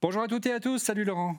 Bonjour 0.00 0.22
à 0.22 0.28
toutes 0.28 0.46
et 0.46 0.52
à 0.52 0.60
tous, 0.60 0.78
salut 0.78 1.04
Laurent. 1.04 1.36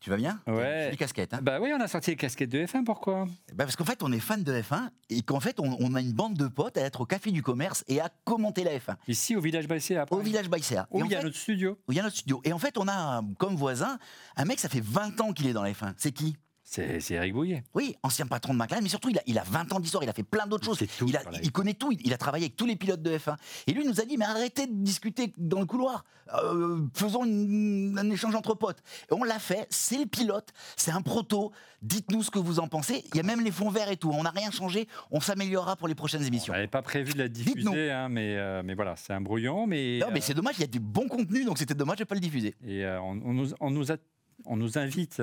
Tu 0.00 0.10
vas 0.10 0.16
bien? 0.16 0.40
Ouais. 0.46 0.90
Des 0.92 0.96
casquettes. 0.96 1.34
Hein 1.34 1.40
Bah 1.42 1.58
oui, 1.60 1.72
on 1.76 1.80
a 1.80 1.88
sorti 1.88 2.10
les 2.12 2.16
casquettes 2.16 2.50
de 2.50 2.64
F1, 2.64 2.84
pourquoi? 2.84 3.26
Bah, 3.52 3.64
parce 3.64 3.74
qu'en 3.74 3.84
fait, 3.84 4.00
on 4.04 4.12
est 4.12 4.20
fan 4.20 4.44
de 4.44 4.52
F1 4.62 4.90
et 5.10 5.22
qu'en 5.22 5.40
fait, 5.40 5.58
on, 5.58 5.76
on 5.80 5.94
a 5.96 6.00
une 6.00 6.12
bande 6.12 6.34
de 6.34 6.46
potes 6.46 6.78
à 6.78 6.82
être 6.82 7.00
au 7.00 7.04
café 7.04 7.32
du 7.32 7.42
commerce 7.42 7.84
et 7.88 8.00
à 8.00 8.08
commenter 8.24 8.62
la 8.62 8.78
F1 8.78 8.94
Ici, 9.08 9.34
au 9.34 9.40
village 9.40 9.66
Baissé, 9.66 9.96
à 9.96 10.06
au 10.10 10.20
village 10.20 10.48
Baïséa. 10.48 10.86
Où 10.92 11.04
il 11.04 11.10
y 11.10 11.14
a 11.14 11.18
fait- 11.18 11.24
notre 11.24 11.36
studio. 11.36 11.76
où 11.88 11.92
il 11.92 11.96
y 11.96 12.00
a 12.00 12.04
notre 12.04 12.14
studio. 12.16 12.40
Et 12.44 12.52
en 12.52 12.58
fait, 12.58 12.78
on 12.78 12.86
a 12.86 13.22
comme 13.38 13.56
voisin 13.56 13.98
un 14.36 14.44
mec, 14.44 14.60
ça 14.60 14.68
fait 14.68 14.82
20 14.82 15.20
ans 15.20 15.32
qu'il 15.32 15.48
est 15.48 15.52
dans 15.52 15.62
la 15.64 15.72
F1. 15.72 15.92
C'est 15.96 16.12
qui? 16.12 16.36
C'est 16.70 17.10
Eric 17.14 17.32
Bouillet. 17.32 17.64
Oui, 17.74 17.96
ancien 18.02 18.26
patron 18.26 18.52
de 18.52 18.58
McLaren, 18.58 18.82
mais 18.82 18.90
surtout, 18.90 19.08
il 19.08 19.18
a, 19.18 19.22
il 19.26 19.38
a 19.38 19.42
20 19.42 19.72
ans 19.72 19.80
d'histoire, 19.80 20.02
il 20.04 20.10
a 20.10 20.12
fait 20.12 20.22
plein 20.22 20.46
d'autres 20.46 20.64
choses. 20.66 20.78
Tout 20.98 21.06
Il, 21.08 21.16
a- 21.16 21.22
il 21.42 21.50
connaît 21.50 21.72
tout, 21.72 21.90
il, 21.92 21.98
il 22.06 22.12
a 22.12 22.18
travaillé 22.18 22.44
avec 22.44 22.56
tous 22.56 22.66
les 22.66 22.76
pilotes 22.76 23.00
de 23.02 23.16
F1. 23.16 23.36
Et 23.66 23.72
lui 23.72 23.82
il 23.84 23.88
nous 23.88 24.00
a 24.00 24.04
dit, 24.04 24.18
mais 24.18 24.26
arrêtez 24.26 24.66
de 24.66 24.72
discuter 24.74 25.32
dans 25.38 25.60
le 25.60 25.66
couloir, 25.66 26.04
Euh, 26.44 26.80
faisons 26.92 27.24
une- 27.24 27.96
un 27.98 28.10
échange 28.10 28.34
entre 28.34 28.52
potes. 28.54 28.82
Et 29.10 29.14
on 29.14 29.24
l'a 29.24 29.38
fait, 29.38 29.66
c'est 29.70 29.96
le 29.96 30.04
pilote, 30.04 30.50
c'est 30.76 30.90
un 30.90 31.00
proto, 31.00 31.52
dites-nous 31.80 32.22
ce 32.22 32.30
que 32.30 32.38
vous 32.38 32.60
en 32.60 32.68
pensez. 32.68 33.02
Il 33.14 33.16
y 33.16 33.20
a 33.20 33.22
même 33.22 33.40
les 33.42 33.50
fonds 33.50 33.70
verts 33.70 33.90
et 33.90 33.96
tout, 33.96 34.10
on 34.12 34.22
n'a 34.24 34.28
rien 34.28 34.50
changé, 34.50 34.88
on 35.10 35.20
s'améliorera 35.20 35.76
pour 35.76 35.88
les 35.88 35.94
prochaines 35.94 36.20
On 36.22 36.26
émissions. 36.26 36.52
n'avait 36.52 36.66
pas 36.66 36.82
prévu 36.82 37.14
de 37.14 37.18
la 37.18 37.28
diffuser, 37.28 37.90
hein, 37.90 38.10
mais, 38.10 38.36
euh, 38.36 38.60
mais 38.62 38.74
voilà, 38.74 38.94
c'est 38.96 39.14
un 39.14 39.22
brouillon. 39.22 39.66
Mais, 39.66 40.00
Non, 40.02 40.08
mais 40.12 40.18
euh, 40.18 40.22
c'est 40.22 40.34
dommage, 40.34 40.56
il 40.58 40.60
y 40.60 40.64
a 40.64 40.66
du 40.66 40.80
bon 40.80 41.08
contenu, 41.08 41.46
donc 41.46 41.56
c'était 41.56 41.72
dommage 41.74 41.96
de 41.96 42.02
ne 42.02 42.08
pas 42.08 42.14
le 42.14 42.20
diffuser. 42.20 42.54
et 42.62 42.84
on, 42.86 43.18
on 43.24 43.32
nous, 43.32 43.48
on 43.58 43.70
nous 43.70 43.90
a- 43.90 43.96
on 44.44 44.56
nous 44.56 44.78
invite 44.78 45.22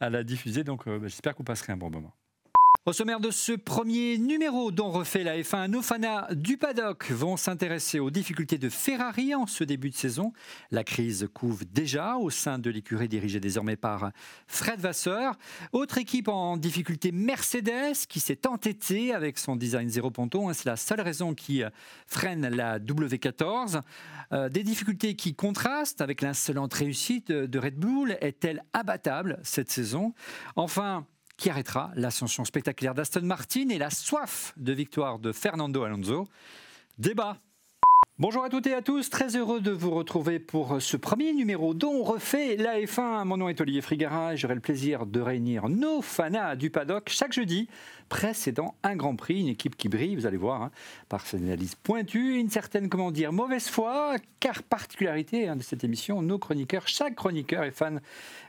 à, 0.00 0.10
la 0.10 0.24
diffuser, 0.24 0.64
donc 0.64 0.86
euh, 0.86 0.98
bah, 0.98 1.08
j'espère 1.08 1.32
que 1.32 1.38
vous 1.38 1.44
passerez 1.44 1.72
un 1.72 1.76
bon 1.76 1.90
moment. 1.90 2.14
Au 2.86 2.92
sommaire 2.92 3.18
de 3.18 3.30
ce 3.30 3.52
premier 3.52 4.18
numéro 4.18 4.70
dont 4.70 4.90
refait 4.90 5.24
la 5.24 5.38
F1, 5.38 5.68
nos 5.68 5.80
fanas 5.80 6.34
du 6.34 6.58
paddock 6.58 7.10
vont 7.12 7.38
s'intéresser 7.38 7.98
aux 7.98 8.10
difficultés 8.10 8.58
de 8.58 8.68
Ferrari 8.68 9.34
en 9.34 9.46
ce 9.46 9.64
début 9.64 9.88
de 9.88 9.94
saison. 9.94 10.34
La 10.70 10.84
crise 10.84 11.26
couve 11.32 11.64
déjà 11.64 12.18
au 12.18 12.28
sein 12.28 12.58
de 12.58 12.68
l'écurie 12.68 13.08
dirigée 13.08 13.40
désormais 13.40 13.76
par 13.76 14.10
Fred 14.46 14.80
Vasseur. 14.80 15.38
Autre 15.72 15.96
équipe 15.96 16.28
en 16.28 16.58
difficulté, 16.58 17.10
Mercedes, 17.10 18.04
qui 18.06 18.20
s'est 18.20 18.46
entêtée 18.46 19.14
avec 19.14 19.38
son 19.38 19.56
design 19.56 19.88
zéro 19.88 20.10
ponton. 20.10 20.52
C'est 20.52 20.66
la 20.66 20.76
seule 20.76 21.00
raison 21.00 21.32
qui 21.32 21.62
euh, 21.62 21.70
freine 22.06 22.46
la 22.48 22.78
W14. 22.78 23.80
Euh, 24.32 24.50
des 24.50 24.62
difficultés 24.62 25.16
qui 25.16 25.34
contrastent 25.34 26.02
avec 26.02 26.20
l'insolente 26.20 26.74
réussite 26.74 27.32
de 27.32 27.58
Red 27.58 27.76
Bull. 27.76 28.18
Est-elle 28.20 28.62
abattable 28.74 29.40
cette 29.42 29.70
saison? 29.70 30.12
Enfin, 30.54 31.06
qui 31.36 31.50
arrêtera 31.50 31.90
l'ascension 31.94 32.44
spectaculaire 32.44 32.94
d'Aston 32.94 33.22
Martin 33.22 33.68
et 33.68 33.78
la 33.78 33.90
soif 33.90 34.52
de 34.56 34.72
victoire 34.72 35.18
de 35.18 35.32
Fernando 35.32 35.82
Alonso. 35.82 36.28
Débat 36.98 37.38
Bonjour 38.20 38.44
à 38.44 38.48
toutes 38.48 38.68
et 38.68 38.74
à 38.74 38.80
tous, 38.80 39.10
très 39.10 39.34
heureux 39.34 39.60
de 39.60 39.72
vous 39.72 39.90
retrouver 39.90 40.38
pour 40.38 40.80
ce 40.80 40.96
premier 40.96 41.32
numéro 41.32 41.74
dont 41.74 41.94
on 41.94 42.04
refait 42.04 42.54
la 42.54 42.78
F1. 42.78 43.24
Mon 43.24 43.38
nom 43.38 43.48
est 43.48 43.60
Olivier 43.60 43.80
Frigara 43.80 44.34
et 44.34 44.36
j'aurai 44.36 44.54
le 44.54 44.60
plaisir 44.60 45.04
de 45.04 45.20
réunir 45.20 45.68
nos 45.68 46.00
fanas 46.00 46.54
du 46.54 46.70
paddock 46.70 47.08
chaque 47.08 47.32
jeudi 47.32 47.68
précédant 48.08 48.76
un 48.84 48.94
Grand 48.94 49.16
Prix, 49.16 49.40
une 49.40 49.48
équipe 49.48 49.76
qui 49.76 49.88
brille, 49.88 50.14
vous 50.14 50.26
allez 50.26 50.36
voir, 50.36 50.62
hein, 50.62 50.70
par 51.08 51.26
ses 51.26 51.38
analyses 51.38 51.74
pointues, 51.74 52.38
une 52.38 52.50
certaine, 52.50 52.88
comment 52.88 53.10
dire, 53.10 53.32
mauvaise 53.32 53.66
foi, 53.66 54.14
car 54.38 54.62
particularité 54.62 55.48
hein, 55.48 55.56
de 55.56 55.62
cette 55.62 55.82
émission, 55.82 56.22
nos 56.22 56.38
chroniqueurs, 56.38 56.86
chaque 56.86 57.16
chroniqueur 57.16 57.64
est 57.64 57.72
fan 57.72 58.00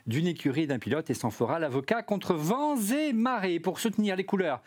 d'une 0.06 0.28
écurie 0.28 0.68
d'un 0.68 0.78
pilote 0.78 1.10
et 1.10 1.16
s'en 1.16 1.32
fera 1.32 1.58
l'avocat 1.58 2.04
contre 2.04 2.36
vents 2.36 2.78
et 2.78 3.14
marées 3.14 3.60
pour 3.60 3.80
soutenir 3.80 4.16
les 4.16 4.26
couleurs 4.26 4.62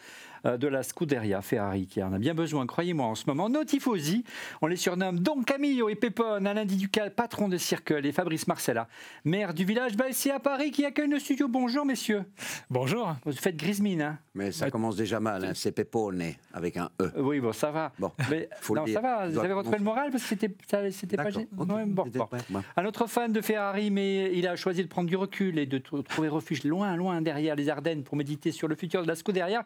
de 0.44 0.68
la 0.68 0.82
Scuderia 0.82 1.42
Ferrari 1.42 1.86
qui 1.86 2.02
en 2.02 2.12
a 2.12 2.18
bien 2.18 2.34
besoin, 2.34 2.66
croyez-moi, 2.66 3.06
en 3.06 3.14
ce 3.14 3.24
moment. 3.26 3.48
Nos 3.48 3.64
tifosi, 3.64 4.24
on 4.62 4.66
les 4.66 4.76
surnomme 4.76 5.18
Don 5.20 5.42
Camillo 5.42 5.88
et 5.88 5.94
Pépone, 5.94 6.46
Alain 6.46 6.64
Ducal, 6.64 7.14
patron 7.14 7.48
de 7.48 7.56
Circle, 7.56 8.04
et 8.06 8.12
Fabrice 8.12 8.46
Marcella, 8.46 8.88
maire 9.24 9.54
du 9.54 9.64
village 9.64 9.96
Baissé 9.96 10.30
à 10.30 10.38
Paris 10.40 10.70
qui 10.70 10.84
accueille 10.84 11.08
le 11.08 11.18
studio. 11.18 11.48
Bonjour 11.48 11.84
messieurs. 11.84 12.24
Bonjour. 12.70 13.14
Vous 13.24 13.32
faites 13.32 13.56
grise 13.56 13.80
mine, 13.80 14.02
hein 14.02 14.18
Mais 14.34 14.52
ça 14.52 14.70
commence 14.70 14.96
déjà 14.96 15.20
mal, 15.20 15.44
hein. 15.44 15.52
c'est 15.54 15.72
Pepone 15.72 16.22
avec 16.52 16.76
un 16.76 16.90
E. 17.00 17.10
Euh, 17.16 17.22
Oui, 17.22 17.40
bon, 17.40 17.52
ça 17.52 17.70
va. 17.70 17.92
Bon, 17.98 18.12
Mais, 18.30 18.48
faut 18.60 18.74
le 18.74 18.80
non, 18.80 18.84
dire. 18.86 18.94
ça 18.94 19.00
va, 19.00 19.28
vous 19.28 19.38
avez 19.38 19.52
retrouvé 19.52 19.78
le 19.78 19.84
moral 19.84 20.10
parce 20.10 20.22
que 20.22 20.28
c'était, 20.28 20.48
pas 20.48 20.82
D'accord, 21.24 21.32
gênant. 21.32 21.46
ok. 21.58 21.68
Ouais, 21.70 21.84
bon, 21.86 22.04
C'était 22.04 22.18
bon. 22.18 22.26
prêt, 22.26 22.38
bon. 22.50 22.62
Un 22.76 22.84
autre 22.84 23.06
fan 23.06 23.32
de 23.32 23.40
Ferrari, 23.40 23.90
mais 23.90 24.32
il 24.36 24.46
a 24.46 24.56
choisi 24.56 24.82
de 24.82 24.88
prendre 24.88 25.08
du 25.08 25.16
recul 25.16 25.58
et 25.58 25.66
de 25.66 25.78
tr- 25.78 26.02
trouver 26.04 26.28
refuge 26.28 26.64
loin, 26.64 26.94
loin 26.96 27.20
derrière 27.22 27.56
les 27.56 27.68
Ardennes 27.68 28.02
pour 28.02 28.16
méditer 28.16 28.52
sur 28.52 28.68
le 28.68 28.74
futur 28.74 29.02
de 29.02 29.08
la 29.08 29.14
Scuderia. 29.14 29.64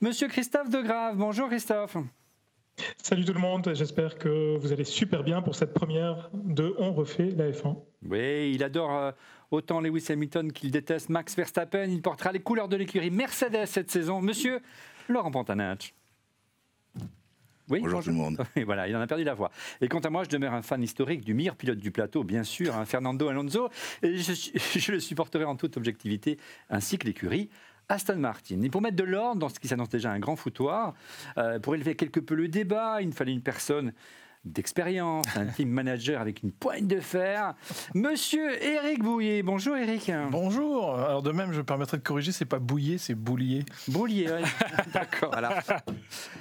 Monsieur 0.00 0.11
Christophe 0.12 0.68
Degrave. 0.68 1.16
Bonjour 1.16 1.48
Christophe. 1.48 1.96
Salut 3.02 3.24
tout 3.24 3.32
le 3.32 3.40
monde, 3.40 3.72
j'espère 3.74 4.18
que 4.18 4.58
vous 4.58 4.72
allez 4.72 4.84
super 4.84 5.24
bien 5.24 5.40
pour 5.40 5.54
cette 5.54 5.72
première 5.72 6.30
de 6.34 6.74
On 6.78 6.92
refait 6.92 7.30
la 7.30 7.50
F1. 7.50 7.78
Oui, 8.04 8.52
il 8.54 8.62
adore 8.62 8.94
euh, 8.94 9.12
autant 9.50 9.80
Lewis 9.80 10.04
Hamilton 10.10 10.52
qu'il 10.52 10.70
déteste 10.70 11.08
Max 11.08 11.34
Verstappen. 11.34 11.84
Il 11.84 12.02
portera 12.02 12.30
les 12.30 12.40
couleurs 12.40 12.68
de 12.68 12.76
l'écurie 12.76 13.10
Mercedes 13.10 13.66
cette 13.66 13.90
saison. 13.90 14.20
Monsieur 14.20 14.60
Laurent 15.08 15.30
Pantanach. 15.30 15.94
Oui, 17.70 17.80
Bonjour 17.80 18.02
tout 18.02 18.10
le 18.10 18.16
monde. 18.16 18.38
Oui, 18.56 18.64
voilà, 18.64 18.88
il 18.88 18.94
en 18.94 19.00
a 19.00 19.06
perdu 19.06 19.24
la 19.24 19.34
voix. 19.34 19.50
Et 19.80 19.88
quant 19.88 20.00
à 20.00 20.10
moi, 20.10 20.24
je 20.24 20.28
demeure 20.28 20.52
un 20.52 20.62
fan 20.62 20.82
historique 20.82 21.24
du 21.24 21.32
meilleur 21.32 21.56
pilote 21.56 21.78
du 21.78 21.90
plateau, 21.90 22.22
bien 22.22 22.42
sûr, 22.42 22.76
hein, 22.76 22.84
Fernando 22.84 23.28
Alonso, 23.28 23.70
et 24.02 24.18
je, 24.18 24.32
je 24.78 24.92
le 24.92 25.00
supporterai 25.00 25.44
en 25.44 25.56
toute 25.56 25.78
objectivité, 25.78 26.38
ainsi 26.68 26.98
que 26.98 27.06
l'écurie. 27.06 27.48
Aston 27.92 28.16
Martin. 28.16 28.62
Et 28.62 28.70
pour 28.70 28.80
mettre 28.80 28.96
de 28.96 29.04
l'ordre 29.04 29.38
dans 29.38 29.48
ce 29.48 29.60
qui 29.60 29.68
s'annonce 29.68 29.90
déjà 29.90 30.10
un 30.10 30.18
grand 30.18 30.36
foutoir, 30.36 30.94
euh, 31.36 31.58
pour 31.58 31.74
élever 31.74 31.94
quelque 31.94 32.20
peu 32.20 32.34
le 32.34 32.48
débat, 32.48 33.02
il 33.02 33.12
fallait 33.12 33.32
une 33.32 33.42
personne 33.42 33.92
d'expérience, 34.44 35.24
un 35.36 35.46
team 35.56 35.68
manager 35.68 36.20
avec 36.20 36.42
une 36.42 36.52
poigne 36.52 36.86
de 36.86 37.00
fer. 37.00 37.54
Monsieur 37.94 38.62
Eric 38.62 39.02
Bouillet. 39.02 39.42
Bonjour 39.42 39.76
Eric. 39.76 40.10
Bonjour. 40.30 40.94
Alors 40.98 41.22
de 41.22 41.30
même, 41.30 41.52
je 41.52 41.58
me 41.58 41.64
permettrai 41.64 41.98
de 41.98 42.02
corriger, 42.02 42.32
c'est 42.32 42.44
pas 42.44 42.58
bouillé, 42.58 42.98
c'est 42.98 43.14
boulier. 43.14 43.64
Boulier, 43.88 44.28
ouais. 44.30 44.42
D'accord. 44.92 45.30
Voilà. 45.32 45.62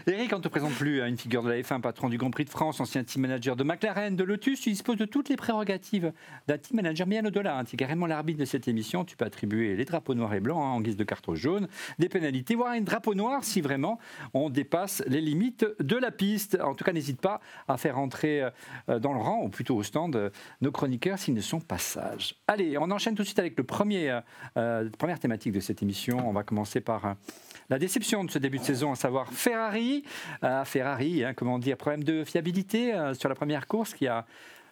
Eric, 0.07 0.33
on 0.33 0.37
ne 0.37 0.41
te 0.41 0.47
présente 0.47 0.73
plus, 0.73 1.01
hein, 1.01 1.07
une 1.07 1.17
figure 1.17 1.43
de 1.43 1.49
la 1.49 1.59
F1, 1.61 1.81
patron 1.81 2.09
du 2.09 2.17
Grand 2.17 2.31
Prix 2.31 2.45
de 2.45 2.49
France, 2.49 2.79
ancien 2.79 3.03
team 3.03 3.21
manager 3.21 3.55
de 3.55 3.63
McLaren, 3.63 4.15
de 4.15 4.23
Lotus. 4.23 4.61
Tu 4.61 4.69
disposes 4.71 4.97
de 4.97 5.05
toutes 5.05 5.29
les 5.29 5.35
prérogatives 5.37 6.11
d'un 6.47 6.57
team 6.57 6.77
manager 6.77 7.05
bien 7.05 7.23
au-delà. 7.25 7.59
hein. 7.59 7.63
Tu 7.65 7.75
es 7.75 7.77
carrément 7.77 8.07
l'arbitre 8.07 8.39
de 8.39 8.45
cette 8.45 8.67
émission. 8.67 9.05
Tu 9.05 9.15
peux 9.15 9.25
attribuer 9.25 9.75
les 9.75 9.85
drapeaux 9.85 10.15
noirs 10.15 10.33
et 10.33 10.39
blancs 10.39 10.57
hein, 10.61 10.69
en 10.69 10.81
guise 10.81 10.97
de 10.97 11.03
carton 11.03 11.35
jaune, 11.35 11.67
des 11.99 12.09
pénalités, 12.09 12.55
voire 12.55 12.71
un 12.71 12.81
drapeau 12.81 13.13
noir 13.13 13.43
si 13.43 13.61
vraiment 13.61 13.99
on 14.33 14.49
dépasse 14.49 15.03
les 15.07 15.21
limites 15.21 15.65
de 15.79 15.97
la 15.97 16.09
piste. 16.11 16.57
En 16.61 16.73
tout 16.73 16.83
cas, 16.83 16.93
n'hésite 16.93 17.21
pas 17.21 17.39
à 17.67 17.77
faire 17.77 17.90
entrer 17.97 18.43
euh, 18.89 18.99
dans 18.99 19.13
le 19.13 19.19
rang, 19.19 19.41
ou 19.43 19.49
plutôt 19.49 19.75
au 19.75 19.83
stand, 19.83 20.15
euh, 20.15 20.29
nos 20.61 20.71
chroniqueurs 20.71 21.19
s'ils 21.19 21.33
ne 21.33 21.41
sont 21.41 21.59
pas 21.59 21.77
sages. 21.77 22.35
Allez, 22.47 22.77
on 22.77 22.89
enchaîne 22.91 23.15
tout 23.15 23.23
de 23.23 23.27
suite 23.27 23.39
avec 23.39 23.57
le 23.57 23.63
premier, 23.63 24.09
euh, 24.09 24.21
euh, 24.57 24.89
première 24.97 25.19
thématique 25.19 25.53
de 25.53 25.59
cette 25.59 25.81
émission. 25.81 26.17
On 26.27 26.33
va 26.33 26.43
commencer 26.43 26.81
par 26.81 27.15
la 27.69 27.79
déception 27.79 28.23
de 28.23 28.31
ce 28.31 28.39
début 28.39 28.59
de 28.59 28.63
saison, 28.63 28.91
à 28.91 28.95
savoir 28.95 29.31
Ferrari. 29.31 30.03
Euh, 30.43 30.65
Ferrari, 30.65 31.23
hein, 31.23 31.33
comment 31.33 31.59
dire, 31.59 31.77
problème 31.77 32.03
de 32.03 32.23
fiabilité 32.23 32.93
sur 33.13 33.29
la 33.29 33.35
première 33.35 33.67
course 33.67 33.93
qui 33.93 34.07
a 34.07 34.25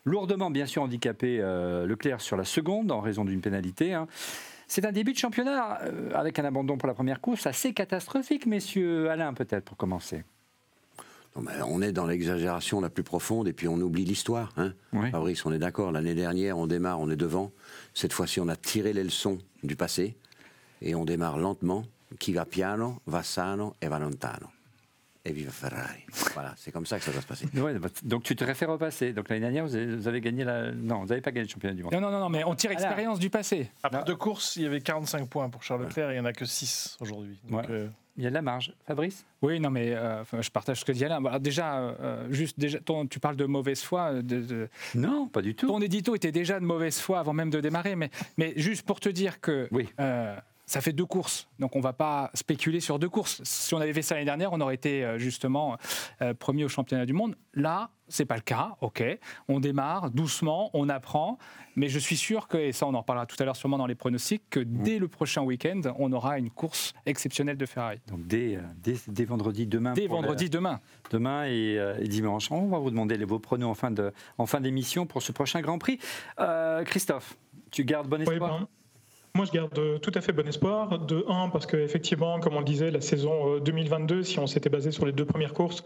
lourdement, 0.05 0.49
bien 0.49 0.65
sûr, 0.65 0.83
handicapé 0.83 1.37
Leclerc 1.85 2.21
sur 2.21 2.37
la 2.37 2.45
seconde 2.45 2.91
en 2.91 2.99
raison 3.01 3.25
d'une 3.25 3.41
pénalité. 3.41 3.93
hein. 3.93 4.07
C'est 4.67 4.85
un 4.85 4.91
début 4.91 5.13
de 5.13 5.17
championnat 5.17 5.79
avec 6.13 6.37
un 6.37 6.45
abandon 6.45 6.77
pour 6.77 6.87
la 6.87 6.93
première 6.93 7.21
course 7.21 7.47
assez 7.47 7.73
catastrophique, 7.73 8.45
messieurs. 8.45 9.09
Alain, 9.09 9.33
peut-être, 9.33 9.65
pour 9.65 9.77
commencer. 9.77 10.23
Mais 11.41 11.61
on 11.65 11.81
est 11.81 11.91
dans 11.91 12.05
l'exagération 12.05 12.81
la 12.81 12.89
plus 12.89 13.03
profonde 13.03 13.47
et 13.47 13.53
puis 13.53 13.67
on 13.67 13.77
oublie 13.77 14.05
l'histoire. 14.05 14.51
Hein. 14.57 14.73
Oui. 14.93 15.11
Fabrice, 15.11 15.45
on 15.45 15.51
est 15.51 15.59
d'accord. 15.59 15.91
L'année 15.91 16.15
dernière, 16.15 16.57
on 16.57 16.67
démarre, 16.67 16.99
on 16.99 17.09
est 17.09 17.15
devant. 17.15 17.51
Cette 17.93 18.13
fois-ci, 18.13 18.39
on 18.39 18.47
a 18.47 18.55
tiré 18.55 18.93
les 18.93 19.03
leçons 19.03 19.39
du 19.63 19.75
passé 19.75 20.15
et 20.81 20.95
on 20.95 21.05
démarre 21.05 21.37
lentement. 21.37 21.83
Qui 22.17 22.33
va 22.33 22.43
piano, 22.43 22.97
va 23.05 23.21
sano 23.21 23.75
et 23.83 23.87
va 23.87 23.99
lontano. 23.99 24.47
Et 25.29 25.33
viva 25.33 25.51
Ferrari. 25.51 25.99
Voilà, 26.33 26.53
c'est 26.57 26.71
comme 26.71 26.85
ça 26.87 26.97
que 26.97 27.05
ça 27.05 27.11
doit 27.11 27.21
se 27.21 27.27
passer. 27.27 27.45
Ouais, 27.55 27.77
bah, 27.77 27.89
donc 28.03 28.23
tu 28.23 28.35
te 28.35 28.43
réfères 28.43 28.69
au 28.69 28.77
passé. 28.77 29.13
Donc 29.13 29.29
l'année 29.29 29.41
dernière, 29.41 29.63
vous 29.65 29.75
avez, 29.75 29.95
vous 29.95 30.07
avez 30.07 30.21
gagné 30.21 30.43
la. 30.43 30.71
Non, 30.71 31.01
vous 31.01 31.07
n'avez 31.07 31.21
pas 31.21 31.31
gagné 31.31 31.45
le 31.45 31.51
championnat 31.51 31.75
du 31.75 31.83
monde. 31.83 31.93
Non, 31.93 32.01
non, 32.01 32.11
non, 32.11 32.29
mais 32.29 32.43
on 32.43 32.55
tire 32.55 32.71
Alain. 32.71 32.79
expérience 32.79 33.19
du 33.19 33.29
passé. 33.29 33.69
Après 33.83 34.03
deux 34.05 34.15
courses, 34.15 34.55
il 34.55 34.63
y 34.63 34.65
avait 34.65 34.81
45 34.81 35.27
points 35.29 35.49
pour 35.49 35.61
Charles 35.63 35.83
Leclerc, 35.83 36.11
il 36.11 36.15
n'y 36.15 36.19
en 36.19 36.25
a 36.25 36.33
que 36.33 36.45
6 36.45 36.97
aujourd'hui. 36.99 37.37
Donc, 37.47 37.59
Ouais. 37.61 37.65
euh, 37.69 37.87
Il 38.17 38.23
y 38.23 38.27
a 38.27 38.29
de 38.31 38.33
la 38.35 38.41
marge. 38.41 38.73
Fabrice? 38.85 39.23
Oui, 39.41 39.59
non, 39.61 39.69
mais 39.69 39.93
euh, 39.93 40.23
je 40.41 40.49
partage 40.49 40.79
ce 40.81 40.85
que 40.85 40.91
dit 40.91 41.05
Alain. 41.05 41.21
Bah, 41.21 41.39
déjà, 41.39 41.77
euh, 41.77 42.27
juste, 42.31 42.59
déjà 42.59 42.79
ton- 42.79 43.05
tu 43.07 43.19
parles 43.19 43.37
de 43.37 43.45
mauvaise 43.45 43.81
foi. 43.81 44.13
De, 44.15 44.41
de- 44.41 44.69
Non, 44.95 45.27
pas 45.27 45.41
du 45.41 45.55
tout. 45.55 45.67
ton 45.67 45.79
édito 45.79 46.15
était 46.15 46.31
déjà 46.33 46.59
de 46.59 46.65
mauvaise 46.65 46.99
foi 46.99 47.19
avant 47.19 47.31
même 47.33 47.49
de 47.49 47.61
démarrer, 47.61 47.95
mais, 47.95 48.09
mais 48.37 48.53
juste 48.57 48.85
pour 48.85 48.99
te 48.99 49.07
dire 49.09 49.39
que 49.39 49.69
Oui. 49.71 49.87
Ça 50.69 50.81
fait 50.81 50.93
deux 50.93 51.05
courses, 51.07 51.47
donc 51.57 51.75
on 51.75 51.79
va 51.81 51.93
pas 51.93 52.29
spéculer 52.35 52.79
sur 52.79 52.99
deux 52.99 53.09
courses. 53.09 53.41
Si 53.43 53.73
on 53.73 53.79
avait 53.81 53.91
fait 53.93 54.03
ça 54.03 54.13
l'année 54.13 54.25
dernière, 54.25 54.53
on 54.53 54.61
aurait 54.61 54.75
été 54.75 55.03
euh, 55.03 55.17
justement 55.17 55.77
euh, 56.21 56.35
premier 56.35 56.63
au 56.63 56.67
championnat 56.69 57.07
du 57.07 57.13
monde. 57.13 57.35
Là, 57.55 57.89
c'est 58.07 58.25
pas 58.25 58.35
le 58.35 58.41
cas. 58.41 58.75
Ok, 58.81 59.03
on 59.47 59.59
démarre 59.59 60.11
doucement, 60.11 60.69
on 60.75 60.87
apprend, 60.89 61.39
mais 61.75 61.89
je 61.89 61.97
suis 61.97 62.17
sûr 62.17 62.47
que, 62.47 62.57
et 62.57 62.71
ça 62.71 62.85
on 62.85 62.93
en 62.93 62.99
reparlera 62.99 63.25
tout 63.25 63.35
à 63.39 63.45
l'heure 63.45 63.55
sûrement 63.55 63.79
dans 63.79 63.87
les 63.87 63.95
pronostics, 63.95 64.43
que 64.51 64.59
dès 64.59 64.99
le 64.99 65.07
prochain 65.07 65.41
week-end, 65.41 65.81
on 65.97 66.11
aura 66.13 66.37
une 66.37 66.51
course 66.51 66.93
exceptionnelle 67.07 67.57
de 67.57 67.65
Ferrari. 67.65 67.97
Donc 68.07 68.27
dès, 68.27 68.57
euh, 68.57 68.61
dès, 68.77 68.95
dès 69.07 69.25
vendredi, 69.25 69.65
demain. 69.65 69.93
Dès 69.93 70.03
la- 70.03 70.07
vendredi 70.09 70.51
demain. 70.51 70.79
demain 71.09 71.45
et, 71.47 71.79
et 71.99 72.07
dimanche. 72.07 72.51
On 72.51 72.67
va 72.67 72.77
vous 72.77 72.91
demander 72.91 73.17
les- 73.17 73.25
vos 73.25 73.39
pronos 73.39 73.69
en 73.69 73.73
fin 73.75 73.89
de- 73.89 74.13
en 74.37 74.45
fin 74.45 74.61
d'émission 74.61 75.07
pour 75.07 75.23
ce 75.23 75.31
prochain 75.31 75.61
Grand 75.61 75.79
Prix. 75.79 75.97
Euh, 76.39 76.83
Christophe, 76.83 77.37
Tu 77.71 77.83
gardes 77.85 78.07
bon 78.07 78.19
espoir 78.21 78.59
ben, 78.61 78.67
moi, 79.39 79.45
je 79.45 79.51
garde 79.57 79.79
euh, 79.79 79.97
tout 79.99 80.11
à 80.15 80.19
fait 80.21 80.33
bon 80.33 80.45
espoir. 80.47 80.99
De 80.99 81.23
1, 81.29 81.47
parce 81.49 81.65
qu'effectivement, 81.65 82.39
comme 82.41 82.55
on 82.55 82.59
le 82.59 82.65
disait, 82.65 82.91
la 82.91 82.99
saison 82.99 83.55
euh, 83.55 83.59
2022, 83.61 84.23
si 84.23 84.37
on 84.37 84.47
s'était 84.47 84.69
basé 84.69 84.91
sur 84.91 85.05
les 85.05 85.13
deux 85.13 85.23
premières 85.23 85.53
courses, 85.53 85.81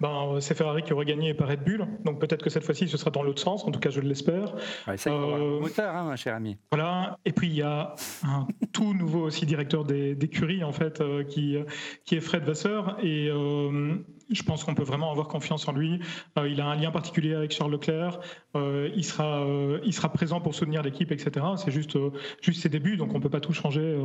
ben, 0.00 0.32
euh, 0.36 0.40
c'est 0.40 0.54
Ferrari 0.54 0.82
qui 0.82 0.92
aurait 0.94 1.04
gagné 1.04 1.34
pas 1.34 1.44
Red 1.44 1.62
Bull. 1.64 1.86
Donc 2.06 2.18
peut-être 2.18 2.42
que 2.42 2.48
cette 2.48 2.64
fois-ci, 2.64 2.88
ce 2.88 2.96
sera 2.96 3.10
dans 3.10 3.22
l'autre 3.22 3.42
sens. 3.42 3.64
En 3.66 3.70
tout 3.70 3.78
cas, 3.80 3.90
je 3.90 4.00
l'espère. 4.00 4.54
Ouais, 4.88 4.96
ça, 4.96 5.10
un 5.12 5.22
Euh, 5.40 5.60
moteur, 5.60 5.94
hein, 5.94 6.04
mon 6.04 6.16
cher 6.16 6.34
ami. 6.34 6.56
Voilà. 6.72 7.18
Et 7.26 7.32
puis 7.32 7.48
il 7.48 7.54
y 7.56 7.62
a 7.62 7.94
un 8.24 8.46
tout 8.72 8.94
nouveau 8.94 9.20
aussi 9.24 9.44
directeur 9.44 9.84
des- 9.84 10.14
d'écurie 10.14 10.64
en 10.64 10.72
fait, 10.72 11.00
euh, 11.02 11.24
qui, 11.24 11.58
qui 12.06 12.16
est 12.16 12.20
Fred 12.20 12.44
Vasseur. 12.44 12.96
Et 13.02 13.28
euh, 13.30 13.96
je 14.30 14.42
pense 14.42 14.64
qu'on 14.64 14.74
peut 14.74 14.82
vraiment 14.82 15.10
avoir 15.10 15.28
confiance 15.28 15.66
en 15.68 15.72
lui. 15.72 16.00
Euh, 16.38 16.48
il 16.48 16.60
a 16.60 16.66
un 16.66 16.76
lien 16.76 16.90
particulier 16.90 17.34
avec 17.34 17.52
Charles 17.52 17.72
Leclerc. 17.72 18.20
Euh, 18.56 18.90
il 18.94 19.04
sera, 19.04 19.44
euh, 19.44 19.80
il 19.84 19.92
sera 19.92 20.12
présent 20.12 20.40
pour 20.40 20.54
soutenir 20.54 20.82
l'équipe, 20.82 21.10
etc. 21.12 21.46
C'est 21.56 21.70
juste, 21.70 21.98
juste 22.40 22.62
ses 22.62 22.68
débuts, 22.68 22.96
donc 22.96 23.14
on 23.14 23.20
peut 23.20 23.30
pas 23.30 23.40
tout 23.40 23.52
changer. 23.52 23.98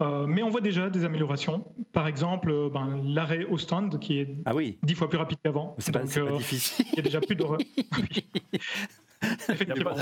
mais 0.00 0.42
on 0.42 0.50
voit 0.50 0.60
déjà 0.60 0.90
des 0.90 1.04
améliorations. 1.04 1.64
Par 1.92 2.06
exemple, 2.06 2.70
ben, 2.72 3.00
l'arrêt 3.04 3.44
au 3.44 3.58
stand 3.58 3.98
qui 3.98 4.18
est 4.18 4.36
Ah 4.44 4.54
oui, 4.54 4.78
dix 4.82 4.94
fois 4.94 5.08
plus 5.08 5.18
rapide 5.18 5.38
qu'avant. 5.42 5.74
c'est 5.78 5.92
pas, 5.92 6.00
pas 6.00 6.36
difficile. 6.36 6.86
il 6.92 6.96
y 6.96 7.00
a 7.00 7.02
déjà 7.02 7.20
plus 7.20 7.36
d'horreur. 7.36 7.58
Effectivement. 9.48 9.94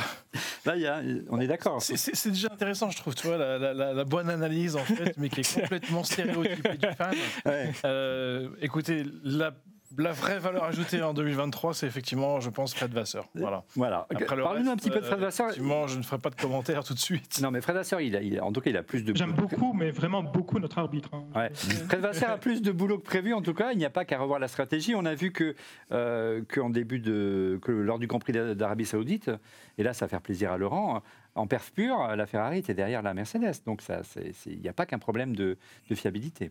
Là, 0.65 0.77
il 0.77 0.83
y 0.83 0.87
a- 0.87 1.01
on 1.31 1.41
est 1.41 1.47
d'accord. 1.47 1.81
C'est- 1.81 2.29
déjà 2.29 2.49
intéressant, 2.53 2.91
je 2.91 2.99
trouve, 2.99 3.15
tu 3.15 3.27
vois, 3.27 3.37
la, 3.39 3.59
la- 3.59 3.73
la- 3.75 3.93
la 3.95 4.05
bonne 4.05 4.29
analyse, 4.29 4.77
en 4.77 4.85
fait, 4.85 5.17
mais 5.17 5.29
qui 5.29 5.41
est 5.41 5.61
complètement 5.61 6.05
stéréotypée 6.05 6.77
du 6.77 6.87
fan. 6.97 7.15
Ouais. 7.47 7.73
Euh, 7.85 8.49
écoutez, 8.61 9.05
la, 9.25 9.53
la 9.99 10.13
vraie 10.13 10.39
valeur 10.39 10.65
ajoutée 10.65 11.03
en 11.03 11.15
2023, 11.15 11.75
c'est 11.75 11.87
effectivement, 11.87 12.41
je 12.41 12.51
pense, 12.51 12.75
Fred 12.75 12.93
Vasseur. 12.93 13.29
Voilà. 13.35 13.65
Voilà. 13.75 14.07
Parle-nous 14.27 14.71
un 14.71 14.77
petit 14.77 14.91
peu 14.91 15.01
de 15.01 15.05
Fred 15.05 15.19
euh, 15.19 15.23
Vasseur. 15.25 15.47
Effectivement, 15.49 15.87
je 15.87 15.99
ne 15.99 16.03
ferai 16.03 16.19
pas 16.19 16.31
de 16.31 16.35
commentaires 16.37 16.85
tout 16.85 16.95
de 16.95 16.99
suite. 16.99 17.41
Non, 17.43 17.51
mais 17.51 17.61
Fred 17.61 17.77
Vasseur, 17.77 18.01
il 18.01 18.15
a, 18.17 18.23
il 18.23 18.39
a- 18.39 18.45
en 18.45 18.53
tout 18.53 18.61
cas, 18.61 18.71
il 18.71 18.77
a 18.77 18.83
plus 18.83 19.03
de. 19.05 19.15
J'aime 19.15 19.33
beaucoup, 19.33 19.73
mais 19.73 19.91
vraiment 19.91 20.23
beaucoup 20.23 20.59
notre 20.59 20.79
arbitre. 20.79 21.11
hein. 21.15 21.25
Ouais. 21.35 21.51
Fred 21.55 22.01
Vasseur 22.01 22.31
a 22.31 22.39
plus 22.39 22.63
de 22.63 22.73
boulot 22.73 22.99
que 22.99 23.05
prévu. 23.05 23.33
En 23.35 23.43
tout 23.43 23.55
cas, 23.55 23.73
il 23.73 23.79
n'y 23.79 23.85
a 23.85 23.91
pas 23.91 24.05
qu'à 24.05 24.19
revoir 24.19 24.39
la 24.39 24.49
stratégie. 24.49 24.95
On 24.95 25.05
a 25.05 25.15
vu 25.15 25.33
que, 25.33 25.55
euh, 25.93 26.43
que 26.49 26.61
en 26.61 26.71
début 26.71 26.99
de, 27.01 27.59
que 27.63 27.73
lors 27.73 27.99
du 27.99 28.07
Grand 28.07 28.19
Prix 28.19 28.33
d'Arabie 28.33 28.87
Saoudite, 28.87 29.31
et 29.79 29.83
là, 29.83 29.93
ça 29.93 30.07
va 30.07 30.09
faire 30.11 30.21
plaisir 30.23 30.53
à 30.53 30.59
Laurent. 30.59 31.03
En 31.35 31.47
perf 31.47 31.71
pur, 31.73 31.99
la 32.17 32.27
Ferrari 32.27 32.59
était 32.59 32.73
derrière 32.73 33.03
la 33.03 33.13
Mercedes. 33.13 33.53
Donc, 33.67 33.83
ça, 33.83 34.03
c'est- 34.05 34.33
c'est- 34.33 34.51
il 34.51 34.61
n'y 34.61 34.69
a 34.69 34.73
pas 34.73 34.87
qu'un 34.87 34.99
problème 34.99 35.37
de, 35.37 35.59
de 35.91 35.95
fiabilité. 35.95 36.51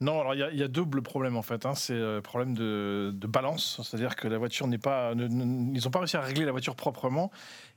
Non, 0.00 0.20
alors 0.20 0.34
il 0.34 0.58
y 0.58 0.62
a- 0.62 0.68
double 0.68 1.02
problème 1.02 1.36
en 1.36 1.42
fait. 1.42 1.66
hein. 1.66 1.74
C'est 1.74 1.94
le 1.94 2.20
problème 2.20 2.54
de, 2.54 3.12
balance, 3.26 3.80
c'est-à-dire 3.82 4.16
que 4.16 4.28
la 4.28 4.38
voiture 4.38 4.66
n'est 4.66 4.78
pas, 4.78 5.12
ils 5.14 5.28
n'ont 5.82 5.90
pas 5.90 6.00
réussi 6.00 6.16
à 6.16 6.20
régler 6.20 6.44
la 6.44 6.52
voiture 6.52 6.76
proprement 6.76 7.30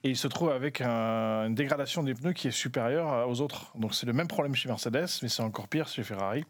et 0.04 0.10
ils 0.10 0.18
se 0.18 0.28
trouvent 0.28 0.52
avec 0.52 0.82
un- 0.82 1.46
une 1.48 1.56
dégradation 1.56 2.04
des 2.04 2.14
pneus 2.14 2.34
qui 2.34 2.48
est 2.48 2.52
supérieure 2.52 3.28
aux 3.30 3.42
autres. 3.42 3.72
Donc 3.76 3.94
c'est 3.96 4.06
le 4.06 4.14
même 4.14 4.28
problème 4.28 4.56
chez 4.56 4.68
Mercedes, 4.68 5.08
mais 5.22 5.30
c'est 5.30 5.44
encore 5.44 5.68
pire 5.68 5.88
chez 5.88 6.04
Ferrari. 6.04 6.44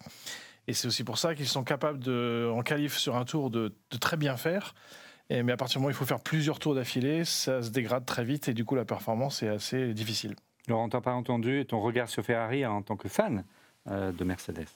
Et 0.68 0.74
c'est 0.74 0.88
aussi 0.88 1.04
pour 1.04 1.18
ça 1.18 1.36
qu'ils 1.36 1.48
sont 1.48 1.64
capables 1.64 2.10
en 2.10 2.62
qualif 2.62 2.98
sur 2.98 3.16
un 3.16 3.26
tour 3.26 3.50
de, 3.50 3.74
très 4.00 4.18
bien 4.18 4.36
faire. 4.36 4.74
Mais 5.30 5.52
à 5.52 5.58
partir 5.58 5.76
du 5.76 5.80
moment 5.80 5.88
où 5.88 5.92
il 5.92 5.96
faut 5.96 6.06
faire 6.06 6.22
plusieurs 6.22 6.60
tours 6.60 6.76
d'affilée, 6.76 7.26
ça 7.26 7.62
se 7.62 7.70
dégrade 7.70 8.06
très 8.06 8.24
vite 8.24 8.48
et 8.48 8.54
du 8.54 8.66
coup 8.66 8.76
la 8.76 8.86
performance 8.86 9.44
est 9.44 9.50
assez 9.50 9.94
difficile. 9.94 10.36
Laurent, 10.68 10.90
t'as 10.90 11.02
pas 11.02 11.14
entendu 11.14 11.66
ton 11.66 11.82
regard 11.82 12.10
sur 12.10 12.24
Ferrari 12.24 12.66
en 12.66 12.82
tant 12.82 12.98
que 12.98 13.08
fan 13.08 13.44
euh, 13.88 14.12
de 14.12 14.24
Mercedes? 14.24 14.68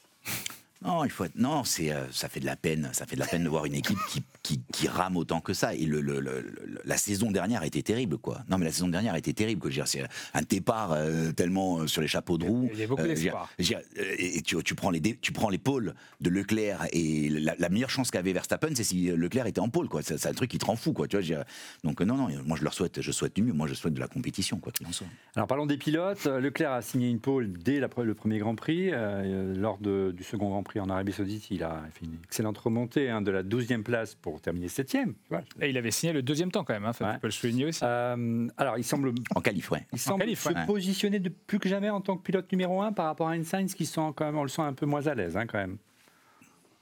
Non, 0.83 1.03
il 1.03 1.11
faut 1.11 1.25
être- 1.25 1.35
non, 1.35 1.63
c'est 1.63 1.91
euh, 1.91 2.05
ça 2.11 2.27
fait 2.27 2.39
de 2.39 2.45
la 2.45 2.55
peine, 2.55 2.89
ça 2.91 3.05
fait 3.05 3.15
de 3.15 3.19
la 3.21 3.27
peine 3.27 3.43
de 3.43 3.49
voir 3.49 3.65
une 3.65 3.75
équipe 3.75 3.99
qui, 4.09 4.23
qui, 4.41 4.61
qui 4.73 4.87
rame 4.87 5.15
autant 5.15 5.39
que 5.39 5.53
ça. 5.53 5.75
Et 5.75 5.85
le, 5.85 6.01
le- 6.01 6.19
le- 6.19 6.41
le- 6.41 6.81
la 6.83 6.97
saison 6.97 7.29
dernière 7.31 7.61
a 7.61 7.67
été 7.67 7.83
terrible, 7.83 8.17
quoi. 8.17 8.39
Non, 8.49 8.57
mais 8.57 8.65
la 8.65 8.71
saison 8.71 8.87
dernière 8.87 9.13
a 9.13 9.17
été 9.19 9.31
terrible. 9.33 9.61
quoi. 9.61 9.69
Je 9.69 9.75
veux 9.79 9.83
dire, 9.83 9.87
C'est 9.87 10.03
un 10.33 10.41
départ 10.41 10.93
euh, 10.93 11.31
tellement 11.33 11.79
euh, 11.81 11.87
sur 11.87 12.01
les 12.01 12.07
chapeaux 12.07 12.37
de 12.39 12.45
roue. 12.45 12.69
Il 12.73 12.79
y 12.79 12.83
a 12.83 12.87
beaucoup 12.87 13.01
Euh, 13.03 13.07
d'espoir. 13.07 13.49
euh, 13.59 13.75
Et 14.17 14.41
tu, 14.41 14.55
tu 14.63 14.73
prends 14.73 14.89
les 14.89 14.99
dé- 14.99 15.17
tu 15.21 15.31
prends 15.31 15.49
les 15.49 15.59
pôles 15.59 15.93
de 16.19 16.29
Leclerc 16.31 16.87
et 16.91 17.29
la, 17.29 17.53
la 17.59 17.69
meilleure 17.69 17.89
chance 17.91 18.09
qu'avait 18.09 18.33
Verstappen, 18.33 18.69
c'est 18.73 18.83
si 18.83 19.11
Leclerc 19.11 19.45
était 19.45 19.61
en 19.61 19.69
pôle, 19.69 19.87
quoi. 19.87 20.01
C'est 20.01 20.25
un 20.25 20.33
truc 20.33 20.49
qui 20.49 20.57
te 20.57 20.65
rend 20.65 20.75
fou, 20.75 20.93
quoi. 20.93 21.07
Tu 21.07 21.15
vois, 21.15 21.21
je 21.21 21.33
veux 21.33 21.35
dire. 21.39 21.45
donc 21.83 22.01
non, 22.01 22.15
non, 22.15 22.27
moi 22.45 22.57
je 22.57 22.63
leur 22.63 22.73
souhaite, 22.73 23.01
je 23.01 23.11
souhaite 23.11 23.35
du 23.35 23.43
mieux. 23.43 23.53
Moi, 23.53 23.67
je 23.67 23.75
souhaite 23.75 23.93
de 23.93 23.99
la 23.99 24.07
compétition, 24.07 24.57
quoi 24.57 24.71
qu'il 24.71 24.87
en 24.87 24.91
soit. 24.91 25.07
Alors 25.35 25.47
parlons 25.47 25.67
des 25.67 25.77
pilotes. 25.77 26.25
Leclerc 26.25 26.71
a 26.71 26.81
signé 26.81 27.07
une 27.09 27.19
pole 27.19 27.51
dès 27.53 27.79
la 27.79 27.87
le 28.03 28.13
premier 28.15 28.39
Grand 28.39 28.55
Prix. 28.55 28.89
Euh, 28.91 29.53
lors 29.55 29.77
de- 29.77 30.11
du 30.15 30.23
second 30.23 30.49
Grand 30.49 30.63
Prix 30.63 30.70
en 30.79 30.89
Arabie 30.89 31.11
Saoudite, 31.11 31.51
il 31.51 31.63
a 31.63 31.81
fait 31.91 32.05
une 32.05 32.17
excellente 32.23 32.57
remontée 32.57 33.09
hein, 33.09 33.21
de 33.21 33.31
la 33.31 33.43
12e 33.43 33.83
place 33.83 34.15
pour 34.15 34.39
terminer 34.41 34.67
7e. 34.67 34.85
tu 35.13 35.15
vois. 35.29 35.41
Et 35.61 35.69
il 35.69 35.77
avait 35.77 35.91
signé 35.91 36.13
le 36.13 36.21
deuxième 36.21 36.51
temps 36.51 36.63
quand 36.63 36.73
même, 36.73 36.85
hein, 36.85 36.91
Ouais. 37.01 37.13
tu 37.15 37.19
peux 37.19 37.27
le 37.27 37.31
souligner 37.31 37.65
aussi. 37.65 37.81
Euh, 37.83 38.47
alors 38.57 38.77
il 38.77 38.83
semble, 38.83 39.13
En 39.35 39.41
qualif, 39.41 39.71
ouais. 39.71 39.85
il 39.93 39.99
semble 39.99 40.21
qualif, 40.21 40.39
se 40.41 40.65
positionner 40.65 41.19
de 41.19 41.29
plus 41.29 41.59
que 41.59 41.67
jamais 41.69 41.89
en 41.89 42.01
tant 42.01 42.15
que 42.17 42.23
pilote 42.23 42.51
numéro 42.51 42.81
1 42.81 42.93
par 42.93 43.05
rapport 43.07 43.29
à 43.29 43.43
Sainz 43.43 43.73
qui 43.73 43.85
sont 43.85 44.13
quand 44.13 44.25
même, 44.25 44.37
on 44.37 44.43
le 44.43 44.49
sent 44.49 44.61
un 44.61 44.73
peu 44.73 44.85
moins 44.85 45.05
à 45.07 45.13
l'aise 45.15 45.35
hein, 45.37 45.45
quand 45.47 45.57
même. 45.57 45.77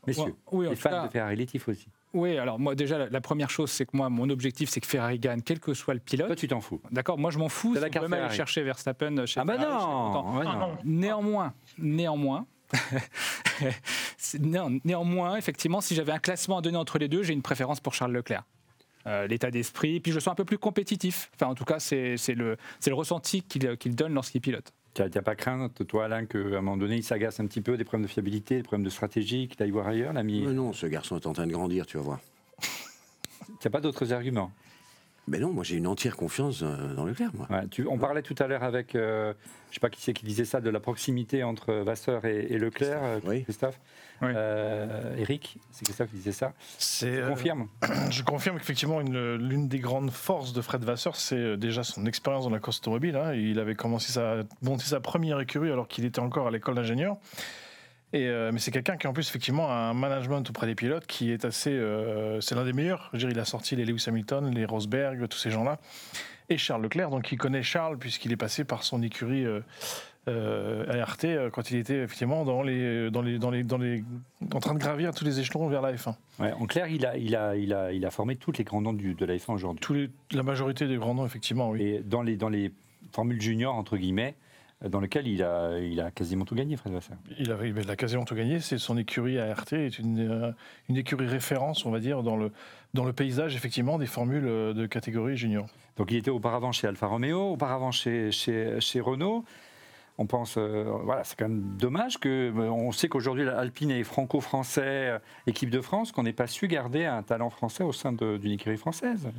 Messieurs, 0.07 0.23
Ouais, 0.23 0.33
oui, 0.53 0.67
en 0.67 0.69
les 0.71 0.75
fans 0.75 0.89
cas- 0.89 1.07
de 1.07 1.11
Ferrari, 1.11 1.35
les 1.35 1.47
aussi. 1.67 1.87
Oui, 2.13 2.37
alors 2.37 2.57
moi 2.57 2.73
déjà, 2.73 2.97
la, 2.97 3.09
la 3.09 3.21
première 3.21 3.51
chose, 3.51 3.69
c'est 3.69 3.85
que 3.85 3.95
moi, 3.95 4.09
mon 4.09 4.29
objectif, 4.29 4.69
c'est 4.69 4.79
que 4.81 4.87
Ferrari 4.87 5.19
gagne, 5.19 5.41
quel 5.41 5.59
que 5.59 5.75
soit 5.75 5.93
le 5.93 5.99
pilote. 5.99 6.25
Toi 6.27 6.35
tu 6.35 6.47
t'en 6.47 6.59
fous. 6.61 6.81
D'accord, 6.89 7.19
moi 7.19 7.29
je 7.29 7.37
m'en 7.37 7.49
fous. 7.49 7.75
C'est 7.75 7.81
la 7.81 7.87
Si 7.87 7.89
on 7.89 7.93
carte 7.93 8.03
même 8.05 8.13
aller 8.13 8.21
Ferrari. 8.21 8.37
chercher 8.37 8.63
Verstappen 8.63 9.25
chez 9.27 9.39
Ah 9.39 9.45
bah 9.45 9.57
Ferrari, 9.59 9.85
non, 9.85 10.37
ouais, 10.39 10.45
Ah 10.47 10.53
non. 10.53 10.59
non. 10.59 10.77
Néanmoins, 10.85 11.53
néanmoins, 11.77 12.47
néanmoins, 14.83 15.37
effectivement, 15.37 15.81
si 15.81 15.95
j'avais 15.95 16.11
un 16.11 16.19
classement 16.19 16.57
à 16.59 16.61
donner 16.61 16.77
entre 16.77 16.99
les 16.99 17.07
deux, 17.07 17.23
j'ai 17.23 17.33
une 17.33 17.41
préférence 17.41 17.79
pour 17.79 17.93
Charles 17.93 18.13
Leclerc. 18.13 18.43
Euh, 19.07 19.27
L'état 19.27 19.49
d'esprit, 19.49 19.99
puis 19.99 20.11
je 20.11 20.19
sens 20.19 20.33
un 20.33 20.35
peu 20.35 20.45
plus 20.45 20.57
compétitif. 20.57 21.31
Enfin, 21.35 21.47
en 21.47 21.55
tout 21.55 21.65
cas, 21.65 21.79
c'est 21.79 22.17
c'est 22.17 22.35
le, 22.35 22.57
c'est 22.79 22.89
le 22.89 22.95
ressenti 22.95 23.41
qu'il 23.41 23.77
qu'il 23.77 23.95
donne 23.95 24.13
lorsqu'il 24.13 24.41
pilote. 24.41 24.73
Tu 24.93 25.01
n'as 25.01 25.21
pas 25.21 25.35
crainte, 25.35 25.85
toi 25.87 26.05
Alain, 26.05 26.25
qu'à 26.25 26.39
un 26.39 26.61
moment 26.61 26.75
donné 26.75 26.97
il 26.97 27.03
s'agace 27.03 27.39
un 27.39 27.45
petit 27.45 27.61
peu 27.61 27.77
des 27.77 27.83
problèmes 27.83 28.05
de 28.05 28.11
fiabilité, 28.11 28.57
des 28.57 28.63
problèmes 28.63 28.83
de 28.83 28.89
stratégie, 28.89 29.47
qu'il 29.47 29.61
aille 29.63 29.71
voir 29.71 29.87
ailleurs 29.87 30.13
l'ami? 30.13 30.43
Mais 30.45 30.51
non, 30.53 30.73
ce 30.73 30.87
garçon 30.87 31.17
est 31.17 31.27
en 31.27 31.33
train 31.33 31.47
de 31.47 31.51
grandir, 31.51 31.85
tu 31.85 31.97
vas 31.97 32.03
voir. 32.03 32.19
Tu 33.59 33.67
n'as 33.67 33.71
pas 33.71 33.81
d'autres 33.81 34.13
arguments? 34.13 34.51
Mais 35.27 35.37
non, 35.39 35.53
moi 35.53 35.63
j'ai 35.63 35.75
une 35.75 35.85
entière 35.87 36.15
confiance 36.17 36.63
euh, 36.63 36.93
dans 36.95 37.05
Leclerc, 37.05 37.29
moi. 37.35 37.45
Ouais, 37.51 37.67
tu- 37.69 37.85
on 37.87 37.97
parlait 37.99 38.23
tout 38.23 38.35
à 38.39 38.47
l'heure 38.47 38.63
avec, 38.63 38.95
euh, 38.95 39.33
je 39.69 39.75
sais 39.75 39.79
pas 39.79 39.89
qui 39.89 40.01
c'est 40.01 40.13
qui 40.13 40.25
disait 40.25 40.45
ça, 40.45 40.59
de 40.59 40.69
la 40.71 40.79
proximité 40.79 41.43
entre 41.43 41.71
Vasseur 41.73 42.25
et, 42.25 42.47
et 42.49 42.57
Leclerc, 42.57 42.99
euh, 43.03 43.19
Oui. 43.25 43.43
Christophe. 43.43 43.79
Oui. 44.21 44.29
Euh, 44.33 45.15
Eric, 45.17 45.57
c'est 45.71 45.85
Christophe 45.85 46.09
qui 46.09 46.15
disait 46.17 46.31
ça. 46.31 46.53
Euh, 47.03 47.29
confirmes? 47.29 47.67
Je 48.09 48.23
confirme 48.23 48.57
qu'effectivement, 48.57 49.01
une- 49.01 49.35
l'une 49.35 49.67
des 49.67 49.79
grandes 49.79 50.11
forces 50.11 50.51
de 50.53 50.61
Fred 50.61 50.83
Vasseur, 50.83 51.15
c'est 51.15 51.57
déjà 51.57 51.83
son 51.83 52.05
expérience 52.07 52.45
dans 52.45 52.49
la 52.49 52.59
course 52.59 52.79
automobile. 52.79 53.15
hein. 53.15 53.33
Il 53.33 53.59
avait 53.59 53.75
commencé 53.75 54.11
sa, 54.11 54.37
monté 54.63 54.85
sa 54.85 54.99
première 54.99 55.39
écurie 55.39 55.71
alors 55.71 55.87
qu'il 55.87 56.05
était 56.05 56.19
encore 56.19 56.47
à 56.47 56.51
l'école 56.51 56.75
d'ingénieur. 56.75 57.17
Et, 58.11 58.25
euh, 58.27 58.51
mais 58.51 58.59
c'est 58.59 58.71
quelqu'un 58.71 58.97
qui, 58.97 59.05
en 59.07 59.13
plus, 59.13 59.27
effectivement, 59.29 59.69
a 59.69 59.73
un 59.75 59.93
management 59.93 60.49
auprès 60.49 60.65
des 60.67 60.75
pilotes 60.75 61.05
qui 61.05 61.31
est 61.31 61.45
assez. 61.45 61.71
euh, 61.71 62.41
c'est 62.41 62.55
l'un 62.55 62.65
des 62.65 62.73
meilleurs. 62.73 63.09
Je 63.13 63.19
dire, 63.19 63.29
il 63.29 63.39
a 63.39 63.45
sorti 63.45 63.75
les 63.75 63.85
Lewis 63.85 64.03
Hamilton, 64.07 64.49
les 64.53 64.65
Rosberg, 64.65 65.27
tous 65.27 65.37
ces 65.37 65.51
gens-là. 65.51 65.77
Et 66.49 66.57
Charles 66.57 66.81
Leclerc, 66.81 67.11
donc 67.11 67.31
il 67.31 67.37
connaît 67.37 67.61
Charles 67.61 67.99
puisqu'il 67.99 68.31
est 68.31 68.37
passé 68.37 68.63
par 68.63 68.81
son 68.81 69.03
écurie 69.03 69.45
euh, 70.27 71.01
ART 71.01 71.17
quand 71.51 71.69
il 71.71 71.77
était 71.77 71.97
effectivement 72.03 72.43
dans 72.45 72.63
les, 72.63 73.11
dans 73.11 73.21
les, 73.21 73.37
dans 73.37 73.51
les, 73.51 73.63
dans 73.63 73.77
les, 73.77 74.03
en 74.53 74.59
train 74.59 74.73
de 74.73 74.79
gravir 74.79 75.13
tous 75.13 75.25
les 75.25 75.39
échelons 75.39 75.67
vers 75.67 75.81
la 75.83 75.93
F1. 75.93 76.15
Ouais, 76.39 76.51
En 76.53 76.65
clair, 76.65 76.87
il 76.87 77.05
a, 77.05 77.17
il, 77.17 77.35
a, 77.35 77.55
il, 77.55 77.71
a, 77.73 77.91
il 77.91 78.03
a 78.05 78.09
formé 78.11 78.35
toutes 78.35 78.57
les 78.57 78.63
grands 78.63 78.81
noms 78.81 78.93
du- 78.93 79.13
de 79.13 79.25
la 79.25 79.35
F1 79.35 79.53
aujourd'hui. 79.53 79.79
Tous 79.79 80.35
la 80.35 80.43
majorité 80.43 80.87
des 80.87 80.97
grands 80.97 81.13
noms, 81.13 81.25
effectivement, 81.27 81.69
oui. 81.69 81.81
Et 81.83 81.99
dans 81.99 82.23
les, 82.23 82.35
dans 82.35 82.49
les 82.49 82.71
formules 83.11 83.39
juniors, 83.41 83.75
entre 83.75 83.97
guillemets, 83.97 84.33
dans 84.87 85.01
lesquelles 85.01 85.27
il 85.27 85.43
a, 85.43 85.77
il 85.79 85.99
a 85.99 86.09
quasiment 86.09 86.45
tout 86.45 86.55
gagné, 86.55 86.77
Fred 86.77 86.93
Vasseur. 86.93 87.17
Il 87.37 87.51
a, 87.51 87.65
il 87.65 87.91
a 87.91 87.95
quasiment 87.97 88.23
tout 88.23 88.35
gagné. 88.35 88.61
C'est 88.61 88.77
son 88.77 88.97
écurie 88.97 89.37
ART 89.37 89.73
est 89.73 89.99
une, 89.99 90.19
euh, 90.19 90.51
une 90.87 90.95
écurie 90.95 91.27
référence, 91.27 91.85
on 91.85 91.91
va 91.91 91.99
dire, 91.99 92.23
dans 92.23 92.37
le, 92.37 92.51
dans 92.93 93.03
le 93.03 93.11
paysage 93.11 93.55
effectivement 93.55 93.97
des 93.97 94.05
formules 94.05 94.47
euh, 94.47 94.73
de 94.73 94.85
catégorie 94.85 95.35
junior. 95.35 95.67
Donc 95.97 96.11
il 96.11 96.17
était 96.17 96.31
auparavant 96.31 96.71
chez 96.71 96.87
Alfa 96.87 97.07
Romeo, 97.07 97.51
auparavant 97.51 97.91
chez, 97.91 98.31
chez, 98.31 98.79
chez 98.79 99.01
Renault. 99.01 99.43
On 100.17 100.25
pense, 100.25 100.55
euh, 100.57 100.83
voilà, 101.03 101.25
c'est 101.25 101.37
quand 101.37 101.49
même 101.49 101.77
dommage 101.77 102.17
que, 102.17 102.29
euh, 102.29 102.69
on 102.69 102.93
sait 102.93 103.09
qu'aujourd'hui 103.09 103.45
l'Alpine 103.45 103.91
est 103.91 104.03
franco-français, 104.03 105.19
équipe 105.45 105.69
de 105.69 105.81
France, 105.81 106.13
qu'on 106.13 106.23
n'ait 106.23 106.33
pas 106.33 106.47
su 106.47 106.67
garder 106.67 107.05
un 107.05 107.23
talent 107.23 107.49
français 107.49 107.83
au 107.83 107.91
sein 107.91 108.13
d'une 108.13 108.51
écurie 108.51 108.77
française. 108.77 109.29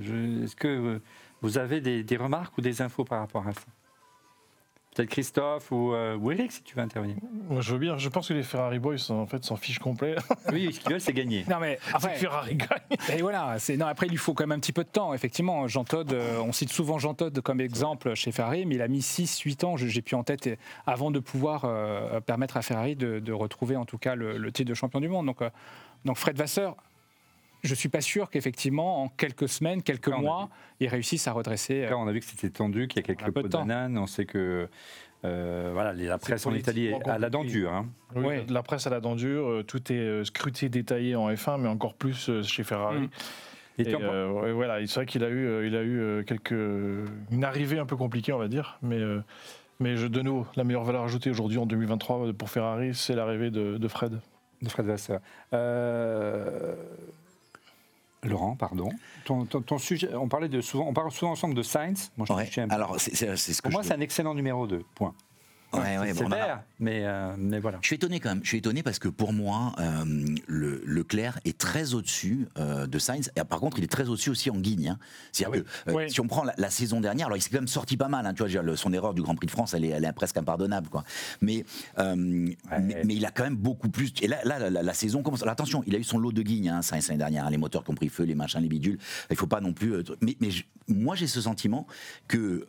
Est-ce 0.42 0.56
que 0.56 1.00
vous 1.40 1.58
avez 1.58 1.80
des, 1.80 2.02
des 2.02 2.16
remarques 2.18 2.56
ou 2.58 2.60
des 2.60 2.82
infos 2.82 3.04
par 3.04 3.20
rapport 3.20 3.46
à 3.46 3.52
ça? 3.52 3.66
Peut-être 5.00 5.12
Christophe 5.12 5.72
ou, 5.72 5.94
euh, 5.94 6.14
ou 6.14 6.30
Eric, 6.30 6.52
si 6.52 6.62
tu 6.62 6.76
veux 6.76 6.82
intervenir. 6.82 7.16
Moi, 7.48 7.62
je 7.62 7.72
veux 7.72 7.78
bien. 7.78 7.96
Je 7.96 8.10
pense 8.10 8.28
que 8.28 8.34
les 8.34 8.42
Ferrari 8.42 8.78
Boys 8.78 9.10
en 9.10 9.24
fait 9.24 9.42
s'en 9.42 9.56
fichent 9.56 9.78
complet. 9.78 10.14
Oui, 10.52 10.72
ce 10.74 10.80
qu'ils 10.80 10.90
veulent, 10.90 11.00
c'est 11.00 11.14
gagner. 11.14 11.44
Non, 11.48 11.56
mais 11.58 11.78
après, 11.94 12.16
Ferrari 12.16 12.56
gagne. 12.56 12.68
Et 13.16 13.22
voilà, 13.22 13.58
c'est 13.58 13.78
non 13.78 13.86
après 13.86 14.06
il 14.06 14.10
lui 14.10 14.18
faut 14.18 14.34
quand 14.34 14.44
même 14.46 14.58
un 14.58 14.60
petit 14.60 14.72
peu 14.72 14.84
de 14.84 14.88
temps. 14.90 15.14
Effectivement, 15.14 15.68
Jean 15.68 15.84
Todt, 15.84 16.12
euh, 16.12 16.38
on 16.40 16.52
cite 16.52 16.70
souvent 16.70 16.98
Jean 16.98 17.14
Todt 17.14 17.40
comme 17.40 17.62
exemple 17.62 18.14
chez 18.14 18.30
Ferrari, 18.30 18.66
mais 18.66 18.74
il 18.74 18.82
a 18.82 18.88
mis 18.88 19.00
6-8 19.00 19.64
ans, 19.64 19.76
j'ai 19.78 20.02
pu 20.02 20.14
en 20.16 20.22
tête, 20.22 20.50
avant 20.86 21.10
de 21.10 21.18
pouvoir 21.18 21.62
euh, 21.64 22.20
permettre 22.20 22.58
à 22.58 22.62
Ferrari 22.62 22.94
de, 22.94 23.20
de 23.20 23.32
retrouver 23.32 23.76
en 23.76 23.86
tout 23.86 23.98
cas 23.98 24.14
le, 24.14 24.36
le 24.36 24.52
titre 24.52 24.68
de 24.68 24.74
champion 24.74 25.00
du 25.00 25.08
monde. 25.08 25.26
Donc, 25.26 25.40
euh, 25.40 25.48
donc 26.04 26.18
Fred 26.18 26.36
Vasseur, 26.36 26.76
je 27.62 27.74
suis 27.74 27.88
pas 27.88 28.00
sûr 28.00 28.30
qu'effectivement, 28.30 29.02
en 29.02 29.08
quelques 29.08 29.48
semaines, 29.48 29.82
quelques 29.82 30.08
Là, 30.08 30.16
a 30.16 30.20
mois, 30.20 30.48
ils 30.80 30.88
réussissent 30.88 31.28
à 31.28 31.32
redresser. 31.32 31.84
euh, 31.84 31.90
Là, 31.90 31.98
on 31.98 32.06
a 32.08 32.12
vu 32.12 32.20
que 32.20 32.26
c'était 32.26 32.50
tendu, 32.50 32.88
qu'il 32.88 33.00
y 33.00 33.04
a 33.04 33.06
quelques 33.06 33.22
Un 33.22 33.26
peu 33.26 33.42
pots 33.42 33.48
de 33.48 33.52
bananes. 33.52 33.98
On 33.98 34.06
sait 34.06 34.24
que 34.24 34.68
euh, 35.24 35.70
voilà, 35.72 35.92
la 35.92 36.16
presse 36.18 36.46
en 36.46 36.54
Italie 36.54 36.86
est 36.86 37.08
à 37.08 37.18
la 37.18 37.28
dent 37.30 37.44
dure. 37.44 37.72
hein. 37.72 37.86
Oui, 38.16 38.24
Ouais. 38.26 38.46
La 38.48 38.62
presse 38.62 38.86
à 38.86 38.90
la 38.90 39.00
dent 39.00 39.14
dure, 39.16 39.46
euh, 39.48 39.62
tout 39.62 39.92
est 39.92 39.96
euh, 39.96 40.24
scruté, 40.24 40.68
détaillé 40.68 41.14
en 41.16 41.30
F1, 41.30 41.60
mais 41.60 41.68
encore 41.68 41.94
plus 41.94 42.28
euh, 42.30 42.42
chez 42.42 42.62
Ferrari. 42.64 43.00
Mm. 43.00 43.08
Et 43.78 43.82
Et, 43.90 43.94
euh, 43.94 44.52
voilà, 44.54 44.78
c'est 44.86 44.94
vrai 44.94 45.06
qu'il 45.06 45.24
a 45.24 45.28
eu, 45.28 45.46
euh, 45.46 45.66
il 45.66 45.74
a 45.76 45.82
eu 45.82 46.00
euh, 46.00 46.22
quelques, 46.22 46.50
une 47.30 47.44
arrivée 47.44 47.78
un 47.78 47.86
peu 47.86 47.96
compliquée, 47.96 48.32
on 48.32 48.38
va 48.38 48.48
dire, 48.48 48.78
mais, 48.82 48.98
euh, 48.98 49.22
mais 49.78 49.96
je, 49.96 50.06
de 50.06 50.20
nouveau, 50.20 50.46
la 50.56 50.64
meilleure 50.64 50.84
valeur 50.84 51.02
ajoutée 51.04 51.30
aujourd'hui 51.30 51.56
en 51.58 51.64
2023 51.66 52.32
pour 52.34 52.50
Ferrari, 52.50 52.94
c'est 52.94 53.14
l'arrivée 53.14 53.50
de, 53.50 53.78
de 53.78 53.88
Fred. 53.88 54.20
de 54.60 54.68
Fred 54.68 54.84
Vasseur. 54.86 55.20
Euh, 55.54 56.74
Laurent, 58.22 58.54
pardon. 58.56 58.90
Ton, 59.24 59.44
ton- 59.46 59.62
ton 59.62 59.78
sujet, 59.78 60.14
on 60.14 60.28
parlait 60.28 60.48
de 60.48 60.60
souvent, 60.60 60.86
on 60.86 60.92
parle 60.92 61.10
souvent 61.10 61.32
ensemble 61.32 61.54
de 61.54 61.62
Sainz. 61.62 62.10
Moi, 62.18 62.26
je 62.28 62.32
Ouais, 62.34 62.46
suis 62.46 62.60
un 62.60 62.68
Alors, 62.68 63.00
c'est 63.00 63.14
c'est- 63.14 63.34
c'est 63.36 63.52
ce 63.54 63.62
que 63.62 63.68
pour 63.68 63.72
moi, 63.72 63.82
je- 63.82 63.88
c'est 63.88 63.94
un 63.94 64.00
excellent 64.00 64.34
numéro 64.34 64.66
2. 64.66 64.84
Point. 64.94 65.14
Ouais, 65.72 65.98
ouais, 65.98 66.12
c'est 66.14 66.24
bon, 66.24 66.32
a- 66.32 66.64
mais, 66.80 67.02
euh, 67.04 67.34
mais 67.38 67.60
voilà. 67.60 67.78
Je 67.82 67.86
suis 67.86 67.96
étonné 67.96 68.18
quand 68.18 68.30
même. 68.30 68.40
Je 68.42 68.48
suis 68.48 68.58
étonné 68.58 68.82
parce 68.82 68.98
que 68.98 69.08
pour 69.08 69.32
moi, 69.32 69.72
euh, 69.78 70.04
le, 70.48 70.82
Leclerc 70.84 71.38
est 71.44 71.56
très 71.56 71.94
au-dessus 71.94 72.48
euh, 72.58 72.86
de 72.88 72.98
Sainz. 72.98 73.30
Et, 73.36 73.44
par 73.44 73.60
contre, 73.60 73.78
il 73.78 73.84
est 73.84 73.90
très 73.90 74.08
au-dessus 74.08 74.30
aussi 74.30 74.50
en 74.50 74.56
Guigne. 74.56 74.88
hein. 74.90 74.98
C'est-à-dire 75.32 75.62
que 75.62 75.90
euh, 75.90 75.94
Oui. 75.94 76.10
si 76.10 76.20
on 76.20 76.26
prend 76.26 76.42
la, 76.42 76.54
la 76.58 76.70
saison 76.70 77.00
dernière, 77.00 77.26
alors 77.26 77.36
il 77.38 77.40
s'est 77.40 77.50
quand 77.50 77.58
même 77.58 77.68
sorti 77.68 77.96
pas 77.96 78.08
mal. 78.08 78.26
hein, 78.26 78.34
tu 78.34 78.44
vois, 78.44 78.76
son 78.76 78.92
erreur 78.92 79.14
du 79.14 79.22
Grand 79.22 79.34
Prix 79.36 79.46
de 79.46 79.52
France, 79.52 79.74
elle 79.74 79.84
est, 79.84 79.90
elle 79.90 80.04
est 80.04 80.12
presque 80.12 80.36
impardonnable. 80.36 80.88
Quoi. 80.88 81.04
Mais, 81.40 81.64
mais, 81.98 82.56
mais 83.04 83.14
il 83.14 83.24
a 83.24 83.30
quand 83.30 83.44
même 83.44 83.56
beaucoup 83.56 83.88
plus. 83.90 84.12
Et 84.22 84.26
là, 84.26 84.38
là 84.44 84.58
la, 84.58 84.70
la- 84.70 84.82
la 84.82 84.94
saison 84.94 85.22
commence. 85.22 85.42
Alors, 85.42 85.52
attention, 85.52 85.82
il 85.86 85.94
a 85.94 85.98
eu 85.98 86.04
son 86.04 86.18
lot 86.18 86.32
de 86.32 86.42
Guigne, 86.42 86.68
hein, 86.70 86.82
Sainz 86.82 87.08
l'année 87.08 87.18
dernière. 87.18 87.48
les 87.50 87.56
moteurs 87.58 87.84
qui 87.84 87.90
ont 87.90 87.94
pris 87.94 88.08
feu, 88.08 88.24
les 88.24 88.34
machins, 88.34 88.60
les 88.60 88.68
bidules. 88.68 88.98
Il 89.30 89.36
faut 89.36 89.46
pas 89.46 89.60
non 89.60 89.72
plus. 89.72 89.94
mais 90.20 90.36
mais 90.40 90.48
moi, 90.88 91.14
j'ai 91.14 91.26
ce 91.28 91.40
sentiment 91.40 91.86
que, 92.28 92.66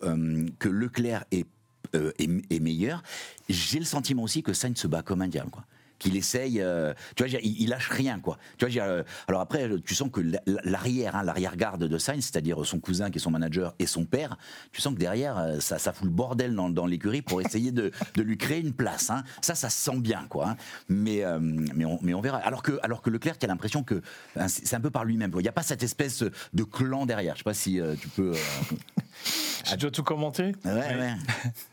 que 0.60 0.70
Leclerc 0.70 1.26
est 1.32 1.46
euh, 1.96 2.12
est, 2.20 2.30
est 2.54 2.60
meilleur. 2.60 3.04
J'ai 3.50 3.80
le 3.80 3.86
sentiment 3.86 4.24
aussi 4.24 4.44
que 4.44 4.54
Sainz 4.54 4.78
se 4.78 4.88
bat 4.88 5.02
comme 5.02 5.22
un 5.22 5.28
diable, 5.28 5.50
quoi. 5.52 5.66
Qu'il 6.00 6.16
essaye, 6.18 6.60
euh, 6.62 6.96
tu 7.16 7.24
vois, 7.24 7.40
il, 7.44 7.62
il 7.62 7.70
lâche 7.70 7.90
rien, 7.90 8.20
quoi. 8.20 8.40
Tu 8.58 8.66
vois, 8.66 8.84
euh, 8.86 9.04
alors 9.28 9.40
après, 9.40 9.70
tu 9.86 9.94
sens 9.94 10.10
que 10.12 10.20
la- 10.20 10.42
l'arrière, 10.64 11.16
hein, 11.16 11.22
l'arrière-garde 11.22 11.84
de 11.84 11.98
Sainz, 12.00 12.24
c'est-à-dire 12.26 12.66
son 12.66 12.80
cousin 12.80 13.12
qui 13.12 13.20
est 13.20 13.22
son 13.22 13.30
manager 13.30 13.76
et 13.78 13.86
son 13.86 14.06
père, 14.06 14.36
tu 14.72 14.82
sens 14.82 14.96
que 14.96 15.00
derrière, 15.00 15.58
ça, 15.60 15.78
ça 15.78 15.94
fout 15.94 16.06
le 16.06 16.10
bordel 16.12 16.56
dans, 16.56 16.72
dans 16.72 16.88
l'écurie 16.88 17.22
pour 17.22 17.40
essayer 17.40 17.72
de, 17.72 17.92
de 18.16 18.22
lui 18.24 18.36
créer 18.40 18.62
une 18.62 18.74
place. 18.74 19.12
hein. 19.12 19.24
Ça, 19.44 19.54
ça 19.54 19.70
se 19.70 19.78
sent 19.92 20.00
bien, 20.00 20.26
quoi. 20.28 20.50
hein. 20.50 20.58
Mais, 20.90 21.24
euh, 21.24 21.38
mais, 21.40 21.86
on, 21.86 22.00
mais 22.02 22.16
on 22.16 22.22
verra. 22.22 22.38
Alors 22.40 22.64
que, 22.64 22.80
alors 22.82 23.04
que 23.04 23.12
Leclerc, 23.12 23.38
tu 23.38 23.46
as 23.46 23.50
l'impression 23.50 23.84
que 23.84 24.02
hein, 24.38 24.48
c'est 24.48 24.74
un 24.76 24.82
peu 24.82 24.90
par 24.90 25.06
lui-même. 25.06 25.30
Il 25.36 25.42
n'y 25.44 25.50
a 25.50 25.52
pas 25.52 25.62
cette 25.62 25.84
espèce 25.84 26.24
de 26.24 26.64
clan 26.64 27.06
derrière. 27.06 27.36
Je 27.36 27.40
sais 27.42 27.44
pas 27.44 27.54
si 27.54 27.80
euh, 27.80 27.94
tu 28.02 28.08
peux. 28.08 28.32
euh, 28.32 28.36
Tu 29.66 29.78
dois 29.78 29.92
tout 29.92 30.02
commenter 30.04 30.54
Ouais, 30.66 30.72
ouais. 30.72 31.14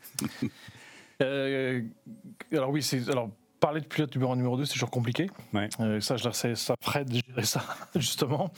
Euh, 1.21 1.81
alors 2.53 2.69
oui, 2.69 2.81
c'est 2.81 3.09
alors 3.09 3.29
parler 3.59 3.81
de 3.81 3.85
pilote 3.85 4.13
numéro 4.15 4.35
numéro 4.35 4.55
2, 4.57 4.65
c'est 4.65 4.73
toujours 4.73 4.89
compliqué. 4.91 5.29
Ouais. 5.53 5.67
Euh, 5.81 5.99
ça, 5.99 6.15
je 6.15 6.25
laisserai 6.25 6.55
ça 6.55 6.75
Fred 6.81 7.11
gérer 7.13 7.43
ça 7.43 7.61
justement. 7.95 8.51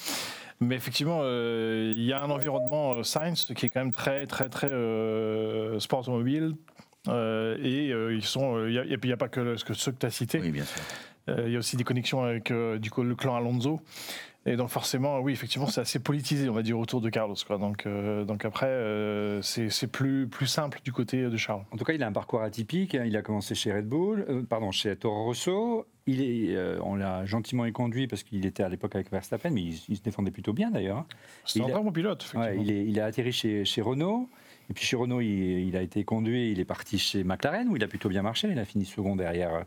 Mais 0.60 0.76
effectivement, 0.76 1.22
euh, 1.24 1.92
il 1.98 2.04
y 2.04 2.14
a 2.14 2.22
un 2.22 2.30
environnement 2.30 3.02
Science 3.04 3.52
qui 3.56 3.66
est 3.66 3.70
quand 3.70 3.80
même 3.80 3.92
très 3.94 4.28
très 4.28 4.48
très 4.48 4.70
sport 5.80 6.02
automobile. 6.02 6.54
Et 7.08 7.88
ils 7.88 8.24
sont, 8.26 8.68
il 8.68 8.74
y 8.74 8.80
a- 8.80 8.84
et 8.86 8.98
puis 8.98 9.08
il 9.08 9.10
n'y 9.10 9.14
a 9.14 9.18
pas 9.18 9.28
que, 9.30 9.40
le- 9.40 9.56
que 9.56 9.74
ceux 9.74 9.92
que 9.92 9.98
tu 9.98 10.06
as 10.06 10.12
cités. 10.12 10.40
Oui, 10.40 10.52
bien 10.52 10.66
sûr. 10.66 10.82
Il 11.46 11.52
y 11.52 11.56
a 11.56 11.60
aussi 11.60 11.78
des 11.78 11.84
connexions 11.84 12.24
avec 12.24 12.54
du 12.80 12.92
coup, 12.92 13.02
le 13.02 13.16
clan 13.16 13.36
Alonso. 13.36 13.80
Et 14.48 14.56
donc 14.56 14.70
forcément, 14.70 15.20
oui, 15.20 15.34
effectivement, 15.34 15.68
c'est 15.68 15.82
assez 15.82 16.00
politisé, 16.00 16.50
on 16.50 16.54
va 16.54 16.64
dire, 16.64 16.80
autour 16.80 17.00
de 17.00 17.10
Carlos. 17.10 17.36
Quoi. 17.46 17.60
Donc, 17.60 17.86
euh, 17.86 18.26
donc 18.26 18.44
après, 18.44 18.66
euh, 18.66 19.40
c'est 19.44 19.86
plus, 19.92 20.28
plus 20.28 20.48
simple 20.48 20.80
du 20.84 20.92
côté 20.92 21.22
de 21.30 21.38
Charles. 21.38 21.64
En 21.72 21.78
tout 21.78 21.84
cas, 21.84 21.94
il 21.94 22.02
a 22.02 22.08
un 22.08 22.12
parcours 22.12 22.42
atypique. 22.42 22.96
Il 23.06 23.16
a 23.16 23.22
commencé 23.22 23.54
chez 23.54 23.72
Red 23.72 23.88
Bull, 23.88 24.26
euh, 24.30 24.42
pardon, 24.42 24.72
chez 24.72 24.96
Toro 24.96 25.26
Rosso. 25.26 25.86
Il 26.08 26.22
est, 26.24 26.56
euh, 26.56 26.80
on 26.82 26.96
l'a 26.96 27.24
gentiment 27.26 27.66
éconduit 27.66 28.08
parce 28.08 28.24
qu'il 28.24 28.44
était 28.48 28.64
à 28.64 28.70
l'époque 28.70 28.96
avec 28.96 29.12
Verstappen, 29.12 29.52
mais 29.52 29.62
il, 29.62 29.80
il 29.90 29.96
se 29.98 30.02
défendait 30.02 30.32
plutôt 30.32 30.54
bien 30.54 30.72
d'ailleurs. 30.72 30.98
hein. 30.98 31.06
C'est 31.46 31.62
un 31.62 31.66
a- 31.68 31.70
très 31.72 31.84
bon 31.84 31.92
pilote, 31.92 32.24
effectivement. 32.24 32.46
Ouais, 32.48 32.58
il, 32.60 32.72
est, 32.72 32.84
il 32.86 33.00
a 33.00 33.06
atterri 33.06 33.32
chez, 33.32 33.64
chez 33.64 33.82
Renault. 33.82 34.28
Et 34.72 34.74
puis 34.74 34.86
chez 34.86 34.96
Renault, 34.96 35.20
il, 35.20 35.68
il 35.68 35.76
a 35.76 35.82
été 35.82 36.06
conduit, 36.06 36.50
il 36.50 36.62
est 36.62 36.66
parti 36.66 36.98
chez 36.98 37.26
McLaren, 37.26 37.68
où 37.68 37.76
il 37.76 37.84
a 37.84 37.90
plutôt 37.90 38.08
bien 38.08 38.22
marché. 38.22 38.48
Il 38.50 38.58
a 38.58 38.64
fini 38.64 38.86
second 38.86 39.18
derrière 39.18 39.66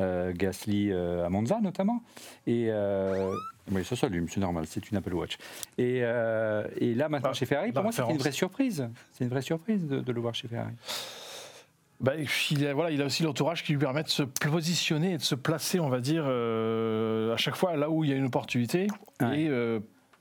euh, 0.00 0.32
Gasly 0.34 0.90
euh, 0.90 1.24
à 1.24 1.28
Monza, 1.28 1.60
notamment. 1.62 2.02
Et 2.48 2.66
euh, 2.68 3.30
oui, 3.70 3.84
ça 3.84 3.94
s'allume, 3.94 4.28
c'est 4.28 4.40
normal, 4.40 4.64
c'est 4.66 4.90
une 4.90 4.96
Apple 4.96 5.14
Watch. 5.14 5.38
Et, 5.78 6.00
euh, 6.02 6.66
et 6.78 6.96
là, 6.96 7.08
maintenant, 7.08 7.30
Ah, 7.30 7.32
chez 7.32 7.46
Ferrari, 7.46 7.70
pour 7.70 7.84
moi, 7.84 7.92
c'était 7.92 8.10
une 8.10 8.18
vraie 8.18 8.32
surprise. 8.32 8.88
C'est 9.12 9.22
une 9.22 9.30
vraie 9.30 9.40
surprise 9.40 9.86
de, 9.86 10.00
de 10.00 10.12
le 10.12 10.20
voir 10.20 10.34
chez 10.34 10.48
Ferrari. 10.48 10.74
Bah, 12.00 12.14
il, 12.50 12.66
a, 12.66 12.74
voilà, 12.74 12.90
il 12.90 13.00
a 13.02 13.04
aussi 13.04 13.22
l'entourage 13.22 13.62
qui 13.62 13.70
lui 13.70 13.78
permet 13.78 14.02
de 14.02 14.08
se 14.08 14.24
positionner 14.24 15.12
et 15.12 15.16
de 15.16 15.22
se 15.22 15.36
placer, 15.36 15.78
on 15.78 15.90
va 15.90 16.00
dire, 16.00 16.24
euh, 16.26 17.32
à 17.32 17.36
chaque 17.36 17.54
fois 17.54 17.76
là 17.76 17.88
où 17.88 18.02
il 18.02 18.10
y 18.10 18.12
a 18.12 18.16
une 18.16 18.24
opportunité. 18.24 18.88
Ouais. 19.20 19.42
Et 19.42 19.48
euh, 19.48 19.78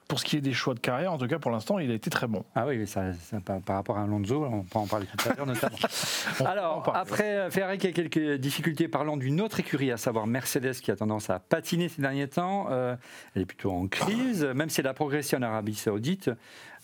pour 0.09 0.19
ce 0.19 0.25
qui 0.25 0.37
est 0.37 0.41
des 0.41 0.53
choix 0.53 0.73
de 0.73 0.79
carrière, 0.79 1.13
en 1.13 1.19
tout 1.19 1.27
cas 1.27 1.37
pour 1.37 1.51
l'instant, 1.51 1.77
il 1.77 1.91
a 1.91 1.93
été 1.93 2.09
très 2.09 2.25
bon. 2.25 2.43
Ah 2.55 2.65
oui, 2.65 2.87
ça, 2.87 3.13
ça, 3.13 3.39
par, 3.41 3.61
par 3.61 3.75
rapport 3.75 3.99
à 3.99 4.01
Alonso, 4.01 4.43
on 4.43 4.63
peut 4.63 4.79
en 4.79 4.87
parler 4.87 5.05
tout 5.05 5.29
à 5.29 5.35
l'heure 5.35 5.45
notamment. 5.45 5.77
On 6.39 6.45
Alors, 6.45 6.81
parle. 6.81 6.97
après 6.97 7.37
euh, 7.37 7.51
Ferrari 7.51 7.77
qui 7.77 7.85
a 7.85 7.91
quelques 7.91 8.37
difficultés, 8.37 8.87
parlant 8.87 9.17
d'une 9.17 9.39
autre 9.39 9.59
écurie, 9.59 9.91
à 9.91 9.97
savoir 9.97 10.25
Mercedes 10.25 10.73
qui 10.81 10.89
a 10.89 10.95
tendance 10.95 11.29
à 11.29 11.37
patiner 11.37 11.89
ces 11.89 12.01
derniers 12.01 12.27
temps. 12.27 12.69
Euh, 12.71 12.95
elle 13.35 13.43
est 13.43 13.45
plutôt 13.45 13.71
en 13.71 13.87
crise, 13.87 14.43
même 14.45 14.71
si 14.71 14.81
elle 14.81 14.87
a 14.87 14.95
progressé 14.95 15.35
en 15.35 15.43
Arabie 15.43 15.75
Saoudite. 15.75 16.31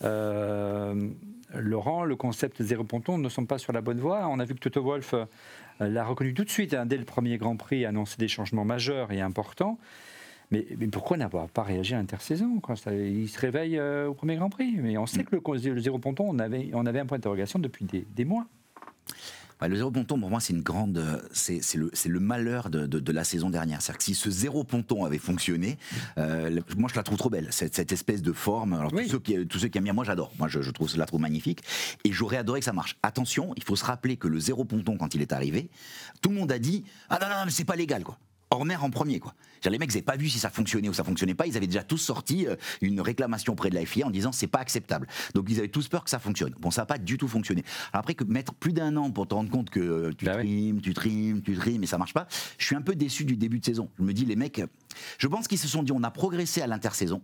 Euh, 0.03 1.09
Laurent, 1.55 2.03
le 2.03 2.15
concept 2.15 2.61
zéro 2.61 2.83
ponton 2.83 3.17
ne 3.17 3.29
sont 3.29 3.47
pas 3.47 3.57
sur 3.57 3.73
la 3.73 3.81
bonne 3.81 3.99
voie. 3.99 4.27
On 4.27 4.37
a 4.37 4.45
vu 4.45 4.53
que 4.53 4.59
Toto 4.59 4.83
Wolff 4.83 5.15
l'a 5.79 6.05
reconnu 6.05 6.35
tout 6.35 6.43
de 6.43 6.49
suite, 6.51 6.75
hein, 6.75 6.85
dès 6.85 6.97
le 6.97 7.05
premier 7.05 7.39
Grand 7.39 7.57
Prix, 7.57 7.85
a 7.85 7.89
annoncé 7.89 8.17
des 8.19 8.27
changements 8.27 8.65
majeurs 8.65 9.11
et 9.11 9.21
importants. 9.21 9.79
Mais, 10.51 10.65
mais 10.77 10.87
pourquoi 10.87 11.17
n'avoir 11.17 11.49
pas 11.49 11.63
réagi 11.63 11.93
à 11.93 11.97
l'intersaison 11.97 12.61
Il 12.91 13.27
se 13.29 13.39
réveille 13.39 13.77
euh, 13.77 14.07
au 14.07 14.13
premier 14.13 14.35
Grand 14.35 14.49
Prix. 14.49 14.75
Mais 14.79 14.97
on 14.97 15.05
sait 15.05 15.23
que 15.23 15.35
le, 15.35 15.73
le 15.73 15.81
zéro 15.81 15.99
ponton, 15.99 16.25
on 16.27 16.39
avait, 16.39 16.69
on 16.73 16.85
avait 16.85 16.99
un 16.99 17.05
point 17.05 17.17
d'interrogation 17.17 17.59
depuis 17.59 17.85
des, 17.85 18.05
des 18.15 18.25
mois. 18.25 18.45
Ouais, 19.61 19.69
le 19.69 19.77
zéro 19.77 19.89
ponton, 19.89 20.19
pour 20.19 20.29
moi, 20.29 20.41
c'est 20.41 20.51
une 20.51 20.61
grande, 20.61 21.01
c'est 21.31 21.61
le, 21.75 22.19
malheur 22.19 22.69
de, 22.69 22.85
de- 22.87 22.99
de 22.99 23.11
la 23.13 23.23
saison 23.23 23.49
dernière. 23.49 23.81
C'est-à-dire 23.81 23.99
que 23.99 24.03
si 24.03 24.13
ce 24.13 24.29
zéro 24.29 24.65
ponton 24.65 25.05
avait 25.05 25.17
fonctionné, 25.17 25.77
euh, 26.17 26.59
moi 26.77 26.89
je 26.91 26.95
la 26.97 27.03
trouve 27.03 27.17
trop 27.17 27.29
belle, 27.29 27.47
cette, 27.51 27.73
cette 27.73 27.93
espèce 27.93 28.21
de 28.21 28.33
forme. 28.33 28.73
Alors 28.73 28.91
Oui. 28.93 29.05
tous, 29.05 29.11
ceux 29.11 29.19
qui, 29.19 29.47
tous 29.47 29.59
ceux 29.59 29.69
qui 29.69 29.77
aiment 29.77 29.85
bien, 29.85 29.93
moi 29.93 30.03
j'adore. 30.03 30.33
Moi 30.39 30.49
je, 30.49 30.61
je 30.61 30.71
trouve, 30.71 30.89
je 30.89 30.97
la 30.97 31.05
trouve 31.05 31.21
magnifique. 31.21 31.61
Et 32.03 32.11
j'aurais 32.11 32.35
adoré 32.35 32.59
que 32.59 32.65
ça 32.65 32.73
marche. 32.73 32.97
Attention, 33.01 33.53
il 33.55 33.63
faut 33.63 33.77
se 33.77 33.85
rappeler 33.85 34.17
que 34.17 34.27
le 34.27 34.39
zéro 34.39 34.65
ponton, 34.65 34.97
quand 34.97 35.15
il 35.15 35.21
est 35.21 35.31
arrivé, 35.31 35.69
tout 36.21 36.29
le 36.31 36.35
monde 36.35 36.51
a 36.51 36.59
dit 36.59 36.83
ah 37.09 37.17
non 37.21 37.29
non, 37.29 37.35
non 37.39 37.45
mais 37.45 37.51
c'est 37.51 37.63
pas 37.63 37.77
légal 37.77 38.03
quoi. 38.03 38.17
Horner 38.49 38.77
en 38.77 38.89
premier 38.89 39.19
quoi. 39.19 39.33
Les 39.69 39.79
mecs 39.79 39.89
n'avaient 39.89 40.01
pas 40.03 40.17
vu 40.17 40.29
si 40.29 40.37
ça 40.37 40.49
fonctionnait 40.49 40.89
ou 40.89 40.93
ça 40.93 41.03
fonctionnait 41.03 41.33
pas. 41.33 41.47
Ils 41.47 41.57
avaient 41.57 41.67
déjà 41.67 41.83
tous 41.83 41.97
sorti 41.97 42.45
euh, 42.47 42.55
une 42.81 43.01
réclamation 43.01 43.53
auprès 43.53 43.69
de 43.69 43.75
la 43.75 43.85
FIA 43.85 44.05
en 44.05 44.11
disant 44.11 44.31
c'est 44.31 44.47
pas 44.47 44.59
acceptable. 44.59 45.07
Donc 45.33 45.47
ils 45.49 45.57
avaient 45.57 45.67
tous 45.69 45.87
peur 45.87 46.03
que 46.03 46.09
ça 46.09 46.19
fonctionne. 46.19 46.53
Bon, 46.59 46.71
ça 46.71 46.83
n'a 46.83 46.85
pas 46.85 46.97
du 46.97 47.17
tout 47.17 47.27
fonctionné. 47.27 47.63
Alors 47.91 48.01
après 48.01 48.13
que 48.13 48.23
mettre 48.23 48.53
plus 48.53 48.73
d'un 48.73 48.95
an 48.95 49.09
pour 49.11 49.27
te 49.27 49.33
rendre 49.33 49.49
compte 49.49 49.69
que 49.69 49.79
euh, 49.79 50.11
tu 50.15 50.25
Bah 50.25 50.35
trimes, 50.35 50.81
tu 50.81 50.93
trimes, 50.93 51.41
tu 51.41 51.55
trimes 51.55 51.83
et 51.83 51.87
ça 51.87 51.97
marche 51.97 52.13
pas, 52.13 52.27
je 52.57 52.65
suis 52.65 52.75
un 52.75 52.81
peu 52.81 52.95
déçu 52.95 53.25
du 53.25 53.37
début 53.37 53.59
de 53.59 53.65
saison. 53.65 53.89
Je 53.97 54.03
me 54.03 54.13
dis 54.13 54.25
les 54.25 54.35
mecs, 54.35 54.61
je 55.17 55.27
pense 55.27 55.47
qu'ils 55.47 55.59
se 55.59 55.67
sont 55.67 55.83
dit 55.83 55.91
on 55.91 56.03
a 56.03 56.11
progressé 56.11 56.61
à 56.61 56.67
l'intersaison. 56.67 57.21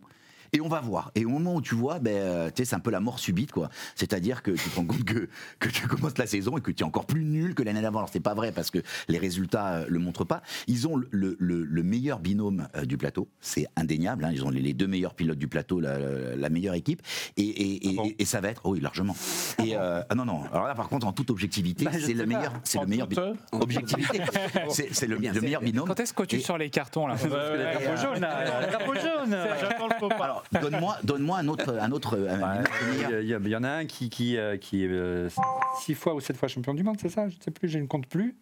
Et 0.54 0.60
on 0.60 0.68
va 0.68 0.82
voir. 0.82 1.12
Et 1.16 1.24
au 1.24 1.30
moment 1.30 1.56
où 1.56 1.62
tu 1.62 1.76
vois, 1.76 2.00
ben, 2.00 2.14
euh, 2.14 2.48
tu 2.50 2.54
sais, 2.58 2.66
c'est 2.66 2.76
un 2.76 2.80
peu 2.82 2.92
la 2.92 3.00
mort 3.00 3.20
subite, 3.20 3.52
quoi. 3.54 3.70
C'est-à-dire 3.96 4.44
que 4.44 4.52
tu 4.52 4.70
te 4.70 4.76
rends 4.76 4.86
compte 4.86 5.06
que, 5.06 5.30
que 5.60 5.70
tu 5.70 5.88
commences 5.88 6.18
la 6.18 6.28
saison 6.28 6.58
et 6.58 6.62
que 6.62 6.72
tu 6.72 6.84
es 6.84 6.86
encore 6.86 7.06
plus 7.06 7.24
nul 7.24 7.56
que 7.56 7.64
l'année 7.64 7.82
d'avant. 7.82 8.00
Alors, 8.00 8.10
c'est 8.12 8.20
pas 8.20 8.34
vrai 8.34 8.52
parce 8.52 8.70
que 8.70 8.80
les 9.08 9.18
résultats 9.18 9.76
euh, 9.76 9.86
le 9.88 10.00
montrent 10.00 10.26
pas. 10.26 10.42
Ils 10.68 10.90
ont 10.90 10.98
le, 10.98 11.08
le- 11.12 11.38
le- 11.40 11.64
le 11.64 11.84
meilleur 11.84 12.20
binôme 12.20 12.68
euh, 12.76 12.84
du 12.84 12.98
plateau. 12.98 13.30
C'est 13.40 13.66
indéniable. 13.78 14.26
hein. 14.26 14.32
Ils 14.34 14.44
ont 14.44 14.50
les, 14.50 14.60
les 14.62 14.74
deux 14.74 14.88
meilleurs 14.88 15.14
pilotes 15.14 15.38
du 15.38 15.48
plateau, 15.48 15.80
la, 15.80 16.50
meilleure 16.50 16.76
équipe. 16.76 17.02
Et, 17.38 17.44
et- 17.44 17.88
et- 17.88 17.96
Ah 17.98 18.02
bon 18.04 18.12
et 18.20 18.26
ça 18.26 18.42
va 18.42 18.50
être, 18.50 18.62
oh 18.66 18.72
oui, 18.74 18.82
largement. 18.82 19.16
Et, 19.64 19.78
euh, 19.78 20.02
ah 20.10 20.16
non, 20.16 20.26
non. 20.26 20.44
Alors 20.52 20.68
là, 20.68 20.76
par 20.76 20.90
contre, 20.90 21.08
en 21.08 21.14
toute 21.14 21.30
objectivité, 21.30 21.86
Bah, 21.86 21.92
c'est 21.98 22.14
le 22.14 22.26
meilleur, 22.26 22.54
c'est 22.66 22.80
le 22.82 22.88
meilleur, 22.88 23.08
toute, 23.08 23.20
bi- 23.20 23.38
objectivité. 23.54 24.20
c'est 24.70 24.94
c'est 24.94 25.08
le, 25.08 25.16
le 25.18 25.42
meilleur 25.42 25.62
binôme. 25.62 25.88
Quand 25.88 26.00
est-ce 26.02 26.14
que 26.14 26.24
tu 26.24 26.36
Et- 26.36 26.40
sors 26.42 26.58
les 26.58 26.70
cartons 26.70 27.08
là? 27.08 27.14
Parce 27.16 27.24
que 27.24 27.58
les 27.58 27.64
ouais, 27.64 28.68
drapeaux 28.70 28.96
jaunes. 28.96 29.38
J'attends 29.62 29.88
le 29.88 29.94
faux 29.98 30.10
pas. 30.10 30.16
Alors, 30.16 30.26
Alors, 30.26 30.41
donne-moi 30.62 30.98
donne 31.04 31.30
un 31.30 31.48
autre. 31.48 31.78
Un 31.80 31.92
autre 31.92 32.18
Ouais, 32.18 33.22
Il 33.22 33.50
y, 33.50 33.56
en 33.56 33.64
a 33.64 33.70
un 33.70 33.86
qui, 33.86 34.10
qui, 34.10 34.38
euh, 34.38 34.58
qui 34.58 34.84
est 34.84 34.90
euh, 34.90 35.30
six 35.80 35.94
fois 35.94 36.14
ou 36.14 36.20
sept 36.20 36.38
fois 36.38 36.48
champion 36.48 36.74
du 36.74 36.84
monde, 36.84 36.98
c'est 37.00 37.10
ça? 37.10 37.28
Je 37.30 37.36
ne 37.36 37.42
sais 37.42 37.52
plus, 37.52 37.70
je 37.70 37.80
ne 37.80 37.88
compte 37.88 38.08
plus. 38.08 38.36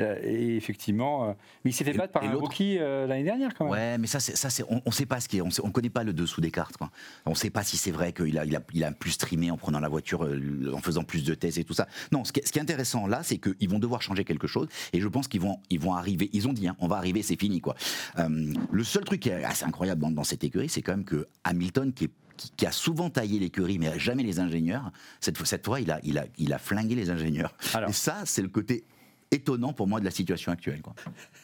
Euh, 0.00 0.18
Et 0.22 0.56
effectivement, 0.56 1.28
euh, 1.28 1.32
mais 1.64 1.70
il 1.70 1.74
s'est 1.74 1.84
fait 1.84 1.92
battre 1.92 2.12
par 2.14 2.24
un 2.24 2.32
rookie 2.34 2.78
euh, 2.78 3.06
l'année 3.06 3.24
dernière 3.24 3.54
quand 3.54 3.64
même. 3.64 3.72
Ouais, 3.72 3.98
mais 3.98 4.06
ça, 4.06 4.20
c'est, 4.20 4.36
ça, 4.36 4.48
c'est, 4.48 4.64
on 4.68 4.80
ne 4.84 4.90
sait 4.90 5.04
pas 5.06 5.20
ce 5.20 5.28
qui 5.28 5.36
est, 5.36 5.40
on 5.42 5.48
ne 5.48 5.70
connaît 5.72 5.90
pas 5.90 6.02
le 6.02 6.12
dessous 6.12 6.40
des 6.40 6.50
cartes. 6.50 6.76
Quoi. 6.78 6.90
On 7.26 7.30
ne 7.30 7.34
sait 7.34 7.50
pas 7.50 7.62
si 7.62 7.76
c'est 7.76 7.90
vrai 7.90 8.12
qu'il 8.12 8.38
a, 8.38 8.44
il 8.46 8.56
a, 8.56 8.60
il 8.72 8.84
a 8.84 8.92
plus 8.92 9.10
streamé 9.10 9.50
en 9.50 9.56
prenant 9.58 9.80
la 9.80 9.88
voiture, 9.88 10.26
en 10.72 10.78
faisant 10.78 11.04
plus 11.04 11.24
de 11.24 11.34
tests 11.34 11.58
et 11.58 11.64
tout 11.64 11.74
ça. 11.74 11.86
Non, 12.10 12.24
ce 12.24 12.32
qui, 12.32 12.40
est- 12.40 12.46
ce 12.46 12.52
qui 12.52 12.58
est 12.58 12.62
intéressant 12.62 13.06
là, 13.06 13.22
c'est 13.22 13.36
qu'ils 13.38 13.68
vont 13.68 13.78
devoir 13.78 14.00
changer 14.02 14.24
quelque 14.24 14.46
chose, 14.46 14.66
et 14.94 15.00
je 15.00 15.08
pense 15.08 15.28
qu'ils 15.28 15.42
vont, 15.42 15.58
ils 15.68 15.78
vont 15.78 15.94
arriver. 15.94 16.30
Ils 16.32 16.48
ont 16.48 16.52
dit, 16.54 16.66
hein, 16.68 16.76
on 16.80 16.88
va 16.88 16.96
arriver, 16.96 17.22
c'est 17.22 17.38
fini, 17.38 17.60
quoi. 17.60 17.74
Euh, 18.18 18.52
le 18.70 18.84
seul 18.84 19.04
truc 19.04 19.20
qui 19.20 19.28
est 19.28 19.44
assez 19.44 19.64
incroyable 19.64 20.00
dans, 20.00 20.10
dans 20.10 20.24
cette 20.24 20.42
écurie, 20.42 20.68
c'est 20.70 20.82
quand 20.82 20.92
même 20.92 21.04
que 21.04 21.26
Hamilton, 21.44 21.92
qui 21.92 22.04
est 22.04 22.10
qui, 22.56 22.66
a 22.66 22.72
souvent 22.72 23.10
taillé 23.10 23.38
l'écurie, 23.38 23.78
mais 23.78 23.98
jamais 24.00 24.22
les 24.22 24.40
ingénieurs. 24.40 24.90
Cette 25.20 25.36
fois, 25.36 25.46
cette 25.46 25.64
fois 25.64 25.80
il, 25.80 25.90
a, 25.92 26.00
il, 26.02 26.18
a, 26.18 26.24
il 26.38 26.52
a 26.52 26.58
flingué 26.58 26.94
les 26.96 27.10
ingénieurs. 27.10 27.54
Alors. 27.74 27.90
Et 27.90 27.92
ça, 27.92 28.22
c'est 28.24 28.42
le 28.42 28.48
côté 28.48 28.84
étonnant 29.32 29.72
pour 29.72 29.86
moi 29.88 29.98
de 30.00 30.04
la 30.04 30.10
situation 30.10 30.52
actuelle. 30.52 30.80
Quoi. 30.82 30.94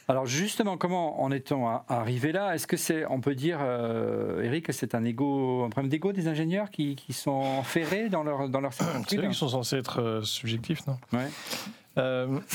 Alors 0.07 0.25
justement, 0.25 0.77
comment 0.77 1.21
en 1.21 1.31
est-on 1.31 1.67
arrivé 1.87 2.31
là? 2.31 2.53
Est-ce 2.55 2.67
que 2.67 2.77
c'est, 2.77 3.05
on 3.07 3.19
peut 3.19 3.35
dire, 3.35 3.57
euh, 3.61 4.41
Eric, 4.43 4.65
que 4.67 4.71
c'est 4.73 4.95
un 4.95 5.03
égo, 5.03 5.63
un 5.65 5.69
problème 5.69 5.89
d'égo 5.89 6.13
des 6.13 6.27
ingénieurs 6.27 6.69
qui, 6.69 6.95
qui 6.95 7.13
sont 7.13 7.63
ferrés 7.63 8.09
dans 8.09 8.23
leur 8.23 8.47
dans 8.49 8.61
leur 8.61 8.73
C'est 8.73 9.17
eux 9.17 9.27
qui 9.27 9.33
sont 9.33 9.49
censés 9.49 9.77
être 9.77 10.01
euh, 10.01 10.21
subjectifs, 10.23 10.85
non? 10.87 10.97
Ouais. 11.13 11.27
Euh, 11.97 12.39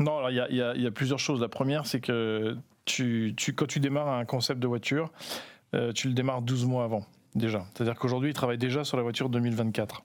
Non, 0.00 0.18
alors 0.18 0.30
il 0.30 0.36
y, 0.36 0.62
a- 0.62 0.76
y 0.76 0.82
y 0.84 0.90
plusieurs 0.90 1.18
choses. 1.18 1.40
La 1.40 1.48
première, 1.48 1.86
c'est 1.86 2.00
que 2.00 2.56
tu, 2.84 3.34
tu- 3.36 3.54
quand 3.54 3.66
tu 3.66 3.80
démarres 3.80 4.08
un 4.08 4.24
concept 4.24 4.60
de 4.60 4.66
voiture, 4.66 5.10
euh, 5.74 5.92
tu 5.92 6.08
le 6.08 6.14
démarres 6.14 6.42
12 6.42 6.66
mois 6.66 6.84
avant, 6.84 7.04
déjà. 7.34 7.66
C'est-à-dire 7.74 7.94
qu'aujourd'hui, 7.96 8.30
ils 8.30 8.34
travaillent 8.34 8.58
déjà 8.58 8.84
sur 8.84 8.96
la 8.96 9.02
voiture 9.02 9.28
2024. 9.28 10.02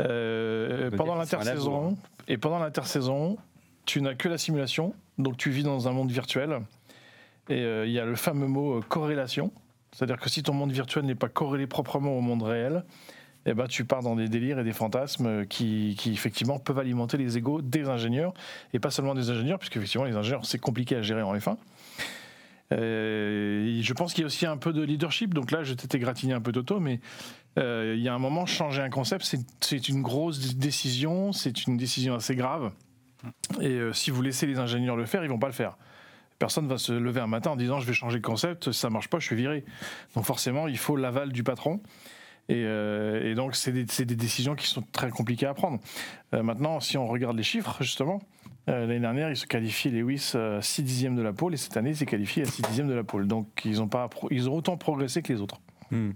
Euh, 0.00 0.90
pendant 0.90 1.14
l'intersaison, 1.14 1.96
et 2.26 2.36
pendant 2.36 2.58
l'intersaison, 2.58 3.36
tu 3.86 4.00
n'as 4.00 4.14
que 4.14 4.28
la 4.28 4.38
simulation, 4.38 4.94
donc 5.18 5.36
tu 5.36 5.50
vis 5.50 5.62
dans 5.62 5.88
un 5.88 5.92
monde 5.92 6.10
virtuel. 6.10 6.60
Et 7.48 7.60
euh, 7.60 7.86
il 7.86 7.92
y 7.92 7.98
a 7.98 8.04
le 8.04 8.16
fameux 8.16 8.46
mot 8.46 8.78
euh, 8.78 8.80
corrélation, 8.80 9.52
c'est-à-dire 9.92 10.18
que 10.18 10.28
si 10.30 10.42
ton 10.42 10.54
monde 10.54 10.72
virtuel 10.72 11.04
n'est 11.04 11.14
pas 11.14 11.28
corrélé 11.28 11.66
proprement 11.66 12.16
au 12.16 12.20
monde 12.20 12.42
réel, 12.42 12.84
eh 13.46 13.52
ben, 13.52 13.66
tu 13.66 13.84
pars 13.84 14.02
dans 14.02 14.16
des 14.16 14.28
délires 14.28 14.58
et 14.58 14.64
des 14.64 14.72
fantasmes 14.72 15.44
qui, 15.44 15.94
qui, 15.98 16.12
effectivement 16.12 16.58
peuvent 16.58 16.78
alimenter 16.78 17.18
les 17.18 17.36
égaux 17.36 17.60
des 17.60 17.90
ingénieurs 17.90 18.32
et 18.72 18.78
pas 18.78 18.90
seulement 18.90 19.14
des 19.14 19.28
ingénieurs, 19.28 19.58
puisque 19.58 19.76
effectivement 19.76 20.06
les 20.06 20.16
ingénieurs 20.16 20.46
c'est 20.46 20.58
compliqué 20.58 20.96
à 20.96 21.02
gérer 21.02 21.22
en 21.22 21.36
F1. 21.36 21.56
Euh, 22.72 23.80
je 23.80 23.92
pense 23.92 24.14
qu'il 24.14 24.22
y 24.22 24.24
a 24.24 24.26
aussi 24.26 24.46
un 24.46 24.56
peu 24.56 24.72
de 24.72 24.82
leadership. 24.82 25.34
Donc 25.34 25.50
là, 25.50 25.62
je 25.62 25.74
t'étais 25.74 25.98
gratigné 25.98 26.34
un 26.34 26.40
peu 26.40 26.52
Toto, 26.52 26.80
mais 26.80 27.00
il 27.56 28.00
y 28.00 28.08
a 28.08 28.14
un 28.14 28.18
moment, 28.18 28.46
changer 28.46 28.82
un 28.82 28.90
concept, 28.90 29.24
c'est- 29.60 29.88
une 29.88 30.02
grosse 30.02 30.56
décision, 30.56 31.32
c'est 31.32 31.66
une 31.66 31.76
décision 31.76 32.14
assez 32.14 32.34
grave. 32.34 32.72
Et 33.60 33.68
euh, 33.68 33.92
si 33.92 34.10
vous 34.10 34.20
laissez 34.22 34.46
les 34.46 34.58
ingénieurs 34.58 34.96
le 34.96 35.06
faire, 35.06 35.24
ils 35.24 35.30
vont 35.30 35.38
pas 35.38 35.46
le 35.46 35.52
faire. 35.54 35.76
Personne 36.38 36.66
va 36.68 36.78
se 36.78 36.92
lever 36.92 37.20
un 37.20 37.26
matin 37.26 37.50
en 37.52 37.56
disant 37.56 37.78
je 37.80 37.86
vais 37.86 37.92
changer 37.94 38.16
le 38.16 38.22
concept, 38.22 38.72
ça 38.72 38.90
marche 38.90 39.08
pas, 39.08 39.18
je 39.18 39.26
suis 39.26 39.36
viré. 39.36 39.64
Donc 40.14 40.24
forcément, 40.24 40.68
il 40.68 40.76
faut 40.78 40.96
l'aval 40.96 41.32
du 41.32 41.42
patron. 41.44 41.80
Et, 42.50 42.64
euh, 42.66 43.34
donc, 43.34 43.56
c'est 43.56 43.72
des, 43.72 43.84
des 44.04 44.16
décisions 44.16 44.54
qui 44.54 44.66
sont 44.66 44.82
très 44.92 45.08
compliquées 45.08 45.46
à 45.46 45.54
prendre. 45.54 45.78
Euh, 46.34 46.42
maintenant, 46.42 46.78
si 46.80 46.98
on 46.98 47.06
regarde 47.06 47.36
les 47.38 47.42
chiffres, 47.42 47.76
justement, 47.80 48.20
euh, 48.68 48.80
l'année 48.80 49.00
dernière, 49.00 49.30
ils 49.30 49.36
se 49.36 49.46
qualifiaient 49.46 49.90
Lewis 49.90 50.32
euh, 50.34 50.60
6 50.60 50.82
dixièmes 50.82 51.16
de 51.16 51.22
la 51.22 51.32
pole, 51.32 51.54
et 51.54 51.56
cette 51.56 51.78
année, 51.78 51.90
ils 51.90 51.96
s'est 51.96 52.04
qualifié 52.04 52.42
à 52.42 52.46
6 52.46 52.60
dixièmes 52.60 52.88
de 52.88 52.92
la 52.94 53.04
pole. 53.04 53.26
Donc, 53.26 53.46
ils 53.64 53.80
ont, 53.80 53.88
pas, 53.88 54.10
ils 54.30 54.50
ont 54.50 54.54
autant 54.56 54.76
progressé 54.76 55.22
que 55.22 55.32
les 55.32 55.40
autres. 55.40 55.58
Hmm. 55.94 56.10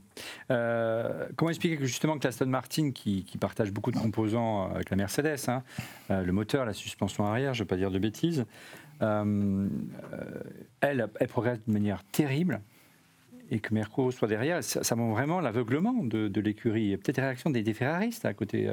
Euh, 0.50 1.28
comment 1.36 1.50
expliquer 1.50 1.76
que 1.76 1.86
justement 1.86 2.18
que 2.18 2.24
l'Aston 2.26 2.46
Martin, 2.46 2.90
qui, 2.90 3.24
partage 3.40 3.70
beaucoup 3.70 3.92
de 3.92 3.98
composants 3.98 4.70
avec 4.70 4.90
la 4.90 4.96
Mercedes, 4.96 5.48
hein, 5.48 5.62
euh, 6.10 6.24
le 6.24 6.32
moteur, 6.32 6.64
la 6.64 6.72
suspension 6.72 7.24
arrière, 7.24 7.54
je 7.54 7.60
ne 7.60 7.64
vais 7.64 7.68
pas 7.68 7.76
dire 7.76 7.92
de 7.92 7.98
bêtises, 7.98 8.44
euh, 9.02 9.68
euh, 10.12 10.42
elle, 10.80 11.08
progresse 11.28 11.60
de 11.64 11.72
manière 11.72 12.02
terrible 12.10 12.60
et 13.50 13.60
que 13.60 13.72
Merco 13.72 14.10
soit 14.10 14.28
derrière, 14.28 14.62
ça, 14.64 14.96
montre 14.96 15.14
vraiment 15.14 15.40
l'aveuglement 15.40 15.94
de, 16.02 16.28
de 16.28 16.40
l'écurie. 16.40 16.96
Peut-être 16.96 17.20
réaction 17.20 17.50
des, 17.50 17.62
des 17.62 17.72
Ferraristes 17.72 18.24
à 18.24 18.34
côté. 18.34 18.68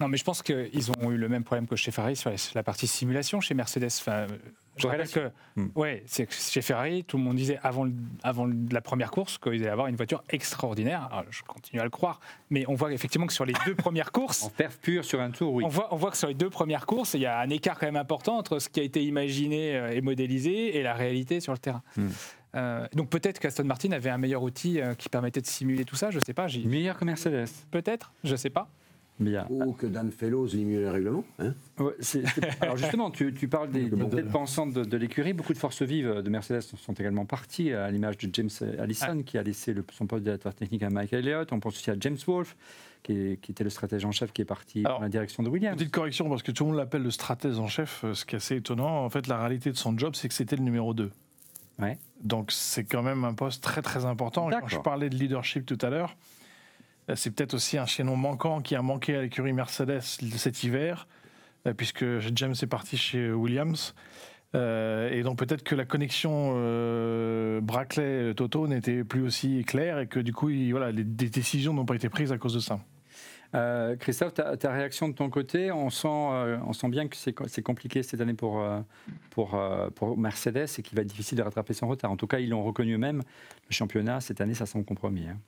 Non, 0.00 0.08
mais 0.08 0.16
je 0.16 0.24
pense 0.24 0.42
qu'ils 0.42 0.90
ont 0.98 1.10
eu 1.10 1.16
le 1.16 1.28
même 1.28 1.44
problème 1.44 1.66
que 1.66 1.76
chez 1.76 1.90
Ferrari 1.92 2.16
sur 2.16 2.30
la- 2.54 2.62
partie 2.62 2.86
simulation 2.86 3.40
chez 3.40 3.54
Mercedes. 3.54 3.86
Enfin, 4.00 4.12
euh, 4.12 4.28
je 4.76 4.88
rappelle 4.88 5.08
que, 5.08 5.30
Hmm. 5.56 5.68
ouais, 5.76 6.02
c'est 6.06 6.26
que 6.26 6.34
chez 6.34 6.62
Ferrari, 6.62 7.04
tout 7.04 7.16
le 7.16 7.22
monde 7.22 7.36
disait 7.36 7.60
avant, 7.62 7.84
le- 7.84 7.92
avant 8.24 8.48
la 8.72 8.80
première 8.80 9.10
course 9.12 9.38
qu'ils 9.38 9.52
allaient 9.62 9.68
avoir 9.68 9.86
une 9.86 9.94
voiture 9.96 10.24
extraordinaire. 10.30 11.08
Alors, 11.12 11.24
je 11.30 11.42
continue 11.44 11.80
à 11.80 11.84
le 11.84 11.90
croire, 11.90 12.18
mais 12.50 12.64
on 12.66 12.74
voit 12.74 12.92
effectivement 12.92 13.26
que 13.28 13.32
sur 13.32 13.44
les 13.44 13.54
deux 13.66 13.74
premières 13.76 14.10
courses, 14.10 14.42
En 14.44 14.48
perf 14.50 14.78
pur 14.78 15.04
sur 15.04 15.20
un 15.20 15.30
tour, 15.30 15.54
oui. 15.54 15.64
on, 15.64 15.68
voit, 15.68 15.92
on 15.92 15.96
voit 15.96 16.10
que 16.10 16.16
sur 16.16 16.26
les 16.28 16.34
deux 16.34 16.50
premières 16.50 16.86
courses, 16.86 17.14
il 17.14 17.20
y 17.20 17.26
a 17.26 17.38
un 17.38 17.50
écart 17.50 17.78
quand 17.78 17.86
même 17.86 17.94
important 17.96 18.36
entre 18.36 18.58
ce 18.58 18.68
qui 18.68 18.80
a 18.80 18.82
été 18.82 19.04
imaginé 19.04 19.76
euh, 19.76 19.90
et 19.92 20.00
modélisé 20.00 20.76
et 20.76 20.82
la 20.82 20.94
réalité 20.94 21.38
sur 21.38 21.52
le 21.52 21.58
terrain. 21.58 21.82
Hmm. 21.96 22.08
Euh, 22.56 22.86
donc 22.94 23.10
peut-être 23.10 23.38
qu'Aston 23.40 23.64
Martin 23.64 23.90
avait 23.92 24.10
un 24.10 24.18
meilleur 24.18 24.42
outil 24.42 24.80
qui 24.98 25.08
permettait 25.08 25.40
de 25.40 25.46
simuler 25.46 25.84
tout 25.84 25.96
ça, 25.96 26.10
je 26.10 26.18
sais 26.20 26.34
pas. 26.34 26.46
Meilleur 26.64 26.96
que 26.98 27.04
Mercedes. 27.04 27.48
Peut-être, 27.70 28.12
je 28.24 28.36
sais 28.36 28.50
pas. 28.50 28.68
Bien. 29.20 29.46
Ou 29.48 29.72
que 29.72 29.86
Dan 29.86 30.10
Fellows 30.10 30.46
lit 30.48 30.64
mieux 30.64 30.80
les 30.80 30.90
règlements. 30.90 31.24
Hein 31.38 31.54
Ouais, 31.78 31.92
alors 32.60 32.76
justement, 32.76 33.10
tu, 33.12 33.32
tu 33.32 33.46
parles 33.46 33.70
des, 33.70 33.84
des 33.88 34.08
têtes 34.08 34.28
pensantes 34.30 34.72
de, 34.72 34.84
de 34.84 34.96
l'écurie. 34.96 35.32
Beaucoup 35.32 35.52
de 35.52 35.58
forces 35.58 35.82
vives 35.82 36.20
de 36.22 36.30
Mercedes 36.30 36.62
sont 36.62 36.92
également 36.94 37.24
parties, 37.24 37.72
à 37.72 37.90
l'image 37.92 38.18
de 38.18 38.28
James 38.32 38.50
Allison, 38.78 39.22
qui 39.22 39.38
a 39.38 39.42
laissé 39.44 39.72
le- 39.72 39.84
son 39.92 40.06
poste 40.06 40.22
de 40.24 40.30
directeur 40.30 40.54
technique 40.54 40.82
à 40.82 40.90
Mike 40.90 41.12
Elliott. 41.12 41.52
On 41.52 41.60
pense 41.60 41.74
aussi 41.74 41.90
à 41.92 41.96
James 42.00 42.16
Wolfe, 42.26 42.56
qui, 43.04 43.12
est- 43.12 43.40
qui 43.40 43.52
était 43.52 43.62
le 43.64 43.70
stratège 43.70 44.04
en 44.04 44.10
chef, 44.10 44.32
qui 44.32 44.42
est 44.42 44.46
parti 44.46 44.80
Alors, 44.84 44.98
dans 44.98 45.04
la 45.04 45.08
direction 45.10 45.44
de 45.44 45.48
Williams. 45.48 45.76
Petite 45.78 45.92
correction, 45.92 46.28
parce 46.28 46.42
que 46.42 46.50
tout 46.50 46.64
le 46.64 46.70
monde 46.70 46.78
l'appelle 46.78 47.02
le 47.04 47.10
stratège 47.12 47.58
en 47.60 47.68
chef, 47.68 48.02
euh, 48.04 48.14
ce 48.14 48.24
qui 48.24 48.34
est 48.34 48.38
assez 48.38 48.56
étonnant. 48.56 49.04
En 49.04 49.10
fait, 49.10 49.28
la 49.28 49.38
réalité 49.38 49.70
de 49.70 49.76
son 49.76 49.96
job, 49.96 50.14
c'est 50.16 50.26
que 50.26 50.34
c'était 50.34 50.56
le 50.56 50.62
numéro 50.62 50.92
2. 50.92 51.12
Ouais. 51.80 51.98
Donc 52.22 52.50
c'est 52.52 52.84
quand 52.84 53.02
même 53.02 53.24
un 53.24 53.34
poste 53.34 53.62
très 53.62 53.82
très 53.82 54.04
important. 54.06 54.50
Et 54.50 54.54
Quand 54.60 54.68
je 54.68 54.78
parlais 54.78 55.08
de 55.10 55.16
leadership 55.16 55.66
tout 55.66 55.78
à 55.82 55.90
l'heure, 55.90 56.10
euh, 56.10 56.16
c'est 57.14 57.30
peut-être 57.34 57.54
aussi 57.54 57.76
un 57.78 57.86
chaînon 57.86 58.16
manquant 58.16 58.60
qui 58.60 58.74
a 58.74 58.82
manqué 58.82 59.16
à 59.16 59.22
l'écurie 59.22 59.52
Mercedes 59.52 60.00
cet 60.00 60.64
hiver, 60.64 61.06
euh, 61.66 61.74
puisque 61.74 62.04
James 62.34 62.54
est 62.60 62.66
parti 62.66 62.96
chez 62.96 63.30
Williams. 63.32 63.94
Euh, 64.54 65.10
et 65.10 65.22
donc 65.22 65.36
peut-être 65.38 65.64
que 65.64 65.74
la 65.74 65.84
connexion 65.84 66.52
euh, 66.56 67.60
Brackley-Toto 67.60 68.68
n'était 68.68 69.02
plus 69.02 69.22
aussi 69.22 69.64
claire 69.64 69.98
et 69.98 70.06
que 70.06 70.20
du 70.20 70.32
coup, 70.32 70.48
il- 70.48 70.70
voilà, 70.70 70.92
des 70.92 71.02
décisions 71.28 71.74
n'ont 71.74 71.84
pas 71.84 71.96
été 71.96 72.08
prises 72.08 72.30
à 72.32 72.38
cause 72.38 72.54
de 72.54 72.60
ça. 72.60 72.78
Euh, 73.56 73.94
Christophe, 73.96 74.34
ta, 74.34 74.72
réaction 74.72 75.08
de 75.08 75.14
ton 75.14 75.28
côté, 75.30 75.70
on 75.70 75.90
sent, 75.90 76.08
euh, 76.08 76.58
on 76.66 76.72
sent 76.72 76.88
bien 76.88 77.06
que 77.08 77.16
c'est 77.16 77.32
co- 77.32 77.46
c'est 77.48 77.62
compliqué 77.62 78.02
cette 78.02 78.20
année 78.20 78.34
pour, 78.34 78.60
euh, 78.60 78.80
pour, 79.30 79.54
euh, 79.54 79.90
pour 79.90 80.16
Mercedes 80.18 80.66
et 80.78 80.82
qu'il 80.82 80.96
va 80.96 81.02
être 81.02 81.08
difficile 81.08 81.38
de 81.38 81.42
rattraper 81.42 81.72
son 81.72 81.86
retard. 81.88 82.10
En 82.10 82.16
tout 82.16 82.26
cas, 82.26 82.38
ils 82.40 82.48
l'ont 82.50 82.64
reconnu 82.64 82.94
eux-mêmes. 82.94 83.22
Le 83.68 83.74
championnat, 83.74 84.20
cette 84.20 84.40
année, 84.40 84.54
ça 84.54 84.66
semble 84.66 84.84
compromis. 84.84 85.26
hein. 85.28 85.38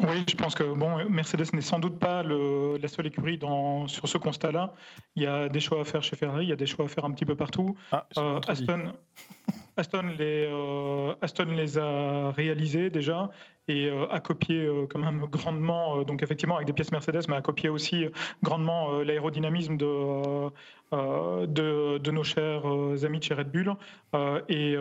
Oui, 0.00 0.24
je 0.28 0.34
pense 0.34 0.54
que 0.56 0.64
bon, 0.64 1.08
Mercedes 1.08 1.52
n'est 1.52 1.60
sans 1.60 1.78
doute 1.78 1.98
pas 2.00 2.22
le- 2.24 2.76
la 2.82 2.88
seule 2.88 3.06
écurie 3.06 3.38
dans, 3.38 3.86
sur 3.86 4.08
ce 4.08 4.18
constat-là. 4.18 4.74
Il 5.14 5.22
y 5.22 5.26
a 5.26 5.48
des 5.48 5.60
choix 5.60 5.80
à 5.80 5.84
faire 5.84 6.02
chez 6.02 6.16
Ferrari, 6.16 6.46
il 6.46 6.48
y 6.48 6.52
a 6.52 6.56
des 6.56 6.66
choix 6.66 6.84
à 6.86 6.88
faire 6.88 7.04
un 7.04 7.12
petit 7.12 7.24
peu 7.24 7.36
partout. 7.36 7.76
Ah, 7.92 8.06
Euh, 8.18 8.40
Aston, 9.76 10.02
les, 10.18 10.46
euh, 10.50 11.14
Aston 11.20 11.46
les 11.46 11.78
a 11.78 12.30
réalisés 12.32 12.90
déjà 12.90 13.30
et 13.68 13.86
euh, 13.86 14.06
a 14.10 14.20
copié 14.20 14.64
euh, 14.64 14.86
quand 14.88 14.98
même 14.98 15.26
grandement, 15.30 15.98
euh, 15.98 16.04
donc 16.04 16.22
effectivement 16.22 16.56
avec 16.56 16.66
des 16.66 16.72
pièces 16.72 16.92
Mercedes, 16.92 17.22
mais 17.28 17.36
a 17.36 17.40
copié 17.40 17.68
aussi 17.68 18.06
grandement 18.42 19.00
l'aérodynamisme 19.00 19.76
de, 19.76 20.50
de, 20.92 21.98
de 21.98 22.10
nos 22.10 22.24
chers 22.24 22.64
amis 23.04 23.18
de 23.18 23.24
chez 23.24 23.34
Red 23.34 23.50
Bull. 23.50 23.74
Et 24.48 24.76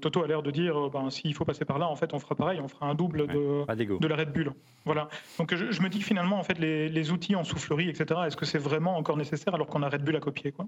Toto 0.00 0.22
a 0.22 0.26
l'air 0.26 0.42
de 0.42 0.50
dire, 0.50 0.90
ben, 0.90 1.10
s'il 1.10 1.34
faut 1.34 1.44
passer 1.44 1.64
par 1.64 1.78
là, 1.78 1.88
en 1.88 1.96
fait, 1.96 2.12
on 2.12 2.18
fera 2.18 2.34
pareil, 2.34 2.60
on 2.60 2.68
fera 2.68 2.86
un 2.86 2.94
double 2.94 3.26
de, 3.26 3.98
de 3.98 4.06
la 4.08 4.16
Red 4.16 4.32
Bull. 4.32 4.52
Voilà. 4.84 5.08
Donc 5.38 5.54
je, 5.54 5.70
je 5.70 5.80
me 5.80 5.88
dis 5.88 6.00
que 6.00 6.04
finalement, 6.04 6.38
en 6.38 6.42
fait, 6.42 6.58
les, 6.58 6.88
les 6.88 7.10
outils 7.12 7.36
en 7.36 7.44
soufflerie, 7.44 7.88
etc., 7.88 8.20
est-ce 8.26 8.36
que 8.36 8.44
c'est 8.44 8.58
vraiment 8.58 8.96
encore 8.96 9.16
nécessaire 9.16 9.54
alors 9.54 9.66
qu'on 9.66 9.82
a 9.82 9.88
Red 9.88 10.04
Bull 10.04 10.16
à 10.16 10.20
copier 10.20 10.52
quoi? 10.52 10.66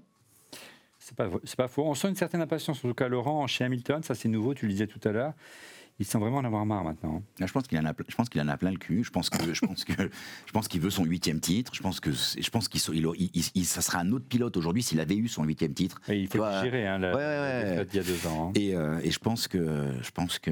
C'est 0.99 1.15
pas, 1.15 1.29
c'est 1.43 1.55
pas 1.55 1.67
faux. 1.67 1.83
On 1.85 1.93
sent 1.93 2.09
une 2.09 2.15
certaine 2.15 2.41
impatience, 2.41 2.83
en 2.83 2.89
tout 2.89 2.93
cas, 2.93 3.07
Laurent, 3.07 3.45
chez 3.47 3.63
Hamilton. 3.63 4.03
Ça, 4.03 4.15
c'est 4.15 4.27
nouveau, 4.27 4.53
tu 4.53 4.65
le 4.65 4.71
disais 4.71 4.87
tout 4.87 4.99
à 5.07 5.11
l'heure. 5.11 5.33
Il 5.99 6.05
semble 6.05 6.25
vraiment 6.25 6.37
en 6.37 6.45
avoir 6.45 6.63
marre 6.65 6.83
maintenant. 6.83 7.23
Là, 7.39 7.47
je 7.47 7.51
pense 7.51 7.65
qu'il 7.67 7.77
en 7.79 7.85
a, 7.85 7.93
je 8.07 8.15
pense 8.15 8.29
qu'il 8.29 8.39
en 8.41 8.47
a 8.47 8.55
plein 8.57 8.69
le 8.69 8.77
cul. 8.77 9.03
Je 9.03 9.09
pense 9.09 9.31
que, 9.31 9.51
je 9.53 9.61
pense 9.65 9.83
que, 9.83 9.93
je 9.93 10.51
pense 10.53 10.67
qu'il 10.67 10.79
veut 10.79 10.91
son 10.91 11.05
huitième 11.05 11.39
titre. 11.39 11.73
Je 11.73 11.81
pense 11.81 11.99
que, 11.99 12.11
je 12.11 12.49
pense 12.51 12.67
qu'il, 12.67 12.79
il, 12.95 13.07
il- 13.17 13.29
il- 13.33 13.43
il- 13.55 13.65
ça 13.65 13.81
sera 13.81 13.99
un 13.99 14.11
autre 14.11 14.25
pilote 14.25 14.55
aujourd'hui 14.57 14.83
s'il 14.83 14.99
avait 14.99 15.15
eu 15.15 15.27
son 15.27 15.43
huitième 15.43 15.73
titre. 15.73 15.99
Et 16.07 16.19
il 16.19 16.27
faut 16.27 16.37
le 16.37 16.61
gérer, 16.63 16.85
hein, 16.87 16.99
la, 16.99 17.15
ouais, 17.15 17.85
d'il 17.85 17.95
y 17.95 17.99
a 17.99 18.03
deux 18.03 18.27
ans. 18.27 18.49
hein. 18.49 18.51
Et, 18.55 18.75
euh, 18.75 18.99
et 19.03 19.09
je 19.09 19.17
pense 19.19 19.47
que, 19.47 19.87
je 20.01 20.11
pense 20.11 20.37
que, 20.37 20.51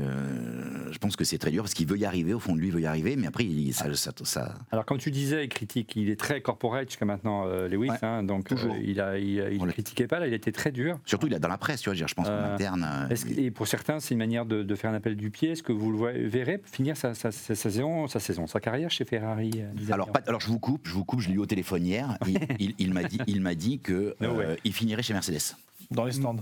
je 0.91 0.97
pense 0.97 1.15
que 1.15 1.23
c'est 1.23 1.37
très 1.37 1.51
dur 1.51 1.63
parce 1.63 1.73
qu'il 1.73 1.87
veut 1.87 1.97
y 1.97 2.05
arriver. 2.05 2.33
Au 2.33 2.39
fond 2.39 2.55
de 2.55 2.59
lui, 2.59 2.67
il 2.67 2.73
veut 2.73 2.81
y 2.81 2.85
arriver, 2.87 3.15
mais 3.15 3.27
après, 3.27 3.45
il- 3.45 3.73
ça, 3.73 3.93
ça, 3.93 4.11
ça- 4.23 4.55
Alors, 4.71 4.85
comme 4.85 4.97
tu 4.97 5.11
disais, 5.11 5.43
il 5.45 5.49
critique, 5.49 5.95
il 5.95 6.09
est 6.09 6.19
très 6.19 6.41
corporate 6.41 6.89
jusqu'à 6.89 7.05
maintenant, 7.05 7.45
euh, 7.47 7.67
Lewis. 7.67 7.89
Hein, 8.01 8.23
donc, 8.23 8.47
toujours. 8.47 8.73
euh, 8.73 8.79
il 8.83 8.99
a, 8.99 9.17
il, 9.19 9.27
il 9.51 9.59
l'a- 9.63 9.71
critiquait 9.73 10.07
pas. 10.07 10.19
Là, 10.19 10.27
il 10.27 10.33
était 10.33 10.51
très 10.51 10.71
dur. 10.71 10.99
surtout, 11.05 11.27
il 11.27 11.33
est 11.33 11.39
dans 11.39 11.47
la 11.49 11.57
presse. 11.57 11.81
Tu 11.81 11.89
vois, 11.89 11.95
je 11.95 12.13
pense 12.15 12.27
qu'en 12.27 12.33
Euh, 12.33 12.53
interne. 12.55 13.07
euh, 13.11 13.15
et 13.37 13.51
pour 13.51 13.67
certains, 13.67 13.99
c'est 13.99 14.13
une 14.15 14.19
manière 14.19 14.45
de, 14.47 14.63
de 14.63 14.75
faire 14.75 14.89
un 14.91 14.95
appel 14.95 15.15
du 15.15 15.29
coéquipier. 15.35 15.51
Est-ce 15.51 15.63
que 15.63 15.71
vous 15.73 15.91
le 15.91 16.27
verrez 16.27 16.61
finir 16.71 16.95
sa, 16.97 17.13
sa- 17.13 17.31
sa 17.31 17.55
saison, 17.55 18.07
sa 18.07 18.19
saison, 18.19 18.47
sa 18.47 18.59
carrière 18.59 18.89
chez 18.91 19.05
Ferrari 19.05 19.51
euh, 19.57 19.93
Alors, 19.93 20.11
pas- 20.11 20.21
alors 20.27 20.41
je 20.41 20.47
vous 20.47 20.59
coupe, 20.59 20.87
je 20.87 20.93
vous 20.93 21.03
coupe, 21.05 21.19
je 21.21 21.29
l'ai 21.29 21.35
eu 21.35 21.39
au 21.39 21.45
téléphone 21.45 21.85
hier. 21.85 22.17
Il, 22.27 22.39
il- 22.59 22.75
il 22.79 22.93
m'a 22.93 23.03
dit, 23.03 23.19
il 23.27 23.41
m'a 23.41 23.55
dit 23.55 23.79
que 23.79 24.15
No 24.19 24.35
way. 24.35 24.45
euh, 24.45 24.55
il 24.63 24.73
finirait 24.73 25.03
chez 25.03 25.13
Mercedes. 25.13 25.55
Dans 25.91 26.05
les 26.05 26.13
stands. 26.13 26.37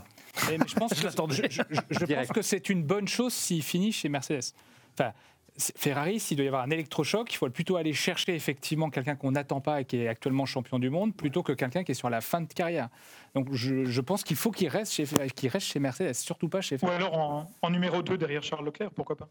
Mais, 0.50 0.58
mais 0.58 0.66
je 0.68 0.76
pense, 0.76 0.94
que, 0.94 0.96
je, 1.34 1.44
je- 1.50 1.62
je- 1.70 1.80
je 2.00 2.06
Direct. 2.06 2.28
pense 2.28 2.36
que 2.36 2.42
c'est 2.42 2.70
une 2.70 2.84
bonne 2.84 3.08
chose 3.08 3.34
s'il 3.34 3.64
finit 3.64 3.92
chez 3.92 4.10
Mercedes. 4.10 4.54
Enfin, 4.98 5.12
Ferrari, 5.58 6.20
s'il 6.20 6.38
doit 6.38 6.46
y 6.46 6.48
avoir 6.48 6.64
un 6.64 6.70
électrochoc, 6.72 7.32
il 7.32 7.38
faut 7.38 7.50
plutôt 7.50 7.76
aller 7.76 7.94
chercher 7.94 8.34
effectivement 8.36 8.90
quelqu'un 8.90 9.16
qu'on 9.16 9.32
n'attend 9.32 9.62
pas 9.62 9.82
et 9.82 9.86
qui 9.86 9.98
est 9.98 10.08
actuellement 10.08 10.46
champion 10.46 10.80
du 10.80 10.90
monde, 10.90 11.16
plutôt 11.16 11.44
que 11.44 11.52
quelqu'un 11.52 11.84
qui 11.84 11.92
est 11.92 11.96
sur 11.96 12.10
la 12.10 12.22
fin 12.22 12.42
de 12.42 12.52
carrière. 12.52 12.90
Donc 13.36 13.48
je, 13.54 13.86
je 13.86 14.02
pense 14.02 14.24
qu'il 14.24 14.36
faut 14.36 14.52
qu'il 14.52 14.68
reste, 14.68 14.94
chez, 14.94 15.06
qu'il 15.36 15.50
reste 15.50 15.68
chez 15.68 15.80
Mercedes, 15.80 16.14
surtout 16.16 16.50
pas 16.50 16.62
chez 16.62 16.76
Ou 16.76 16.80
Ferrari. 16.80 16.98
alors 16.98 17.18
en, 17.18 17.52
en 17.62 17.70
numéro 17.70 18.02
2 18.02 18.18
derrière 18.18 18.42
Charles 18.44 18.66
Leclerc, 18.66 18.92
pourquoi 18.92 19.16
pas 19.16 19.28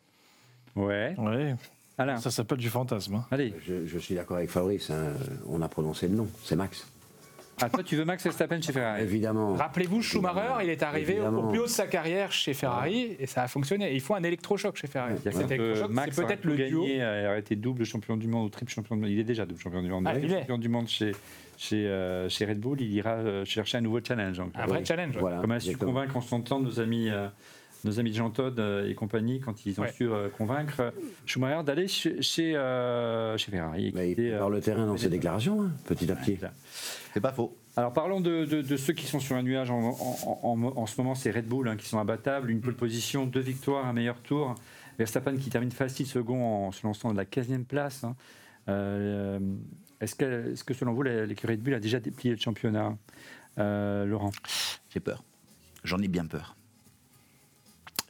Ouais. 0.76 1.14
Ouais, 1.18 1.54
Alain, 1.98 2.16
ça 2.18 2.30
s'appelle 2.30 2.58
du 2.58 2.70
fantasme. 2.70 3.16
hein. 3.16 3.26
allez. 3.30 3.52
Je, 3.66 3.86
je 3.86 3.98
suis 3.98 4.14
d'accord 4.14 4.36
avec 4.38 4.48
Fabrice, 4.50 4.90
hein, 4.90 5.12
on 5.46 5.60
a 5.60 5.68
prononcé 5.68 6.08
le 6.08 6.14
nom, 6.14 6.28
c'est 6.44 6.56
Max. 6.56 6.86
Ah, 7.60 7.68
toi, 7.68 7.82
tu 7.82 7.96
veux 7.96 8.04
Max 8.04 8.24
Verstappen 8.24 8.60
chez 8.60 8.72
Ferrari 8.72 9.02
Évidemment. 9.02 9.54
Rappelez-vous, 9.54 10.02
Schumacher, 10.02 10.64
il 10.64 10.70
est 10.70 10.82
arrivé 10.82 11.20
au, 11.20 11.48
plus 11.48 11.60
haut 11.60 11.64
de 11.64 11.68
sa 11.68 11.86
carrière 11.86 12.32
chez 12.32 12.54
Ferrari 12.54 13.16
et 13.18 13.26
ça 13.26 13.42
a 13.42 13.48
fonctionné. 13.48 13.92
Il 13.94 14.00
faut 14.00 14.14
un 14.14 14.22
électrochoc 14.22 14.76
chez 14.76 14.86
Ferrari. 14.86 15.14
C'est-à-dire 15.22 15.40
Cet 15.40 15.48
que 15.48 15.54
électrochoc, 15.54 15.90
Max 15.92 16.16
c'est 16.16 16.26
peut-être 16.26 16.44
le 16.44 16.54
aurait 16.54 16.68
duo. 16.68 16.82
gagné, 16.82 17.02
euh, 17.02 17.28
aurait 17.30 17.40
été 17.40 17.56
double 17.56 17.84
champion 17.84 18.16
du 18.16 18.26
monde 18.26 18.46
ou 18.46 18.48
triple 18.48 18.72
champion 18.72 18.96
du 18.96 19.02
monde. 19.02 19.10
Il 19.10 19.18
est 19.20 19.24
déjà 19.24 19.46
double 19.46 19.60
champion 19.60 19.82
du 19.82 19.90
monde. 19.90 20.04
Ah, 20.08 20.18
il 20.18 20.32
est. 20.32 20.40
champion 20.40 20.58
du 20.58 20.68
monde 20.68 20.88
chez, 20.88 21.12
chez, 21.56 21.86
euh, 21.86 22.28
chez 22.28 22.44
Red 22.46 22.58
Bull. 22.58 22.80
Il 22.80 22.92
ira 22.92 23.10
euh, 23.10 23.44
chercher 23.44 23.78
un 23.78 23.82
nouveau 23.82 24.00
challenge. 24.02 24.40
Un 24.54 24.66
vrai 24.66 24.84
challenge. 24.84 25.14
ouais. 25.14 25.20
Voilà, 25.20 25.40
Comme 25.40 25.52
a 25.52 25.60
su 25.60 25.76
convaincre 25.76 26.16
en 26.16 26.20
son 26.20 26.40
temps 26.40 26.58
nos 26.60 26.80
amis, 26.80 27.10
euh, 27.10 27.28
nos 27.84 27.98
amis 28.00 28.12
Jean 28.12 28.30
Todt 28.30 28.58
euh, 28.58 28.88
et 28.88 28.94
compagnie 28.94 29.40
quand 29.40 29.66
ils 29.66 29.78
ont 29.80 29.84
Ouais. 29.84 29.92
su 29.92 30.08
euh, 30.08 30.28
convaincre 30.28 30.92
Schumacher 31.26 31.62
d'aller 31.64 31.88
chez, 31.88 32.20
chez, 32.22 32.54
euh, 32.56 33.36
chez 33.36 33.50
Ferrari. 33.50 33.92
Mais 33.94 34.12
il 34.12 34.20
euh, 34.20 34.30
prépare 34.30 34.50
le 34.50 34.60
terrain 34.60 34.86
dans 34.86 34.96
ses 34.96 35.08
déclarations, 35.08 35.62
hein, 35.62 35.72
petit 35.86 36.10
à 36.10 36.16
petit. 36.16 36.38
C'est 37.14 37.20
pas 37.20 37.32
faux. 37.32 37.56
Alors 37.76 37.92
parlons 37.92 38.20
de, 38.20 38.44
de- 38.44 38.62
de 38.62 38.76
ceux 38.76 38.92
qui 38.92 39.06
sont 39.06 39.18
sur 39.20 39.34
un 39.36 39.42
nuage 39.42 39.70
en, 39.70 39.80
en- 39.80 40.40
en- 40.42 40.62
en 40.76 40.86
ce 40.86 41.00
moment, 41.00 41.14
c'est 41.14 41.30
Red 41.30 41.46
Bull 41.46 41.68
hein, 41.68 41.76
qui 41.76 41.86
sont 41.88 41.98
imbattables, 41.98 42.50
une 42.50 42.60
pole 42.60 42.74
position, 42.76 43.26
deux 43.26 43.40
victoires, 43.40 43.86
un 43.86 43.92
meilleur 43.92 44.20
tour. 44.20 44.54
Verstappen 44.98 45.36
qui 45.38 45.48
termine 45.50 45.70
facile 45.72 46.06
second 46.06 46.44
en 46.66 46.70
se 46.72 46.86
lançant 46.86 47.10
de 47.12 47.16
la 47.16 47.24
15e 47.24 47.64
place. 47.64 48.04
hein. 48.04 48.14
Euh, 48.68 49.40
est-ce, 50.00 50.14
que, 50.14 50.52
est-ce 50.52 50.62
que 50.64 50.74
selon 50.74 50.92
vous 50.92 51.02
l'écurie 51.02 51.54
Red 51.54 51.62
Bull 51.62 51.74
a 51.74 51.80
déjà 51.80 51.98
déplié 51.98 52.34
le 52.34 52.40
championnat 52.40 52.96
Euh, 53.58 54.04
Laurent? 54.04 54.30
J'ai 54.90 55.00
peur. 55.00 55.24
J'en 55.82 55.98
ai 55.98 56.08
bien 56.08 56.26
peur. 56.26 56.56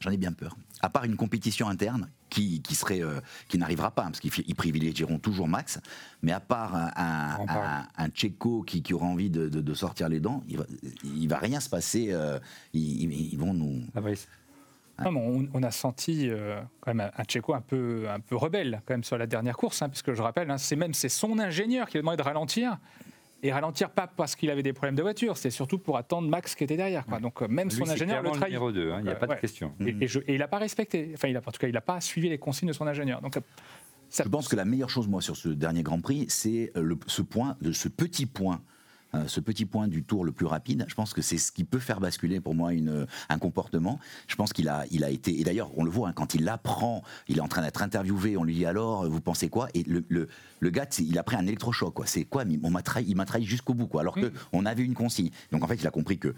J'en 0.03 0.11
ai 0.11 0.17
bien 0.17 0.33
peur. 0.33 0.57
À 0.81 0.89
part 0.89 1.05
une 1.05 1.15
compétition 1.15 1.69
interne 1.69 2.09
qui, 2.29 2.61
qui 2.61 2.75
serait, 2.75 3.01
euh, 3.01 3.21
qui 3.47 3.57
n'arrivera 3.57 3.91
pas, 3.91 4.03
parce 4.03 4.19
qu'ils 4.19 4.55
privilégieront 4.55 5.17
toujours 5.17 5.47
Max, 5.47 5.79
mais 6.21 6.33
à 6.33 6.41
part 6.41 6.75
un, 6.75 7.87
un, 7.97 8.09
Tchéco 8.09 8.63
qui, 8.63 8.83
qui 8.83 8.93
aura 8.93 9.05
envie 9.05 9.29
de, 9.29 9.47
de- 9.47 9.61
de 9.61 9.73
sortir 9.73 10.09
les 10.09 10.19
dents, 10.19 10.43
il 10.49 10.57
va, 10.57 10.65
il 11.05 11.27
va 11.29 11.37
rien 11.37 11.61
se 11.61 11.69
passer. 11.69 12.07
euh, 12.11 12.37
ils, 12.73 13.37
vont 13.37 13.53
nous. 13.53 13.81
Fabrice 13.93 14.27
Non, 15.05 15.11
mais 15.13 15.19
on, 15.21 15.47
on 15.53 15.63
a 15.63 15.71
senti 15.71 16.29
euh, 16.29 16.61
quand 16.81 16.93
même 16.93 17.09
un, 17.15 17.23
Tchéco 17.23 17.53
un 17.53 17.61
peu, 17.61 18.09
un 18.09 18.19
peu 18.19 18.35
rebelle 18.35 18.81
quand 18.85 18.95
même 18.95 19.03
sur 19.05 19.17
la 19.17 19.25
dernière 19.27 19.55
course, 19.55 19.81
hein, 19.81 19.87
puisque 19.89 20.13
je 20.13 20.21
rappelle, 20.21 20.51
hein, 20.51 20.57
c'est 20.57 20.75
même 20.75 20.93
c'est 20.93 21.07
son 21.09 21.39
ingénieur 21.39 21.87
qui 21.87 21.97
a 21.97 22.01
demandé 22.01 22.17
de 22.17 22.23
ralentir. 22.23 22.77
Et 23.45 23.51
ralentir 23.51 23.89
pas 23.89 24.07
parce 24.07 24.35
qu'il 24.35 24.49
avait 24.49 24.63
des 24.63 24.71
problèmes 24.73 24.95
de 24.95 25.01
voiture, 25.01 25.35
c'est 25.37 25.49
surtout 25.49 25.77
pour 25.77 25.97
attendre 25.97 26.29
Max 26.29 26.55
qui 26.55 26.63
était 26.63 26.77
derrière. 26.77 27.05
Quoi. 27.05 27.19
Donc 27.19 27.41
euh, 27.41 27.47
même 27.49 27.67
Lui, 27.67 27.75
son 27.75 27.89
ingénieur 27.89 28.23
le 28.23 28.29
trahit. 28.31 28.45
numéro 28.53 28.71
2, 28.71 28.93
il 28.99 29.03
n'y 29.03 29.09
a 29.09 29.15
pas 29.15 29.27
de 29.27 29.31
ouais. 29.33 29.39
question. 29.39 29.73
Et, 29.81 29.95
et 30.01 30.07
je- 30.07 30.19
et 30.19 30.33
il 30.35 30.39
n'a 30.39 30.47
pas 30.47 30.59
respecté, 30.59 31.11
enfin 31.13 31.27
il 31.27 31.35
a, 31.35 31.39
en 31.39 31.51
tout 31.51 31.59
cas 31.59 31.67
il 31.67 31.73
n'a 31.73 31.81
pas 31.81 31.99
suivi 31.99 32.29
les 32.29 32.37
consignes 32.37 32.69
de 32.69 32.73
son 32.73 32.87
ingénieur. 32.87 33.21
Donc 33.21 33.35
euh, 33.37 33.41
ça, 34.09 34.23
Je 34.23 34.29
pense 34.29 34.47
que 34.47 34.55
la 34.55 34.63
meilleure 34.65 34.89
chose, 34.89 35.07
moi, 35.09 35.21
sur 35.21 35.35
ce 35.35 35.49
dernier 35.49 35.83
Grand 35.83 35.99
Prix, 35.99 36.25
c'est 36.29 36.71
euh, 36.77 36.95
ce 37.07 37.21
point, 37.21 37.57
ce 37.73 37.89
petit 37.89 38.25
point. 38.27 38.61
Euh, 39.15 39.27
ce 39.27 39.39
petit 39.39 39.65
point 39.65 39.87
du 39.87 40.03
tour 40.03 40.25
le 40.25 40.31
plus 40.31 40.45
rapide, 40.45 40.85
je 40.87 40.95
pense 40.95 41.13
que 41.13 41.21
c'est 41.21 41.37
ce 41.37 41.51
qui 41.51 41.63
peut 41.63 41.79
faire 41.79 41.99
basculer 41.99 42.39
pour 42.39 42.55
moi 42.55 42.73
une, 42.73 43.05
un 43.29 43.37
comportement. 43.39 43.99
Je 44.27 44.35
pense 44.35 44.53
qu'il 44.53 44.69
a, 44.69 44.85
il 44.91 45.03
a 45.03 45.09
été, 45.09 45.39
et 45.39 45.43
d'ailleurs 45.43 45.71
on 45.77 45.83
le 45.83 45.91
voit, 45.91 46.09
hein, 46.09 46.13
quand 46.13 46.33
il 46.33 46.43
l'apprend, 46.43 47.03
il 47.27 47.37
est 47.37 47.41
en 47.41 47.47
train 47.47 47.61
d'être 47.61 47.81
interviewé, 47.81 48.37
on 48.37 48.43
lui 48.43 48.55
dit 48.55 48.65
alors, 48.65 49.09
vous 49.09 49.21
pensez 49.21 49.49
quoi? 49.49 49.67
Et 49.73 49.83
le, 49.83 50.03
le, 50.09 50.27
le 50.59 50.69
gars, 50.69 50.87
il 50.99 51.17
a 51.17 51.23
pris 51.23 51.35
un 51.35 51.45
électrochoc, 51.45 51.93
quoi. 51.93 52.05
C'est 52.05 52.23
quoi? 52.23 52.43
On 52.63 52.69
m'a 52.69 52.81
trahi, 52.81 53.05
Il 53.07 53.15
m'a 53.15 53.25
trahi 53.25 53.43
jusqu'au 53.45 53.73
bout, 53.73 53.87
quoi. 53.87 54.01
Alors 54.01 54.15
que 54.15 54.31
on 54.51 54.65
avait 54.65 54.83
une 54.83 54.93
consigne. 54.93 55.29
Donc 55.51 55.63
en 55.63 55.67
fait, 55.67 55.75
il 55.75 55.87
a 55.87 55.91
compris 55.91 56.17
que 56.17 56.29
euh, 56.29 56.33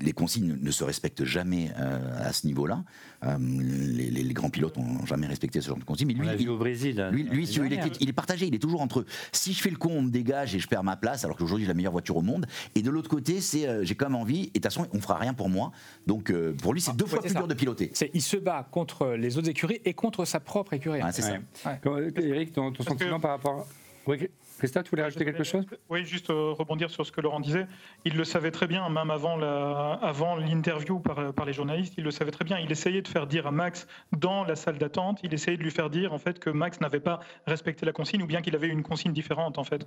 les 0.00 0.12
consignes 0.12 0.56
ne 0.60 0.70
se 0.70 0.84
respectent 0.84 1.24
jamais 1.24 1.70
euh, 1.78 1.98
à 2.28 2.32
ce 2.32 2.46
niveau-là. 2.46 2.84
Euh, 3.24 3.36
les, 3.40 4.10
les- 4.10 4.22
les 4.22 4.34
grands 4.34 4.50
pilotes 4.50 4.76
n'ont 4.76 5.04
jamais 5.06 5.26
respecté 5.26 5.60
ce 5.60 5.68
genre 5.68 5.78
de 5.78 5.84
consignes. 5.84 6.08
Mais 6.08 6.14
On 6.16 6.20
lui, 6.20 6.26
l'a 6.26 6.34
il- 6.34 6.44
vu 6.44 6.48
au 6.50 6.58
Brésil. 6.58 7.00
hein, 7.00 7.10
lui, 7.10 7.22
lui, 7.24 7.46
si 7.46 7.58
il, 7.58 7.72
est, 7.72 7.80
il 8.00 8.08
est 8.08 8.12
partagé, 8.12 8.46
il 8.46 8.54
est 8.54 8.58
toujours 8.58 8.80
entre 8.82 9.04
si 9.32 9.52
je 9.52 9.62
fais 9.62 9.70
le 9.70 9.76
con, 9.76 9.90
on 9.92 10.02
me 10.02 10.10
dégage 10.10 10.54
et 10.54 10.58
je 10.58 10.68
perds 10.68 10.84
ma 10.84 10.96
place, 10.96 11.24
alors 11.24 11.36
qu'aujourd'hui 11.36 11.64
j'ai 11.64 11.68
la 11.68 11.74
meilleure 11.74 11.92
voiture 11.92 12.16
au 12.16 12.22
monde. 12.22 12.46
Et 12.74 12.82
de 12.82 12.90
l'autre 12.90 13.08
côté, 13.08 13.40
c'est 13.40 13.66
euh, 13.68 13.84
j'ai 13.84 13.94
quand 13.94 14.06
même 14.06 14.14
envie, 14.16 14.42
et 14.42 14.46
de 14.46 14.52
toute 14.52 14.64
façon, 14.64 14.86
on 14.92 15.00
fera 15.00 15.16
rien 15.18 15.34
pour 15.34 15.48
moi. 15.48 15.72
Donc 16.06 16.30
euh, 16.30 16.52
pour 16.52 16.72
lui, 16.74 16.80
c'est 16.80 16.90
Ah, 16.90 16.94
deux 16.94 17.04
ouais, 17.04 17.10
fois 17.10 17.20
plus 17.20 17.30
ça. 17.30 17.38
dur 17.38 17.48
de 17.48 17.54
piloter. 17.54 17.92
il 18.12 18.22
se 18.22 18.36
bat 18.36 18.66
contre 18.70 19.08
les 19.18 19.38
autres 19.38 19.48
écuries 19.48 19.80
et 19.84 19.94
contre 19.94 20.24
sa 20.24 20.40
propre 20.40 20.74
écurie. 20.74 21.02
Ouais, 21.02 21.12
c'est 21.12 21.22
ça. 21.22 21.32
Ouais. 21.66 22.12
Eric, 22.16 22.52
ton, 22.52 22.70
ton 22.70 22.84
Parce 22.84 22.88
que- 22.90 22.92
sentiment 23.04 23.20
par 23.20 23.32
rapport. 23.32 23.66
Oui, 24.06 24.18
Christophe, 24.58 24.84
tu 24.84 24.90
voulais 24.90 25.02
rajouter 25.02 25.24
quelque 25.24 25.44
chose? 25.44 25.64
Oui, 25.90 26.04
juste 26.04 26.30
euh, 26.30 26.52
rebondir 26.52 26.90
sur 26.90 27.04
ce 27.04 27.12
que 27.12 27.20
Laurent 27.20 27.40
disait. 27.40 27.66
Il 28.04 28.16
le 28.16 28.24
savait 28.24 28.50
très 28.50 28.66
bien, 28.66 28.88
même 28.88 29.10
avant 29.10 29.36
la- 29.36 29.92
avant 30.02 30.36
l'interview 30.36 31.00
par, 31.00 31.32
par 31.32 31.44
les 31.44 31.52
journalistes, 31.52 31.94
il 31.98 32.04
le 32.04 32.10
savait 32.10 32.30
très 32.30 32.44
bien. 32.44 32.58
Il 32.58 32.70
essayait 32.70 33.02
de 33.02 33.08
faire 33.08 33.26
dire 33.26 33.46
à 33.46 33.50
Max 33.50 33.86
dans 34.12 34.44
la 34.44 34.56
salle 34.56 34.78
d'attente, 34.78 35.18
il 35.22 35.34
essayait 35.34 35.56
de 35.56 35.62
lui 35.62 35.70
faire 35.70 35.90
dire 35.90 36.12
en 36.12 36.18
fait 36.18 36.38
que 36.38 36.50
Max 36.50 36.80
n'avait 36.80 37.00
pas 37.00 37.20
respecté 37.46 37.84
la 37.84 37.92
consigne 37.92 38.22
ou 38.22 38.26
bien 38.26 38.42
qu'il 38.42 38.54
avait 38.54 38.68
une 38.68 38.82
consigne 38.82 39.12
différente 39.12 39.58
en 39.58 39.64
fait. 39.64 39.86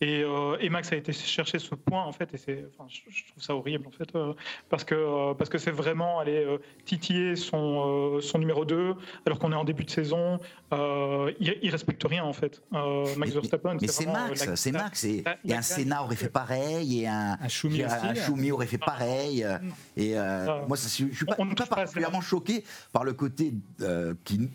Et, 0.00 0.22
euh, 0.22 0.56
et 0.60 0.68
Max 0.70 0.92
a 0.92 0.96
été 0.96 1.12
chercher 1.12 1.58
ce 1.58 1.74
point 1.74 2.04
en 2.04 2.12
fait, 2.12 2.32
et 2.34 2.36
c'est, 2.38 2.64
enfin, 2.78 2.88
je, 2.88 3.00
je 3.10 3.26
trouve 3.28 3.42
ça 3.42 3.54
horrible 3.54 3.86
en 3.86 3.90
fait, 3.92 4.14
euh, 4.16 4.32
parce 4.70 4.84
que 4.84 4.94
euh, 4.94 5.34
parce 5.34 5.50
que 5.50 5.58
c'est 5.58 5.70
vraiment 5.70 6.18
aller 6.20 6.44
euh, 6.44 6.58
titiller 6.84 7.36
son 7.36 8.16
euh, 8.16 8.20
son 8.20 8.38
numéro 8.38 8.64
2 8.64 8.94
alors 9.26 9.38
qu'on 9.38 9.52
est 9.52 9.56
en 9.56 9.64
début 9.64 9.84
de 9.84 9.90
saison. 9.90 10.38
Euh, 10.72 11.32
il, 11.38 11.56
il 11.62 11.70
respecte 11.70 12.02
rien 12.04 12.24
en 12.24 12.32
fait. 12.32 12.62
Euh, 12.74 13.04
Max 13.16 13.18
Mais- 13.18 13.40
Verstappen. 13.40 13.76
Mais 13.80 13.86
c'est 14.06 14.12
Max, 14.12 14.46
la- 14.46 14.56
c'est 14.56 14.72
la- 14.72 14.82
Max. 14.82 15.04
Et, 15.04 15.22
la- 15.24 15.32
et 15.32 15.36
la- 15.48 15.58
un 15.58 15.62
Senna 15.62 16.02
aurait 16.02 16.16
fait 16.16 16.28
pareil, 16.28 17.00
et 17.02 17.08
un, 17.08 17.38
Un 17.40 17.46
aussi. 17.46 18.20
Schumi 18.24 18.50
aurait 18.52 18.66
fait 18.66 18.78
pareil. 18.78 19.44
euh, 19.44 19.58
Et 19.96 20.18
euh, 20.18 20.46
Ah. 20.48 20.64
moi, 20.68 20.76
ça, 20.76 20.88
je, 20.88 21.10
je 21.10 21.16
suis 21.16 21.24
pas, 21.24 21.34
On 21.38 21.44
ne 21.44 21.50
suis 21.50 21.56
pas 21.56 21.66
pas 21.66 21.76
particulièrement 21.76 22.20
choqué 22.20 22.64
par 22.92 23.04
le 23.04 23.12
côté 23.12 23.54
euh, 23.82 24.14
qui, 24.24 24.48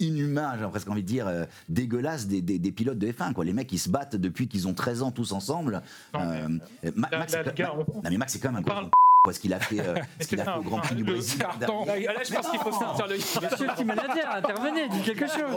inhumain, 0.00 0.56
j'ai 0.58 0.68
presque 0.68 0.88
envie 0.88 1.02
de 1.02 1.06
dire, 1.06 1.26
euh, 1.26 1.44
dégueulasse 1.68 2.26
des, 2.26 2.40
des- 2.42 2.58
des 2.58 2.72
pilotes 2.72 2.98
de 2.98 3.06
F1. 3.10 3.32
Quoi. 3.32 3.44
Les 3.44 3.52
mecs, 3.52 3.72
ils 3.72 3.78
se 3.78 3.88
battent 3.88 4.16
depuis 4.16 4.48
qu'ils 4.48 4.68
ont 4.68 4.74
13 4.74 5.02
ans 5.02 5.10
tous 5.10 5.32
ensemble. 5.32 5.82
Non, 6.12 6.20
Euh, 6.20 6.48
mais- 6.82 6.92
Ma- 6.96 7.08
la- 7.10 7.18
Max, 7.18 7.32
la- 7.34 7.74
on- 7.74 7.78
non, 7.78 8.02
mais 8.10 8.16
Max, 8.16 8.32
c'est 8.32 8.38
quand 8.38 8.52
même 8.52 8.64
un 8.66 8.90
on 9.26 9.30
gros 9.30 9.32
parle- 9.32 9.32
quoi, 9.32 9.32
ce 9.32 9.40
qu'il 9.40 9.52
a 9.54 9.60
fait, 9.60 9.80
euh, 9.80 9.94
ce 10.20 10.26
qu'il 10.28 10.40
a 10.40 10.44
fait 10.44 10.58
au 10.58 10.62
Grand 10.62 10.78
Prix 10.78 10.94
du 10.94 11.04
Brésil. 11.04 11.38
Carton. 11.38 11.84
Là, 11.86 11.94
je 11.96 12.34
pense 12.34 12.50
qu'il 12.50 12.60
faut 12.60 12.72
sortir 12.72 13.06
le. 13.06 13.16
Monsieur 13.16 13.66
le 13.78 13.84
manager, 13.84 14.34
intervenez, 14.34 14.88
dites 14.88 15.04
quelque 15.04 15.26
chose. 15.26 15.54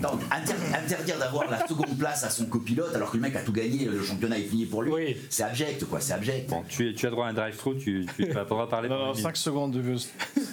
Non, 0.00 0.18
interdire 0.30 1.18
d'avoir 1.18 1.50
la 1.50 1.66
seconde 1.66 1.98
place 1.98 2.24
à 2.24 2.30
son 2.30 2.46
copilote 2.46 2.94
alors 2.94 3.10
que 3.10 3.16
le 3.16 3.22
mec 3.22 3.36
a 3.36 3.40
tout 3.40 3.52
gagné, 3.52 3.86
le 3.86 4.02
championnat 4.02 4.38
est 4.38 4.42
fini 4.42 4.66
pour 4.66 4.82
lui. 4.82 4.92
Oui. 4.92 5.16
C'est 5.28 5.42
abject, 5.42 5.84
quoi, 5.84 6.00
c'est 6.00 6.12
abject. 6.14 6.48
Bon, 6.50 6.62
tu, 6.68 6.94
as 7.04 7.10
droit 7.10 7.26
à 7.26 7.30
un 7.30 7.32
drive-through, 7.32 7.78
tu, 7.78 8.06
tu 8.16 8.26
vas 8.26 8.44
pouvoir 8.44 8.68
parler 8.68 8.88
Non, 8.88 8.98
non, 8.98 9.14
une 9.14 9.20
5 9.20 9.36
secondes 9.36 9.72
de 9.72 9.82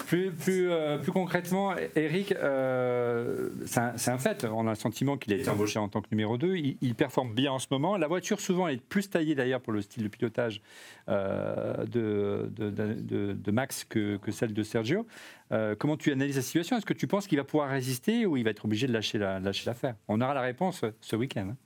Plus, 0.07 0.31
plus, 0.31 0.71
euh, 0.71 0.97
plus 0.97 1.11
concrètement, 1.11 1.75
Eric, 1.95 2.33
euh, 2.33 3.49
c'est 3.65 4.11
un, 4.11 4.17
fait. 4.17 4.45
On 4.51 4.67
a 4.67 4.71
le 4.71 4.75
sentiment 4.75 5.17
qu'il 5.17 5.33
a 5.33 5.37
été 5.37 5.49
embauché 5.49 5.79
en 5.79 5.89
tant 5.89 6.01
que 6.01 6.07
numéro 6.11 6.37
2. 6.37 6.55
Il, 6.55 6.77
il 6.81 6.95
performe 6.95 7.33
bien 7.33 7.51
en 7.51 7.59
ce 7.59 7.67
moment. 7.71 7.97
La 7.97 8.07
voiture, 8.07 8.39
souvent, 8.39 8.67
est 8.67 8.81
plus 8.81 9.09
taillée 9.09 9.35
d'ailleurs 9.35 9.61
pour 9.61 9.73
le 9.73 9.81
style 9.81 10.03
de 10.03 10.07
pilotage 10.07 10.61
euh, 11.09 11.85
de, 11.85 11.98
de, 11.99 13.51
Max 13.51 13.83
que, 13.83 14.19
celle 14.29 14.53
de 14.53 14.63
Sergio. 14.63 15.05
Euh, 15.51 15.75
comment 15.77 15.97
tu 15.97 16.11
analyses 16.11 16.35
la 16.35 16.41
situation? 16.41 16.77
Est-ce 16.77 16.85
que 16.85 16.93
tu 16.93 17.07
penses 17.07 17.27
qu'il 17.27 17.37
va 17.37 17.43
pouvoir 17.43 17.69
résister 17.69 18.25
ou 18.25 18.37
il 18.37 18.43
va 18.43 18.51
être 18.51 18.65
obligé 18.65 18.87
de 18.87 18.93
lâcher 18.93 19.17
la- 19.17 19.39
lâcher 19.39 19.63
l'affaire? 19.65 19.95
On 20.07 20.21
aura 20.21 20.33
la 20.33 20.41
réponse 20.41 20.85
ce 21.01 21.15
week-end. 21.15 21.49
hein. 21.51 21.57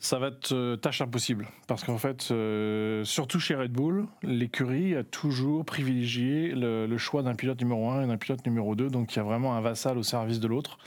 Ça 0.00 0.18
va 0.18 0.28
être 0.28 0.52
euh, 0.52 0.76
tâche 0.76 1.00
impossible. 1.00 1.48
Parce 1.66 1.82
qu'en 1.82 1.96
fait, 1.96 2.28
euh, 2.30 3.04
surtout 3.04 3.40
chez 3.40 3.54
Red 3.54 3.72
Bull, 3.72 4.04
l'écurie 4.22 4.94
a 4.96 5.02
toujours 5.02 5.64
privilégié 5.64 6.52
le, 6.54 6.98
choix 6.98 7.22
d'un 7.22 7.34
pilote 7.34 7.58
numéro 7.62 7.88
1 7.90 8.04
et 8.04 8.06
d'un 8.06 8.18
pilote 8.18 8.44
numéro 8.44 8.74
2. 8.74 8.90
Donc 8.90 9.14
il 9.14 9.16
y 9.16 9.20
a 9.20 9.22
vraiment 9.22 9.56
un 9.56 9.62
vassal 9.62 9.96
au 9.96 10.02
service 10.02 10.40
de 10.40 10.48
l'autre. 10.48 10.78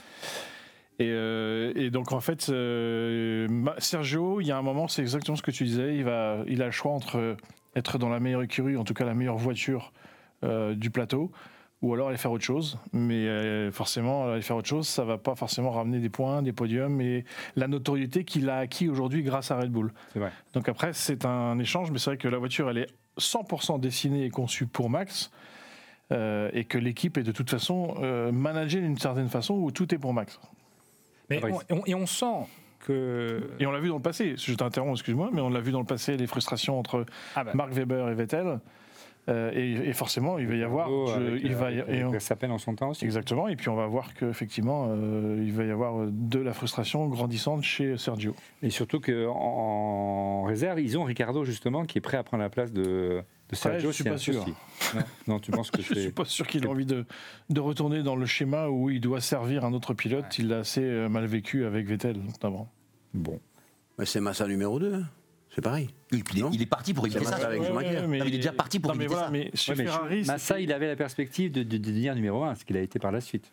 Et, 1.00 1.08
euh, 1.10 1.90
donc 1.90 2.12
en 2.12 2.20
fait, 2.20 2.48
euh, 2.48 3.46
Sergio, 3.78 4.40
il 4.40 4.46
y 4.46 4.52
a 4.52 4.58
un 4.58 4.62
moment, 4.62 4.88
c'est 4.88 5.02
exactement 5.02 5.36
ce 5.36 5.42
que 5.42 5.50
tu 5.52 5.64
disais, 5.64 5.96
il, 5.96 6.04
va, 6.04 6.38
il 6.46 6.60
a 6.62 6.66
le 6.66 6.72
choix 6.72 6.92
entre 6.92 7.36
être 7.76 7.98
dans 7.98 8.08
la 8.08 8.20
meilleure 8.20 8.42
écurie, 8.42 8.76
en 8.76 8.84
tout 8.84 8.94
cas 8.94 9.04
la 9.04 9.14
meilleure 9.14 9.36
voiture 9.38 9.92
euh, 10.44 10.74
du 10.74 10.90
plateau, 10.90 11.30
ou 11.82 11.94
alors 11.94 12.08
aller 12.08 12.16
faire 12.18 12.32
autre 12.32 12.44
chose. 12.44 12.78
Mais 12.92 13.26
euh, 13.28 13.70
forcément, 13.70 14.28
aller 14.32 14.42
faire 14.42 14.56
autre 14.56 14.68
chose, 14.68 14.88
ça 14.88 15.04
va 15.04 15.16
pas 15.18 15.34
forcément 15.36 15.70
ramener 15.70 16.00
des 16.00 16.08
points, 16.08 16.42
des 16.42 16.52
podiums 16.52 17.00
et 17.00 17.24
la 17.56 17.68
notoriété 17.68 18.24
qu'il 18.24 18.48
a 18.50 18.58
acquis 18.58 18.88
aujourd'hui 18.88 19.22
grâce 19.22 19.50
à 19.50 19.58
Red 19.58 19.70
Bull. 19.70 19.92
C'est 20.12 20.18
vrai. 20.18 20.32
Donc 20.54 20.68
après, 20.68 20.92
c'est 20.92 21.24
un 21.24 21.58
échange, 21.58 21.90
mais 21.90 21.98
c'est 21.98 22.10
vrai 22.10 22.16
que 22.16 22.28
la 22.28 22.38
voiture, 22.38 22.68
elle 22.70 22.78
est 22.78 22.88
100% 23.18 23.78
dessinée 23.80 24.24
et 24.24 24.30
conçue 24.30 24.66
pour 24.66 24.90
Max. 24.90 25.30
euh, 26.10 26.48
et 26.54 26.64
que 26.64 26.78
l'équipe 26.78 27.18
est 27.18 27.22
de 27.22 27.32
toute 27.32 27.50
façon 27.50 27.94
euh, 28.00 28.32
managée 28.32 28.80
d'une 28.80 28.96
certaine 28.96 29.28
façon 29.28 29.52
où 29.54 29.70
tout 29.70 29.94
est 29.94 29.98
pour 29.98 30.14
Max. 30.14 30.40
Mais 31.28 31.38
on- 31.44 31.76
on- 31.76 31.82
et 31.84 31.94
on 31.94 32.06
sent 32.06 32.46
que. 32.88 33.40
Et 33.60 33.66
on 33.66 33.70
l'a 33.72 33.80
vu 33.80 33.88
dans 33.88 33.96
le 33.96 34.02
passé, 34.02 34.34
je 34.36 34.54
t'interromps, 34.54 34.98
excuse-moi, 34.98 35.30
mais 35.32 35.40
on 35.40 35.50
l'a 35.50 35.60
vu 35.60 35.70
dans 35.72 35.80
le 35.80 35.86
passé, 35.86 36.16
les 36.16 36.26
frustrations 36.26 36.78
entre 36.78 37.04
Ah 37.36 37.44
bah, 37.44 37.52
Mark 37.54 37.72
Webber 37.72 38.08
et 38.10 38.14
Vettel. 38.14 38.58
Euh, 39.28 39.50
et, 39.52 39.90
et 39.90 39.92
forcément, 39.92 40.38
il 40.38 40.46
va 40.46 40.54
y 40.54 40.62
avoir. 40.62 40.90
Oh, 40.90 41.04
je- 41.08 41.12
avec, 41.20 41.42
il 41.44 41.54
va 41.54 41.70
y- 41.70 41.80
avec 41.80 41.94
et 41.94 42.02
on- 42.02 42.08
Verstappen 42.10 42.48
en 42.50 42.56
son 42.56 42.74
temps 42.74 42.88
aussi. 42.88 43.04
Exactement, 43.04 43.46
et 43.48 43.56
puis 43.56 43.68
on 43.68 43.74
va 43.74 43.86
voir 43.86 44.14
qu'effectivement, 44.14 44.86
euh, 44.88 45.44
il 45.44 45.52
va 45.52 45.64
y 45.64 45.70
avoir 45.70 46.06
de 46.10 46.38
la 46.38 46.54
frustration 46.54 47.06
grandissante 47.08 47.62
chez 47.62 47.98
Sergio. 47.98 48.34
Et 48.62 48.70
surtout 48.70 49.00
qu'en 49.00 49.12
en 49.34 50.42
réserve, 50.44 50.80
ils 50.80 50.96
ont 50.96 51.04
Ricardo 51.04 51.44
justement 51.44 51.84
qui 51.84 51.98
est 51.98 52.00
prêt 52.00 52.16
à 52.16 52.22
prendre 52.22 52.42
la 52.42 52.48
place 52.48 52.72
de, 52.72 53.20
de 53.50 53.54
Sergio. 53.54 53.90
je 53.90 53.94
suis 53.96 54.04
pas 54.04 54.16
sûr. 54.16 54.46
Non, 54.94 55.02
non, 55.26 55.38
tu 55.40 55.50
penses 55.50 55.70
que 55.70 55.82
Je 55.82 55.92
ne 55.92 55.98
suis 56.00 56.10
pas 56.12 56.24
sûr 56.24 56.46
qu'il 56.46 56.66
a 56.66 56.70
envie 56.70 56.86
de, 56.86 57.04
de 57.50 57.60
retourner 57.60 58.02
dans 58.02 58.16
le 58.16 58.24
schéma 58.24 58.68
où 58.68 58.88
il 58.88 59.02
doit 59.02 59.20
servir 59.20 59.62
un 59.66 59.74
autre 59.74 59.92
pilote. 59.92 60.38
Il 60.38 60.48
l'a 60.48 60.60
assez 60.60 60.80
euh, 60.82 61.10
mal 61.10 61.26
vécu 61.26 61.66
avec 61.66 61.86
Vettel, 61.86 62.16
notamment. 62.16 62.70
Bon. 63.14 63.40
Mais 63.98 64.06
c'est 64.06 64.20
Massa 64.20 64.46
numéro 64.46 64.78
2. 64.78 65.02
C'est 65.54 65.62
pareil. 65.62 65.88
Il, 66.12 66.22
il 66.32 66.38
est- 66.38 66.42
Non 66.42 66.50
il 66.52 66.62
est 66.62 66.66
parti 66.66 66.94
pour 66.94 67.06
éviter 67.06 67.24
ça. 67.24 67.36
Avec 67.36 67.64
Schumacher. 67.64 68.06
mais 68.06 68.18
il 68.18 68.34
est 68.34 68.38
déjà 68.38 68.52
parti 68.52 68.78
pour 68.78 68.92
non, 68.92 68.96
mais 68.98 69.04
éviter 69.04 69.14
voilà, 69.14 69.26
ça. 69.26 69.32
Mais 69.32 69.50
chez 69.54 69.72
Ouais, 69.72 69.78
mais 69.78 69.84
Ferrari, 69.86 70.24
Massa, 70.24 70.60
il 70.60 70.72
avait 70.72 70.86
la 70.86 70.96
perspective 70.96 71.50
de, 71.50 71.62
de- 71.62 71.78
de 71.78 71.78
devenir 71.78 72.14
numéro 72.14 72.44
1, 72.44 72.54
ce 72.54 72.64
qu'il 72.64 72.76
a 72.76 72.80
été 72.80 72.98
par 72.98 73.10
la 73.12 73.20
suite. 73.20 73.50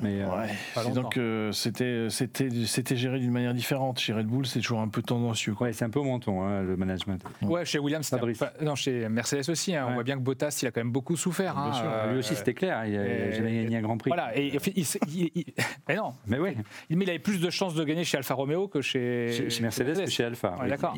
Mais 0.00 0.20
euh, 0.22 0.26
Ouais, 0.28 0.48
Pas 0.74 0.84
donc 0.86 1.16
euh, 1.16 1.52
c'était 1.52 2.08
c'était 2.10 2.48
c'était 2.66 2.96
géré 2.96 3.18
d'une 3.18 3.30
manière 3.30 3.54
différente. 3.54 3.98
Chez 4.00 4.12
Red 4.12 4.26
Bull, 4.26 4.46
c'est 4.46 4.60
toujours 4.60 4.80
un 4.80 4.88
peu 4.88 5.02
tendancieux. 5.02 5.54
quoi. 5.54 5.66
ouais, 5.68 5.72
c'est 5.72 5.84
un 5.84 5.90
peu 5.90 5.98
au 6.00 6.04
menton, 6.04 6.42
hein, 6.42 6.62
le 6.62 6.76
management. 6.76 7.22
ouais, 7.42 7.64
chez 7.64 7.78
Williams, 7.78 8.10
enfin, 8.12 8.50
non, 8.60 8.74
chez 8.74 9.08
Mercedes 9.08 9.48
aussi. 9.48 9.74
hein, 9.76 9.86
On 9.88 9.94
voit 9.94 10.02
bien 10.02 10.16
que 10.16 10.22
Bottas, 10.22 10.58
il 10.62 10.66
a 10.66 10.70
quand 10.70 10.80
même 10.80 10.92
beaucoup 10.92 11.16
souffert. 11.16 11.54
Bien 11.54 11.64
hein, 11.64 11.72
sûr. 11.72 11.84
euh, 11.86 12.12
Lui 12.12 12.18
aussi, 12.18 12.34
c'était 12.34 12.54
clair, 12.54 12.84
il 12.86 12.92
n'a 12.98 13.30
jamais 13.32 13.62
gagné 13.64 13.76
un 13.76 13.82
grand 13.82 13.96
prix. 13.98 14.10
Voilà, 14.10 14.36
et, 14.36 14.48
et 14.48 14.58
il, 14.76 14.84
il- 15.14 15.30
il- 15.34 15.44
mais 15.88 15.96
non, 15.96 16.12
Mais 16.26 16.38
oui, 16.38 16.50
mais 16.90 17.04
il 17.04 17.10
avait 17.10 17.18
plus 17.18 17.40
de 17.40 17.50
chances 17.50 17.74
de 17.74 17.84
gagner 17.84 18.04
chez 18.04 18.16
Alfa 18.16 18.34
Romeo 18.34 18.68
que 18.68 18.80
chez, 18.80 19.32
chez, 19.32 19.50
chez 19.50 19.62
Mercedes 19.62 20.04
que 20.04 20.10
chez. 20.10 20.22
Ouais, 20.24 20.30
oui. 20.62 20.68
d'accord. 20.68 20.94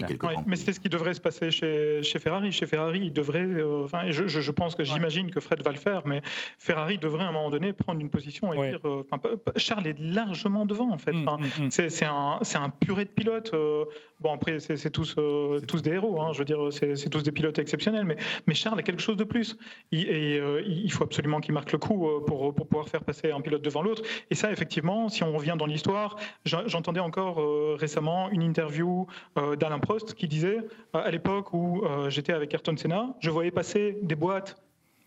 Mais 0.47 0.57
c'est 0.57 0.73
ce 0.73 0.81
qui 0.81 0.89
devrait 0.89 1.15
se 1.15 1.21
passer 1.21 1.51
chez, 1.51 2.03
chez 2.03 2.19
Ferrari. 2.19 2.53
Chez 2.53 2.67
Ferrari, 2.67 3.01
il 3.05 3.13
devrait, 3.13 3.41
euh, 3.45 3.85
enfin, 3.85 4.11
je, 4.11 4.27
je- 4.27 4.41
je 4.41 4.51
pense 4.51 4.75
que 4.75 4.85
j'imagine 4.85 5.31
que 5.31 5.41
Fred 5.41 5.63
va 5.63 5.71
le 5.73 5.79
faire, 5.79 6.03
mais 6.07 6.21
Ferrari 6.59 6.99
devrait 6.99 7.25
à 7.25 7.29
un 7.29 7.33
moment 7.33 7.51
donné 7.51 7.73
prendre 7.73 8.01
une 8.01 8.11
position 8.11 8.53
et 8.53 8.59
Ouais. 8.64 8.70
dire, 8.70 8.81
euh, 8.85 9.03
enfin, 9.11 9.20
Charles 9.57 9.87
est 9.87 9.98
largement 9.98 10.66
devant 10.66 10.90
en 10.92 10.98
fait. 10.98 11.12
Mm, 11.12 11.29
Enfin, 11.29 11.38
mm, 11.61 11.66
mm. 11.66 11.70
c'est 11.70 12.05
un, 12.05 12.40
un 12.55 12.70
purée 12.70 13.05
de 13.05 13.11
pilotes. 13.11 13.53
euh, 13.55 13.85
bon, 14.20 14.33
après, 14.35 14.59
c'est 14.61 14.77
c'est 14.77 14.90
tous, 14.90 15.14
euh, 15.18 15.61
tous 15.68 15.83
des 15.83 15.92
héros. 15.92 16.20
hein, 16.20 16.33
je 16.33 16.38
veux 16.38 16.44
dire, 16.44 16.59
c'est 16.70 17.09
tous 17.11 17.22
des 17.22 17.33
pilotes 17.33 17.59
exceptionnels. 17.59 18.05
Mais, 18.05 18.16
mais 18.46 18.55
Charles 18.55 18.79
a 18.79 18.83
quelque 18.83 19.03
chose 19.03 19.16
de 19.16 19.24
plus. 19.24 19.57
Il, 19.92 20.09
et 20.09 20.38
euh, 20.38 20.62
il 20.66 20.90
faut 20.92 21.05
absolument 21.05 21.40
qu'il 21.40 21.55
marque 21.55 21.72
le 21.72 21.79
coup 21.79 22.09
euh, 22.09 22.24
pour, 22.27 22.55
pour 22.55 22.66
pouvoir 22.68 22.88
faire 22.88 23.05
passer 23.05 23.31
un 23.31 23.40
pilote 23.40 23.62
devant 23.62 23.83
l'autre. 23.83 24.03
Et 24.31 24.35
ça, 24.35 24.50
effectivement, 24.53 25.09
si 25.09 25.22
on 25.24 25.33
revient 25.33 25.57
dans 25.59 25.66
l'histoire, 25.66 26.16
j'en- 26.44 26.66
j'entendais 26.66 27.00
encore 27.00 27.40
euh, 27.40 27.77
récemment 27.79 28.29
une 28.31 28.42
interview 28.42 29.07
euh, 29.38 29.57
d'Alain 29.57 29.79
Prost 29.79 30.14
qui 30.14 30.29
disait 30.29 30.59
euh, 30.59 30.62
à 31.05 31.11
l'époque 31.11 31.53
où 31.53 31.85
euh, 31.85 32.11
j'étais 32.11 32.33
avec 32.33 32.53
Ayrton 32.55 32.77
Senna, 32.77 33.14
je 33.20 33.31
voyais 33.31 33.50
passer 33.50 33.98
des 34.03 34.14
boîtes 34.14 34.57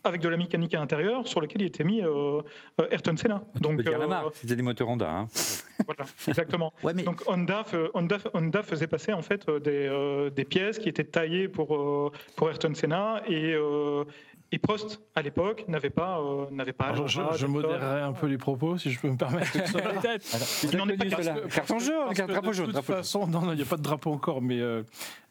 avec 0.04 0.20
de 0.20 0.28
la 0.28 0.36
mécanique 0.36 0.74
à 0.74 0.78
l'intérieur 0.78 1.26
sur 1.26 1.40
lesquelles 1.40 1.62
il 1.62 1.66
était 1.66 1.84
mis 1.84 2.02
euh, 2.02 2.40
euh, 2.80 2.86
Ayrton 2.90 3.16
Senna. 3.16 3.42
On 3.56 3.58
Donc, 3.60 3.86
euh, 3.86 4.06
marque, 4.06 4.34
c'était 4.36 4.56
des 4.56 4.62
moteurs 4.62 4.88
Honda. 4.88 5.10
hein. 5.10 5.26
voilà, 5.86 6.04
exactement. 6.26 6.72
Ouais, 6.82 6.92
mais 6.94 7.02
Donc 7.02 7.22
Honda, 7.26 7.62
fe- 7.62 7.90
Honda, 7.94 8.18
Honda 8.34 8.62
faisait 8.62 8.86
passer 8.86 9.12
en 9.12 9.22
fait 9.22 9.48
euh, 9.48 9.58
des, 9.60 9.86
euh, 9.90 10.30
des 10.30 10.44
pièces 10.44 10.78
qui 10.78 10.88
étaient 10.88 11.04
taillées 11.04 11.48
pour, 11.48 11.74
euh, 11.76 12.10
pour 12.36 12.48
Ayrton 12.48 12.74
Senna 12.74 13.22
et, 13.28 13.54
euh, 13.54 14.04
et 14.50 14.58
Prost 14.58 15.00
à 15.14 15.20
l'époque 15.22 15.64
n'avait 15.68 15.90
pas 15.90 16.20
euh, 16.20 16.46
n'avait 16.50 16.72
pas. 16.72 16.86
Alors, 16.86 17.06
je, 17.06 17.20
je 17.36 17.46
de- 17.46 17.50
modérerai 17.50 18.00
un 18.00 18.12
peu 18.12 18.26
les 18.26 18.38
propos, 18.38 18.78
si 18.78 18.90
je 18.90 18.98
peux 19.00 19.10
me 19.10 19.16
permettre. 19.16 19.52
Tu 20.70 20.76
n'en 20.76 20.86
pas 20.86 20.94
que- 21.04 21.48
Carton 21.54 21.78
jaune, 21.78 22.14
drapeau 22.26 22.48
de 22.48 22.52
jaune. 22.52 22.64
toute 22.66 22.72
drapeau 22.74 22.92
jaune. 22.92 22.96
façon, 22.96 23.26
non, 23.26 23.52
il 23.52 23.56
n'y 23.56 23.62
a 23.62 23.66
pas 23.66 23.76
de 23.76 23.82
drapeau 23.82 24.12
encore, 24.12 24.40
mais 24.40 24.58
euh, 24.60 24.82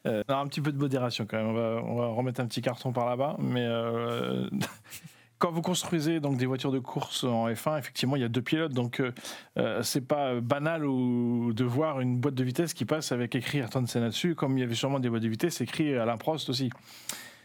euh, 0.06 0.23
non, 0.30 0.38
un 0.38 0.47
petit 0.47 0.62
peu 0.62 0.71
de 0.71 0.77
modération 0.77 1.25
quand 1.30 1.38
même. 1.38 1.47
On 1.47 1.53
va, 1.53 1.82
on 1.84 1.95
va 1.95 2.08
remettre 2.10 2.41
un 2.41 2.45
petit 2.45 2.62
carton 2.62 2.91
par 2.93 3.08
là-bas. 3.10 3.38
Mais 3.39 3.65
euh, 3.65 4.47
quand 5.39 5.51
vous 5.51 5.62
construisez 5.63 6.19
donc 6.19 6.38
des 6.38 6.45
voitures 6.45 6.71
de 6.71 6.80
course 6.80 7.23
en 7.23 7.47
F1, 7.49 7.80
effectivement, 7.80 8.15
il 8.17 8.21
y 8.21 8.25
a 8.25 8.30
deux 8.30 8.41
pilotes, 8.43 8.73
donc 8.73 8.99
euh, 8.99 9.12
euh, 9.58 9.82
c'est 9.84 10.01
pas 10.08 10.39
banal 10.39 10.86
ou, 10.86 11.53
de 11.53 11.63
voir 11.63 12.01
une 12.01 12.17
boîte 12.19 12.36
de 12.36 12.43
vitesse 12.43 12.73
qui 12.75 12.86
passe 12.86 13.12
avec 13.12 13.36
écrit 13.36 13.60
Ayrton 13.60 13.86
Senna 13.88 14.10
dessus, 14.10 14.36
comme 14.36 14.58
il 14.58 14.62
y 14.62 14.63
avait 14.63 14.75
sûrement 14.75 14.99
des 14.99 15.10
boîtes 15.10 15.23
de 15.23 15.27
vitesse 15.30 15.60
écrit 15.62 15.95
Alain 15.95 16.17
Prost 16.17 16.49
aussi. 16.49 16.69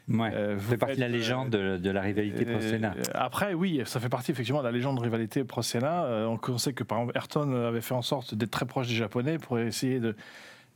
Ouais, 0.08 0.30
Euh, 0.34 0.48
ça 0.58 0.62
vous 0.64 0.70
fait 0.70 0.76
partie 0.76 0.96
de 0.96 1.00
la 1.00 1.06
faites, 1.06 1.14
euh, 1.14 1.18
légende 1.18 1.50
de, 1.50 1.76
de 1.78 1.90
la 1.90 2.00
rivalité 2.00 2.44
Euh, 2.46 2.52
Prost-Senna. 2.52 2.94
Après, 3.14 3.54
oui, 3.54 3.80
ça 3.84 4.00
fait 4.00 4.08
partie 4.08 4.32
effectivement 4.32 4.60
de 4.60 4.66
la 4.66 4.72
légende 4.72 4.96
de 4.98 5.02
rivalité 5.02 5.44
pro-Senna. 5.44 6.04
Euh, 6.04 6.36
on 6.48 6.58
sait 6.58 6.72
que 6.72 6.82
par 6.84 6.98
exemple 6.98 7.16
Ayrton 7.16 7.54
avait 7.68 7.80
fait 7.80 7.94
en 7.94 8.02
sorte 8.02 8.34
d'être 8.34 8.50
très 8.50 8.66
proche 8.66 8.88
des 8.88 8.94
Japonais 8.94 9.38
pour 9.38 9.58
essayer 9.58 10.00
de, 10.00 10.16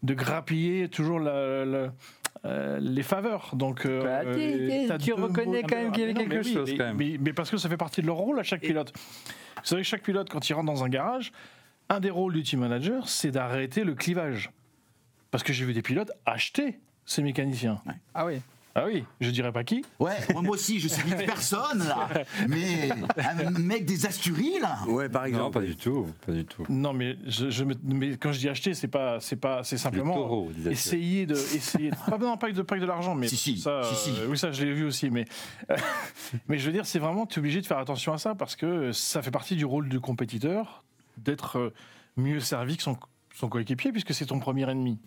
de 0.05 0.15
grappiller 0.15 0.89
toujours 0.89 1.19
la- 1.19 1.65
la- 1.65 1.93
euh, 2.45 2.79
les 2.81 3.03
faveurs. 3.03 3.51
Donc, 3.55 3.85
euh, 3.85 4.03
Bah, 4.89 4.99
tu- 4.99 5.13
reconnais 5.13 5.63
mots- 5.63 5.67
quand 5.69 5.77
même 5.77 5.91
qu'il 5.93 6.01
y 6.03 6.05
avait 6.05 6.15
quelque 6.15 6.29
mais 6.29 6.39
oui, 6.47 6.53
chose, 6.53 6.71
mais- 6.71 6.77
quand 6.79 6.85
même. 6.85 6.97
Mais, 6.97 7.17
mais 7.21 7.33
parce 7.33 7.51
que 7.51 7.57
ça 7.57 7.69
fait 7.69 7.77
partie 7.77 8.03
de 8.03 8.07
leur 8.07 8.17
rôle 8.17 8.39
à 8.39 8.45
chaque 8.45 8.61
pilote. 8.61 8.93
Vous 8.97 9.65
savez, 9.65 9.83
chaque 9.83 10.03
pilote, 10.03 10.29
quand 10.31 10.49
il 10.49 10.53
rentre 10.53 10.67
dans 10.67 10.85
un 10.85 10.89
garage, 10.89 11.33
un 11.89 11.99
des 11.99 12.11
rôles 12.11 12.35
du 12.35 12.43
team 12.45 12.61
manager, 12.61 13.09
c'est 13.09 13.33
d'arrêter 13.33 13.83
le 13.83 13.95
clivage. 13.95 14.51
Parce 15.33 15.43
que 15.43 15.53
j'ai 15.53 15.65
vu 15.65 15.73
des 15.73 15.83
pilotes 15.83 16.13
acheter 16.25 16.79
ces 17.05 17.23
mécaniciens. 17.23 17.81
Ah 18.15 18.27
oui. 18.27 18.35
Ah 18.79 18.85
oui, 18.85 19.05
je 19.23 19.31
dirais 19.31 19.53
pas 19.53 19.65
qui. 19.65 19.83
Ouais, 19.99 20.13
moi 20.35 20.51
aussi, 20.51 20.79
je 20.81 20.89
suis 20.89 21.03
une 21.11 21.17
personne 21.25 21.79
là. 21.79 22.09
Mais 22.47 22.91
un 23.17 23.51
mec 23.59 23.87
des 23.87 24.05
Asturies 24.05 24.59
là. 24.61 24.77
Ouais, 24.87 25.09
par 25.09 25.23
Non, 25.23 25.29
exemple. 25.29 25.61
pas 25.61 25.65
du 25.65 25.77
tout, 25.77 26.07
pas 26.27 26.33
du 26.33 26.45
tout. 26.45 26.65
Non, 26.69 26.93
mais, 26.93 27.17
je, 27.27 27.49
je 27.49 27.65
me- 27.65 27.75
mais 27.85 28.19
quand 28.19 28.33
je 28.33 28.39
dis 28.39 28.49
acheter, 28.51 28.75
c'est 28.75 28.89
pas, 28.89 29.19
c'est 29.21 29.37
pas, 29.37 29.65
c'est 29.65 29.77
Le 29.77 29.81
simplement 29.81 30.15
taureau, 30.15 30.51
essayer 30.71 31.25
de, 31.25 31.35
essayer. 31.35 31.91
de- 31.91 31.97
pas, 32.11 32.19
non, 32.19 32.37
pas 32.37 32.53
de, 32.53 32.61
pas 32.61 32.79
de 32.79 32.85
l'argent, 32.85 33.15
mais 33.15 33.29
Si, 33.29 33.37
si, 33.37 33.59
ça, 33.59 33.81
si, 33.85 33.95
si. 33.95 34.11
euh, 34.21 34.27
oui, 34.29 34.37
ça, 34.37 34.53
je 34.53 34.63
l'ai 34.65 34.75
vu 34.75 34.85
aussi, 34.85 35.09
mais, 35.09 35.25
mais 36.49 36.59
je 36.59 36.67
veux 36.67 36.73
dire, 36.73 36.85
c'est 36.87 36.99
vraiment, 36.99 37.25
tu 37.27 37.37
es 37.37 37.39
obligé 37.39 37.61
de 37.63 37.67
faire 37.67 37.79
attention 37.79 38.13
à 38.13 38.19
ça 38.19 38.35
parce 38.35 38.57
que 38.57 38.93
ça 38.93 39.23
fait 39.23 39.31
partie 39.31 39.57
du 39.57 39.65
rôle 39.65 39.89
du 39.89 40.01
compétiteur 40.01 40.85
d'être 41.17 41.59
euh, 41.59 41.73
mieux 42.17 42.41
servi 42.41 42.77
que 42.77 42.83
son, 42.83 42.99
son 43.35 43.49
coéquipier 43.49 43.91
puisque 43.93 44.13
c'est 44.15 44.27
ton 44.27 44.39
premier 44.39 44.69
ennemi. 44.71 44.99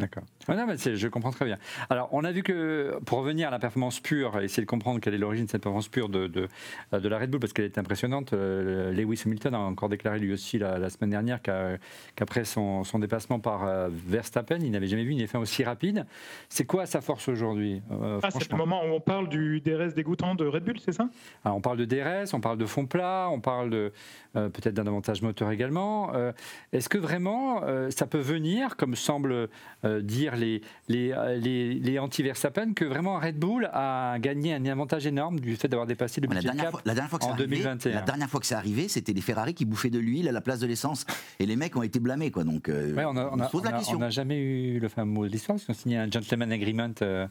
D'accord. 0.00 0.22
Ouais, 0.48 0.56
non, 0.56 0.66
mais 0.66 0.76
je 0.76 1.08
comprends 1.08 1.30
très 1.30 1.44
bien. 1.44 1.58
Alors, 1.90 2.08
on 2.12 2.24
a 2.24 2.32
vu 2.32 2.42
que, 2.42 2.98
pour 3.04 3.18
revenir 3.18 3.48
à 3.48 3.50
la 3.50 3.58
performance 3.58 4.00
pure, 4.00 4.40
essayer 4.40 4.62
de 4.62 4.68
comprendre 4.68 4.98
quelle 4.98 5.14
est 5.14 5.18
l'origine 5.18 5.44
de 5.44 5.50
cette 5.50 5.62
performance 5.62 5.88
pure 5.88 6.08
de, 6.08 6.26
de, 6.26 6.48
de 6.92 7.08
la 7.08 7.18
Red 7.18 7.30
Bull, 7.30 7.40
parce 7.40 7.52
qu'elle 7.52 7.66
est 7.66 7.78
impressionnante, 7.78 8.32
euh, 8.32 8.92
Lewis 8.92 9.22
Hamilton 9.26 9.54
a 9.54 9.58
encore 9.58 9.88
déclaré 9.88 10.18
lui 10.18 10.32
aussi 10.32 10.58
la, 10.58 10.78
la 10.78 10.90
semaine 10.90 11.10
dernière 11.10 11.40
qu'après 11.42 12.44
son, 12.44 12.82
son 12.84 12.98
dépassement 12.98 13.38
par 13.38 13.66
euh, 13.66 13.88
Verstappen, 13.90 14.58
il 14.60 14.70
n'avait 14.70 14.86
jamais 14.86 15.04
vu 15.04 15.10
une 15.12 15.22
F1 15.22 15.38
aussi 15.38 15.64
rapide. 15.64 16.06
C'est 16.48 16.64
quoi 16.64 16.86
sa 16.86 17.00
force 17.00 17.28
aujourd'hui 17.28 17.82
euh, 17.92 18.20
Ah, 18.22 18.30
c'est 18.30 18.50
le 18.50 18.56
moment 18.56 18.82
où 18.84 18.88
on 18.94 19.00
parle 19.00 19.28
du 19.28 19.60
DRS 19.60 19.94
dégoûtant 19.94 20.34
de 20.34 20.46
Red 20.46 20.64
Bull, 20.64 20.80
c'est 20.80 20.92
ça? 20.92 21.08
Alors, 21.44 21.58
on 21.58 21.60
parle 21.60 21.76
de 21.76 21.84
DRS, 21.84 22.32
on 22.32 22.40
parle 22.40 22.58
de 22.58 22.66
fond 22.66 22.86
plat, 22.86 23.28
on 23.30 23.40
parle 23.40 23.70
de, 23.70 23.92
euh, 24.36 24.48
peut-être 24.48 24.74
d'un 24.74 24.86
avantage 24.86 25.22
moteur 25.22 25.50
également. 25.50 26.14
Euh, 26.14 26.32
Est-ce 26.72 26.88
que 26.88 26.98
vraiment 26.98 27.62
euh, 27.64 27.90
ça 27.90 28.06
peut 28.06 28.18
venir, 28.18 28.76
comme 28.76 28.94
semblent 28.94 29.48
euh, 29.90 30.02
dire 30.02 30.36
les, 30.36 30.62
les, 30.88 31.12
euh, 31.12 31.36
les, 31.36 31.74
les 31.74 31.98
anti-Verstappen, 31.98 32.72
que 32.74 32.84
vraiment 32.84 33.18
Red 33.18 33.38
Bull 33.38 33.68
a 33.72 34.16
gagné 34.18 34.54
un 34.54 34.64
avantage 34.66 35.06
énorme 35.06 35.40
du 35.40 35.56
fait 35.56 35.68
d'avoir 35.68 35.86
dépassé 35.86 36.20
le 36.20 36.28
La 36.28 36.34
budget 36.34 36.46
dernière, 36.48 36.64
cap 36.64 36.70
fois, 36.72 36.82
la 36.84 36.94
dernière 36.94 37.10
fois 37.10 37.18
que 37.18 37.24
en 37.24 37.30
arrivé, 37.32 37.48
2021. 37.48 37.92
la 37.94 38.02
dernière 38.02 38.30
fois 38.30 38.40
que 38.40 38.46
c'est 38.46 38.54
arrivé, 38.54 38.88
c'était 38.88 39.12
les 39.12 39.20
Ferrari 39.20 39.54
qui 39.54 39.64
bouffaient 39.64 39.90
de 39.90 39.98
l'huile 39.98 40.28
à 40.28 40.32
la 40.32 40.40
place 40.40 40.60
de 40.60 40.66
l'essence. 40.66 41.04
Et 41.38 41.46
les 41.46 41.56
mecs 41.56 41.76
ont 41.76 41.82
été 41.82 42.00
blâmés, 42.00 42.30
quoi. 42.30 42.44
Donc, 42.44 42.68
euh, 42.68 42.94
Ouais, 42.94 43.04
on 43.04 43.98
n'a 43.98 44.10
jamais 44.10 44.38
eu 44.38 44.78
le 44.78 44.88
fameux 44.88 45.10
mot 45.12 45.26
de 45.26 45.32
l'histoire, 45.32 45.58
qu'on 45.66 45.74
signé 45.74 45.96
un 45.98 46.10
gentleman 46.10 46.50
agreement, 46.52 46.90
euh, 47.02 47.26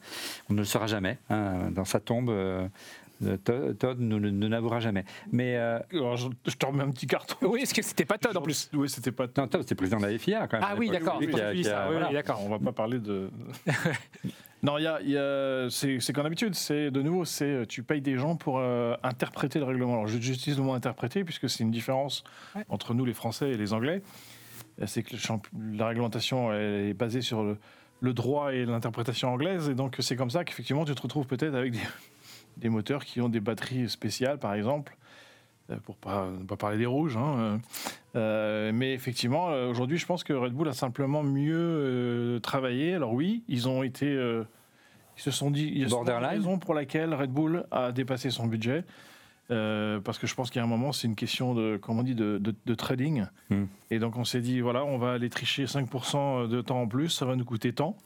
on 0.50 0.54
ne 0.54 0.60
le 0.60 0.66
saura 0.66 0.88
jamais. 0.88 1.18
hein, 1.30 1.72
dans 1.72 1.86
sa 1.86 2.00
tombe, 2.00 2.32
Todd 3.44 3.78
Todd 3.78 4.00
ne, 4.00 4.48
l'avouera 4.48 4.80
jamais. 4.80 5.04
Mais 5.32 5.56
euh, 5.58 5.80
Alors, 5.92 6.18
je, 6.18 6.28
je 6.48 6.56
te 6.56 6.66
remets 6.66 6.84
un 6.84 6.92
petit 6.92 7.08
carton. 7.08 7.36
Oui, 7.50 7.62
est-ce 7.62 7.74
que 7.74 7.82
c'était 7.82 8.06
pas 8.06 8.18
Todd 8.18 8.36
en 8.38 8.42
plus 8.42 8.70
Oui, 8.74 8.88
c'était 8.90 9.12
pas. 9.12 9.26
non, 9.38 9.48
Todd, 9.48 9.62
c'était 9.62 9.76
président 9.76 9.98
de 9.98 10.06
la 10.08 10.18
FIA 10.18 10.48
quand 10.48 10.58
même. 10.60 10.68
Ah 10.70 10.76
oui, 10.78 10.90
d'accord. 10.90 11.18
Oui, 11.20 11.28
voilà. 11.30 11.52
oui, 11.52 12.14
d'accord. 12.14 12.42
On 12.46 12.50
va 12.50 12.60
pas 12.60 12.72
parler 12.72 13.00
de. 13.00 13.30
non, 14.64 14.78
il 14.78 14.84
y 14.84 14.88
a, 14.88 15.00
il 15.02 15.10
y 15.12 15.18
a- 15.18 15.68
c'est, 15.70 16.00
c'est 16.00 16.14
qu'en 16.14 16.26
habitude, 16.26 16.56
c'est 16.56 16.92
de 16.92 17.02
nouveau, 17.02 17.26
c'est 17.26 17.66
tu 17.68 17.84
payes 17.84 18.02
des 18.02 18.18
gens 18.18 18.36
pour 18.36 18.60
euh, 18.60 18.96
interpréter 19.04 19.60
le 19.60 19.66
règlement. 19.66 19.94
Alors, 19.94 20.08
j'utilise 20.08 20.58
le 20.58 20.64
mot 20.64 20.74
interpréter 20.74 21.24
puisque 21.24 21.50
c'est 21.50 21.64
une 21.64 21.72
différence 21.72 22.24
Ouais. 22.56 22.64
entre 22.70 22.94
nous, 22.94 23.06
les 23.06 23.14
Français 23.14 23.52
et 23.52 23.58
les 23.58 23.74
Anglais. 23.74 24.02
Euh, 24.82 24.86
C'est 24.88 25.04
que 25.04 25.12
le 25.14 25.18
champ- 25.18 25.42
la 25.74 25.88
réglementation 25.88 26.52
elle 26.54 26.88
est 26.90 26.94
basée 26.94 27.22
sur 27.22 27.44
le, 27.44 27.58
le 28.02 28.14
droit 28.14 28.54
et 28.54 28.66
l'interprétation 28.66 29.30
anglaise, 29.34 29.70
et 29.70 29.76
donc 29.76 29.96
c'est 30.00 30.16
comme 30.16 30.30
ça 30.30 30.44
qu'effectivement 30.46 30.86
tu 30.86 30.96
te 30.96 31.02
retrouves 31.02 31.28
peut-être 31.28 31.54
avec 31.56 31.74
des, 31.74 31.80
des 32.60 32.70
moteurs 32.70 33.04
qui 33.06 33.22
ont 33.22 33.30
des 33.30 33.40
batteries 33.40 33.90
spéciales, 33.90 34.38
par 34.40 34.54
exemple. 34.54 34.96
euh, 35.72 35.78
Pour 35.86 35.96
pas, 35.98 36.30
ne 36.30 36.46
pas 36.46 36.58
parler 36.58 36.78
des 36.78 36.86
rouges, 36.86 37.18
hein, 37.18 37.36
euh, 37.38 37.58
euh, 38.16 38.72
mais 38.74 38.94
effectivement, 38.94 39.48
aujourd'hui, 39.70 39.98
je 39.98 40.06
pense 40.06 40.24
que 40.24 40.34
Red 40.34 40.54
Bull 40.54 40.68
a 40.68 40.74
simplement 40.74 41.24
mieux 41.24 41.56
euh, 41.58 42.40
travaillé. 42.40 42.94
Alors 42.96 43.14
oui, 43.14 43.44
ils 43.48 43.68
ont 43.70 43.84
été, 43.84 44.08
euh, 44.08 44.44
Ils 45.18 45.22
se 45.22 45.32
sont 45.32 45.52
dit, 45.52 45.68
il 45.68 45.78
y 45.80 45.84
a 45.84 45.86
une 45.86 46.24
raison 46.38 46.58
pour 46.60 46.74
laquelle 46.74 47.14
Red 47.14 47.32
Bull 47.32 47.66
a 47.72 47.92
dépassé 47.92 48.30
son 48.32 48.48
budget. 48.48 48.84
Euh, 49.52 50.00
parce 50.00 50.20
que 50.20 50.28
je 50.28 50.36
pense 50.36 50.52
a 50.62 50.64
un 50.64 50.68
moment, 50.68 50.92
c'est 50.92 51.08
une 51.08 51.16
question 51.16 51.56
de, 51.56 51.78
comment 51.82 52.02
on 52.02 52.04
dit, 52.04 52.14
de, 52.14 52.38
de- 52.38 52.54
de 52.68 52.76
trading. 52.76 53.26
Hmm. 53.50 53.66
Et 53.90 53.98
donc 53.98 54.16
on 54.16 54.24
s'est 54.24 54.42
dit, 54.42 54.60
voilà, 54.62 54.86
on 54.86 55.00
va 55.00 55.14
aller 55.14 55.30
tricher 55.32 55.66
5% 55.66 56.48
de 56.48 56.62
temps 56.62 56.82
en 56.82 56.88
plus, 56.88 57.10
ça 57.10 57.26
va 57.26 57.36
nous 57.36 57.46
coûter 57.46 57.74
tant, 57.74 57.98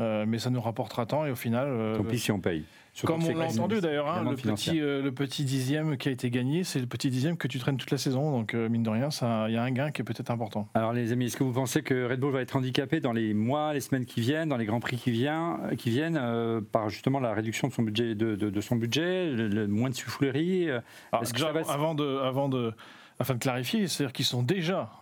euh, 0.00 0.24
mais 0.26 0.38
ça 0.38 0.50
nous 0.50 0.60
rapportera 0.60 1.06
tant. 1.06 1.24
Et 1.26 1.30
au 1.30 1.36
final, 1.36 1.66
euh, 1.68 1.96
Tant 1.96 2.04
pis 2.04 2.18
si 2.18 2.32
on 2.32 2.40
paye. 2.40 2.64
Surtout 2.92 3.14
comme 3.14 3.24
on 3.24 3.36
l'a 3.36 3.46
entendu 3.46 3.80
d'ailleurs, 3.80 4.08
hein, 4.08 4.22
le, 4.30 4.36
petit, 4.36 4.80
euh, 4.80 5.02
le 5.02 5.10
petit 5.10 5.44
dixième 5.44 5.96
qui 5.96 6.08
a 6.08 6.12
été 6.12 6.30
gagné, 6.30 6.62
c'est 6.62 6.78
le 6.78 6.86
petit 6.86 7.10
dixième 7.10 7.36
que 7.36 7.48
tu 7.48 7.58
traînes 7.58 7.76
toute 7.76 7.90
la 7.90 7.98
saison. 7.98 8.30
Donc 8.30 8.54
euh, 8.54 8.68
mine 8.68 8.84
de 8.84 8.90
rien, 8.90 9.08
il 9.48 9.52
y 9.52 9.56
a 9.56 9.62
un 9.64 9.70
gain 9.72 9.90
qui 9.90 10.02
est 10.02 10.04
peut-être 10.04 10.30
important. 10.30 10.68
Alors 10.74 10.92
les 10.92 11.10
amis, 11.10 11.24
est-ce 11.24 11.36
que 11.36 11.42
vous 11.42 11.52
pensez 11.52 11.82
que 11.82 12.08
Red 12.08 12.20
Bull 12.20 12.30
va 12.32 12.40
être 12.40 12.54
handicapé 12.54 13.00
dans 13.00 13.12
les 13.12 13.34
mois, 13.34 13.72
les 13.74 13.80
semaines 13.80 14.04
qui 14.04 14.20
viennent, 14.20 14.48
dans 14.48 14.56
les 14.56 14.64
grands 14.66 14.78
prix 14.78 14.96
qui, 14.96 15.10
vient, 15.10 15.58
qui 15.76 15.90
viennent, 15.90 16.16
euh, 16.22 16.60
par 16.60 16.88
justement 16.88 17.18
la 17.18 17.34
réduction 17.34 17.66
de 17.66 17.72
son 17.72 17.82
budget, 17.82 18.14
de, 18.14 18.36
de- 18.36 18.50
de 18.50 18.60
son 18.60 18.76
budget, 18.76 19.28
le, 19.32 19.48
le 19.48 19.66
moins 19.66 19.90
de 19.90 19.94
soufflerie 19.96 20.70
euh, 20.70 20.78
Alors, 21.10 21.24
déjà, 21.24 21.50
va 21.50 21.64
se- 21.64 21.70
avant 21.72 21.96
de, 21.96 22.18
avant 22.22 22.48
de, 22.48 22.72
afin 23.18 23.34
de 23.34 23.40
clarifier, 23.40 23.88
c'est-à-dire 23.88 24.12
qu'ils 24.12 24.24
sont 24.24 24.44
déjà, 24.44 24.92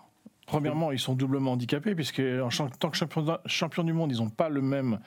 premièrement, 0.52 0.92
ils 0.92 0.98
sont 0.98 1.14
doublement 1.14 1.52
handicapés, 1.52 1.94
puisque 1.94 2.20
en 2.20 2.48
tant 2.78 2.90
que 2.90 2.96
champion, 3.46 3.84
du 3.84 3.92
monde, 3.92 4.12
ils 4.12 4.18
n'ont 4.18 4.30
pas 4.30 4.48
le 4.48 4.62
même, 4.62 4.98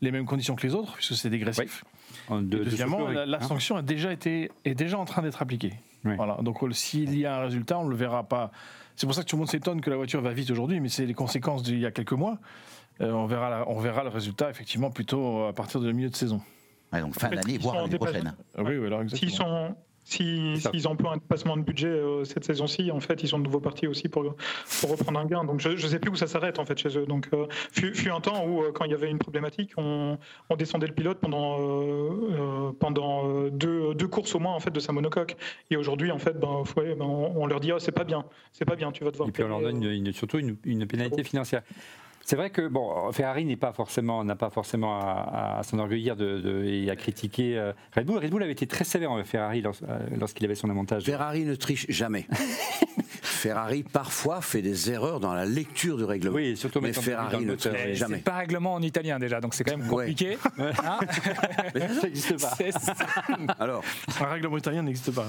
les 0.00 0.10
mêmes 0.10 0.26
conditions 0.26 0.54
que 0.56 0.66
les 0.66 0.74
autres, 0.74 0.94
puisque 0.94 1.14
c'est 1.14 1.30
dégressif. 1.30 1.84
de, 2.30 2.40
de 2.40 2.64
deuxièmement, 2.64 3.08
la, 3.08 3.26
la 3.26 3.38
hein 3.38 3.40
sanction 3.40 3.76
a 3.76 3.82
déjà 3.82 4.12
été, 4.12 4.50
est 4.64 4.74
déjà 4.74 4.98
en 4.98 5.04
train 5.04 5.22
d'être 5.22 5.40
appliquée. 5.42 5.74
Oui. 6.04 6.16
Voilà. 6.16 6.36
Donc 6.42 6.62
euh, 6.62 6.70
s'il 6.72 7.16
y 7.18 7.24
a 7.26 7.36
un 7.36 7.40
résultat, 7.40 7.78
on 7.78 7.84
ne 7.84 7.90
le 7.90 7.96
verra 7.96 8.24
pas. 8.24 8.50
C'est 8.96 9.06
pour 9.06 9.14
ça 9.14 9.22
que 9.22 9.28
tout 9.28 9.36
le 9.36 9.40
monde 9.40 9.48
s'étonne 9.50 9.80
que 9.80 9.90
la 9.90 9.96
voiture 9.96 10.20
va 10.20 10.32
vite 10.32 10.50
aujourd'hui, 10.50 10.78
mais 10.80 10.88
c'est 10.88 11.06
les 11.06 11.14
conséquences 11.14 11.62
d'il 11.62 11.78
y 11.80 11.86
a 11.86 11.90
quelques 11.90 12.12
mois. 12.12 12.38
Euh, 13.00 13.10
on, 13.10 13.26
verra 13.26 13.50
la- 13.50 13.68
on 13.68 13.80
verra 13.80 14.04
le 14.04 14.10
résultat 14.10 14.50
effectivement 14.50 14.90
plutôt 14.90 15.44
à 15.46 15.52
partir 15.52 15.80
de 15.80 15.90
milieu 15.90 16.10
de 16.10 16.14
saison. 16.16 16.40
Ouais, 16.92 17.00
donc 17.00 17.18
fin 17.18 17.28
d'année, 17.28 17.58
voire 17.58 17.76
l'année 17.76 17.96
prochaine. 17.96 18.34
Ah 18.56 18.62
Oui, 18.62 18.76
oui, 18.76 18.86
alors 18.86 19.00
S'ils 19.08 19.24
exactement. 19.24 19.76
Sont, 20.04 20.56
si- 20.56 20.60
s'ils 20.70 20.86
emploient 20.88 21.12
un 21.12 21.16
dépassement 21.16 21.56
de 21.56 21.62
budget 21.62 21.88
euh, 21.88 22.24
cette 22.24 22.44
saison-ci, 22.44 22.90
en 22.90 23.00
fait, 23.00 23.22
ils 23.22 23.28
sont 23.28 23.38
de 23.38 23.44
nouveau 23.44 23.60
partis 23.60 23.86
aussi 23.86 24.08
pour, 24.08 24.22
pour 24.80 24.90
reprendre 24.90 25.18
un 25.18 25.24
gain. 25.26 25.44
Donc, 25.44 25.60
je 25.60 25.70
ne 25.70 25.76
sais 25.76 25.98
plus 25.98 26.10
où 26.10 26.16
ça 26.16 26.26
s'arrête 26.26 26.58
en 26.58 26.64
fait 26.64 26.78
chez 26.78 26.96
eux. 26.98 27.06
Donc, 27.06 27.28
euh, 27.32 27.46
fut, 27.72 27.94
fut 27.94 28.10
un 28.10 28.20
temps 28.20 28.46
où, 28.46 28.62
euh, 28.62 28.72
quand 28.72 28.84
il 28.84 28.90
y 28.90 28.94
avait 28.94 29.10
une 29.10 29.18
problématique, 29.18 29.72
on, 29.76 30.18
on 30.50 30.56
descendait 30.56 30.86
le 30.86 30.94
pilote 30.94 31.18
pendant 31.20 31.56
euh, 31.60 32.72
pendant 32.78 33.48
deux, 33.48 33.94
deux 33.94 34.08
courses 34.08 34.34
au 34.34 34.38
moins 34.38 34.54
en 34.54 34.60
fait 34.60 34.70
de 34.70 34.80
sa 34.80 34.92
monocoque. 34.92 35.36
Et 35.70 35.76
aujourd'hui, 35.76 36.10
en 36.10 36.18
fait, 36.18 36.38
ben, 36.38 36.62
ben, 36.76 37.00
on, 37.00 37.32
on 37.42 37.46
leur 37.46 37.60
dit, 37.60 37.72
oh, 37.72 37.78
c'est 37.78 37.92
pas 37.92 38.04
bien, 38.04 38.24
c'est 38.52 38.64
pas 38.64 38.76
bien, 38.76 38.92
tu 38.92 39.04
vas 39.04 39.10
devoir. 39.10 39.28
Et 39.28 39.32
puis 39.32 39.42
on 39.42 39.48
leur 39.48 39.60
donne 39.60 39.82
une- 39.82 40.12
surtout 40.12 40.38
une, 40.38 40.56
une 40.64 40.86
pénalité 40.86 41.22
financière. 41.24 41.62
C'est 42.26 42.36
vrai 42.36 42.48
que 42.50 42.66
bon, 42.68 43.12
Ferrari 43.12 43.44
n'est 43.44 43.56
pas 43.56 43.72
forcément 43.72 44.24
n'a 44.24 44.34
pas 44.36 44.48
forcément 44.50 44.98
à, 44.98 45.56
à 45.58 45.62
s'enorgueillir 45.62 46.16
de, 46.16 46.38
de- 46.40 46.64
et 46.64 46.88
à 46.90 46.96
critiquer 46.96 47.58
euh, 47.58 47.72
Red 47.94 48.06
Bull. 48.06 48.18
Red 48.18 48.30
Bull 48.30 48.42
avait 48.42 48.52
été 48.52 48.66
très 48.66 48.84
sévère 48.84 49.10
envers 49.12 49.26
Ferrari 49.26 49.60
lors- 49.60 49.74
euh, 49.88 49.98
lorsqu'il 50.18 50.46
avait 50.46 50.54
son 50.54 50.70
avantage. 50.70 51.04
Ferrari 51.04 51.44
ne 51.44 51.54
triche 51.54 51.84
jamais. 51.90 52.26
Ferrari 53.22 53.82
parfois 53.82 54.40
fait 54.40 54.62
des 54.62 54.90
erreurs 54.90 55.20
dans 55.20 55.34
la 55.34 55.44
lecture 55.44 55.98
du 55.98 56.04
règlement. 56.04 56.34
Oui, 56.36 56.56
surtout 56.56 56.80
mais 56.80 56.94
Ferrari 56.94 57.44
ne 57.44 57.54
triche 57.56 57.92
jamais. 57.92 58.16
C'est 58.16 58.22
pas 58.24 58.36
règlement 58.36 58.72
en 58.72 58.80
italien 58.80 59.18
déjà, 59.18 59.40
donc 59.42 59.52
c'est 59.52 59.64
quand 59.64 59.76
même 59.76 59.86
compliqué. 59.86 60.38
Hein 60.58 60.98
Mais 61.74 61.88
ça 61.94 62.02
n'existe 62.04 62.40
pas. 62.40 62.54
C'est 62.56 62.72
ça. 62.72 62.94
Alors, 63.58 63.82
Un 64.20 64.24
règlement 64.26 64.56
italien 64.56 64.82
n'existe 64.82 65.14
pas. 65.14 65.26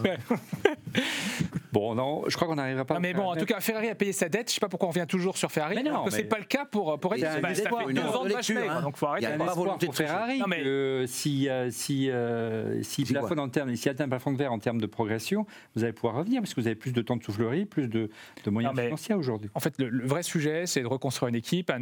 Bon, 1.76 1.94
non, 1.94 2.24
je 2.28 2.36
crois 2.38 2.48
qu'on 2.48 2.56
n'arrivera 2.56 2.86
pas. 2.86 2.94
Non, 2.94 3.02
mais 3.02 3.14
bon, 3.14 3.30
en 3.30 3.36
tout 3.36 3.44
cas, 3.46 3.60
Ferrari 3.60 3.90
a 3.90 3.96
payé 3.96 4.14
sa 4.14 4.30
dette. 4.30 4.48
Je 4.50 4.54
sais 4.54 4.60
pas 4.62 4.70
pourquoi 4.70 4.88
on 4.88 4.92
revient 4.92 5.06
toujours 5.08 5.38
sur 5.38 5.52
Ferrari. 5.52 5.76
Mais 5.76 5.84
non, 5.84 5.90
alors 5.92 6.06
que 6.06 6.12
mais- 6.12 6.16
c'est 6.16 6.24
pas 6.24 6.38
le 6.40 6.46
cas 6.46 6.64
pour 6.64 6.98
pour 7.00 7.12
Bah, 7.12 7.18
un 7.20 7.20
ça 7.20 7.42
fait 7.42 7.94
deux 7.94 8.02
ans 8.02 8.24
de 8.24 8.30
vache 8.30 8.50
maigre, 8.52 8.72
hein. 8.72 8.82
donc 8.82 8.96
faut 8.96 9.08
Il 9.18 9.24
y 9.24 9.26
a 9.26 9.34
un 9.34 9.38
pas 9.38 9.54
volonté 9.54 9.88
pour 9.88 9.94
de 9.94 9.98
tricher. 9.98 10.08
Ferrari 10.10 10.40
Non, 10.40 10.46
mais- 10.48 10.64
que 10.64 11.04
si 11.06 11.50
euh, 11.50 11.70
si 11.72 12.10
euh, 12.10 12.82
Si 12.82 13.04
plafonne 13.04 13.40
en 13.40 13.50
termes, 13.50 13.76
s'il 13.76 13.92
atteint 13.92 14.06
un 14.06 14.10
plafond 14.10 14.32
de 14.32 14.38
verre 14.38 14.54
en 14.54 14.60
termes 14.60 14.80
de 14.80 14.86
progression, 14.86 15.46
vous 15.76 15.84
allez 15.84 15.92
pouvoir 15.92 16.16
revenir 16.16 16.42
parce 16.42 16.54
que 16.54 16.62
vous 16.62 16.68
avez 16.68 16.78
plus 16.78 16.94
de 16.94 17.02
temps 17.02 17.18
de 17.18 17.24
soufflerie, 17.24 17.66
plus 17.66 17.90
de, 17.90 18.10
de 18.46 18.50
moyens 18.50 18.74
Non, 18.74 18.82
financiers 18.82 19.16
aujourd'hui. 19.16 19.50
En 19.54 19.60
fait, 19.60 19.74
le, 19.78 19.90
le 19.90 20.08
vrai 20.08 20.24
sujet, 20.24 20.68
c'est 20.68 20.82
de 20.82 20.88
reconstruire 20.88 21.28
une 21.28 21.36
équipe, 21.36 21.70
un, 21.72 21.82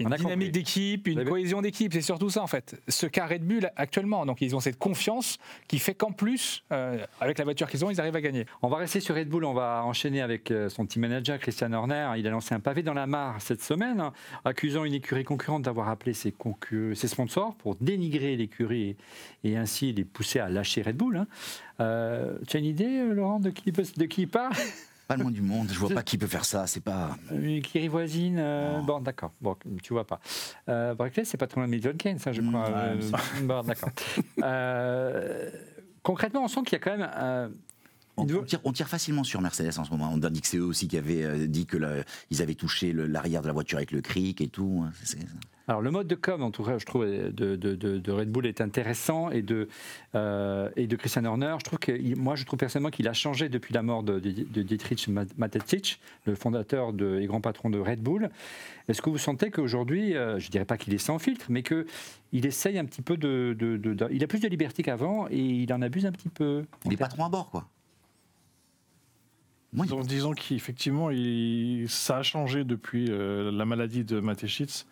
une 0.00 0.12
a 0.12 0.16
dynamique 0.18 0.52
d'équipe, 0.52 1.08
une 1.08 1.24
cohésion 1.24 1.62
d'équipe. 1.62 1.92
C'est 1.92 2.00
surtout 2.00 2.30
ça, 2.30 2.42
en 2.42 2.46
fait. 2.46 2.80
Ce 2.86 3.06
qu'a 3.06 3.26
Red 3.26 3.42
Bull 3.44 3.70
actuellement. 3.74 4.24
Donc, 4.24 4.40
ils 4.40 4.54
ont 4.54 4.60
cette 4.60 4.78
confiance 4.78 5.38
qui 5.66 5.80
fait 5.80 5.94
qu'en 5.94 6.12
plus, 6.12 6.62
euh, 6.72 7.04
avec 7.20 7.38
la 7.38 7.44
voiture 7.44 7.68
qu'ils 7.68 7.84
ont, 7.84 7.90
ils 7.90 8.00
arrivent 8.00 8.14
à 8.14 8.20
gagner. 8.20 8.46
On 8.62 8.68
va 8.68 8.76
rester 8.76 9.00
sur 9.00 9.15
Red 9.16 9.28
Bull, 9.28 9.44
on 9.46 9.54
va 9.54 9.82
enchaîner 9.84 10.20
avec 10.20 10.50
euh, 10.50 10.68
son 10.68 10.84
team 10.84 11.00
manager 11.02 11.38
Christian 11.38 11.72
Horner. 11.72 12.10
Il 12.18 12.26
a 12.26 12.30
lancé 12.30 12.54
un 12.54 12.60
pavé 12.60 12.82
dans 12.82 12.92
la 12.94 13.06
mare 13.06 13.40
cette 13.40 13.62
semaine, 13.62 14.00
hein, 14.00 14.12
accusant 14.44 14.84
une 14.84 14.92
écurie 14.94 15.24
concurrente 15.24 15.62
d'avoir 15.62 15.88
appelé 15.88 16.12
ses, 16.12 16.34
sponsors 16.94 17.54
pour 17.56 17.76
dénigrer 17.76 18.36
l'écurie 18.36 18.96
et, 19.42 19.52
et 19.52 19.56
ainsi 19.56 19.92
les 19.92 20.04
pousser 20.04 20.38
à 20.38 20.48
lâcher 20.50 20.82
Red 20.82 20.96
Bull. 20.96 21.16
hein. 21.16 21.26
Euh, 21.80 22.38
tu 22.46 22.56
as 22.56 22.60
une 22.60 22.66
idée, 22.66 22.98
euh, 23.00 23.14
Laurent, 23.14 23.40
de 23.40 23.50
qui, 23.50 23.72
peut- 23.72 23.84
de 23.96 24.04
qui 24.04 24.22
il 24.22 24.28
parle? 24.28 24.52
Pas 25.08 25.16
le 25.16 25.22
monde 25.24 25.34
du 25.34 25.42
monde, 25.42 25.68
je 25.70 25.78
vois 25.78 25.88
pas 25.90 26.02
qui 26.02 26.18
peut 26.18 26.26
faire 26.26 26.44
ça, 26.44 26.66
c'est 26.66 26.82
pas. 26.82 27.16
Une 27.30 27.48
écurie 27.50 27.86
voisine 27.86 28.38
euh. 28.40 28.80
Bon, 28.82 28.98
d'accord, 29.00 29.32
bon, 29.40 29.54
tu 29.82 29.92
vois 29.92 30.04
pas. 30.04 30.18
Euh, 30.68 30.94
Brackley, 30.94 31.24
c'est 31.24 31.36
pas 31.36 31.46
trop 31.46 31.60
loin 31.60 31.68
de 31.68 31.70
Milton 31.70 31.96
Keynes, 31.96 32.18
ça, 32.18 32.32
je 32.32 32.40
Mm, 32.42 32.48
crois. 32.48 32.64
ouais, 32.64 32.74
Euh, 32.74 33.10
mais 33.40 33.46
bon, 33.46 33.62
d'accord. 33.62 33.90
Concrètement, 36.02 36.44
on 36.44 36.48
sent 36.48 36.60
qu'il 36.66 36.72
y 36.72 36.76
a 36.76 36.78
quand 36.78 36.96
même. 36.96 37.52
On, 38.18 38.24
tire, 38.44 38.60
on 38.64 38.72
tire 38.72 38.88
facilement 38.88 39.24
sur 39.24 39.40
Mercedes 39.40 39.78
en 39.78 39.84
ce 39.84 39.90
moment. 39.90 40.10
On 40.14 40.22
a 40.22 40.30
dit 40.30 40.40
que 40.40 40.46
c'est 40.46 40.56
eux 40.58 40.64
aussi 40.64 40.88
qui 40.88 40.96
avaient 40.96 41.22
euh, 41.24 41.46
dit 41.46 41.66
que 41.66 41.76
le- 41.76 42.02
ils 42.30 42.40
avaient 42.42 42.54
touché 42.54 42.92
l'arrière 42.92 43.42
de 43.42 43.46
la 43.46 43.52
voiture 43.52 43.76
avec 43.78 43.92
le 43.92 44.00
cric 44.00 44.40
et 44.40 44.48
tout. 44.48 44.84
hein. 44.86 44.92
Alors 45.68 45.82
le 45.82 45.90
mode 45.90 46.06
de 46.06 46.14
com, 46.14 46.42
en 46.42 46.52
tout 46.52 46.62
cas, 46.62 46.78
je 46.78 46.86
trouve, 46.86 47.04
de, 47.04 47.30
de- 47.30 47.56
de- 47.56 47.98
de 47.98 48.12
Red 48.12 48.30
Bull 48.30 48.46
est 48.46 48.60
intéressant 48.60 49.30
et 49.30 49.42
de, 49.42 49.68
euh, 50.14 50.70
et 50.76 50.86
de 50.86 50.94
Christian 50.94 51.24
Horner. 51.24 51.56
Je 51.58 51.64
trouve 51.64 51.80
que, 51.80 52.14
moi, 52.14 52.36
je 52.36 52.44
trouve 52.44 52.56
personnellement 52.58 52.90
qu'il 52.90 53.08
a 53.08 53.12
changé 53.12 53.48
depuis 53.48 53.74
la 53.74 53.82
mort 53.82 54.04
de, 54.04 54.20
Dietrich 54.20 55.08
Matetic, 55.36 56.00
le 56.24 56.36
fondateur 56.36 56.92
et 57.20 57.26
grand 57.26 57.40
patron 57.40 57.68
de 57.68 57.78
Red 57.80 58.00
Bull. 58.00 58.30
Est-ce 58.88 59.02
que 59.02 59.10
vous 59.10 59.18
sentez 59.18 59.50
qu'aujourd'hui, 59.50 60.14
euh, 60.16 60.38
je 60.38 60.50
dirais 60.50 60.64
pas 60.64 60.76
qu'il 60.78 60.94
est 60.94 60.98
sans 60.98 61.18
filtre, 61.18 61.46
mais 61.48 61.64
que 61.64 61.84
il 62.32 62.46
essaye 62.46 62.78
un 62.78 62.84
petit 62.84 63.02
peu 63.02 63.16
de- 63.16 63.56
il 64.12 64.22
a 64.22 64.26
plus 64.28 64.38
de 64.40 64.48
liberté 64.48 64.84
qu'avant 64.84 65.26
et 65.30 65.40
il 65.40 65.72
en 65.72 65.82
abuse 65.82 66.06
un 66.06 66.12
petit 66.12 66.28
peu. 66.28 66.64
Il 66.84 66.92
est 66.92 66.96
patron 66.96 67.24
à 67.24 67.28
bord, 67.28 67.50
quoi. 67.50 67.68
Oui. 69.76 69.86
Donc, 69.88 70.06
disons 70.06 70.32
qu'effectivement, 70.32 71.10
ça 71.88 72.18
a 72.18 72.22
changé 72.22 72.64
depuis 72.64 73.06
euh, 73.10 73.50
la 73.52 73.64
maladie 73.64 74.04
de 74.04 74.20
Mateschitz, 74.20 74.86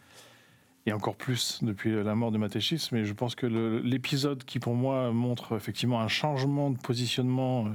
et 0.87 0.93
encore 0.93 1.17
plus 1.17 1.61
depuis 1.63 1.91
euh, 1.93 2.03
la 2.03 2.15
mort 2.15 2.31
de 2.31 2.37
Mateschitz, 2.39 2.93
mais 2.93 3.05
je 3.05 3.13
pense 3.15 3.35
que 3.35 3.47
l'épisode 3.83 4.45
qui, 4.45 4.59
pour 4.59 4.75
moi, 4.75 5.11
montre 5.13 5.57
effectivement 5.57 6.01
un 6.01 6.09
changement 6.09 6.71
de 6.71 6.77
positionnement 6.79 7.67
euh, 7.67 7.71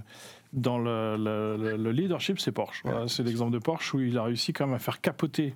dans 0.53 0.77
le, 0.77 1.17
le- 1.17 1.57
le- 1.57 1.77
le 1.77 1.91
leadership, 1.91 2.39
c'est 2.39 2.51
Porsche. 2.51 2.81
Voilà, 2.83 3.07
c'est 3.07 3.23
l'exemple 3.23 3.51
de 3.53 3.59
Porsche 3.59 3.93
où 3.95 3.99
il 4.01 4.17
a 4.17 4.23
réussi 4.23 4.53
quand 4.53 4.67
même 4.67 4.75
à 4.75 4.79
faire 4.79 5.01
capoter, 5.01 5.55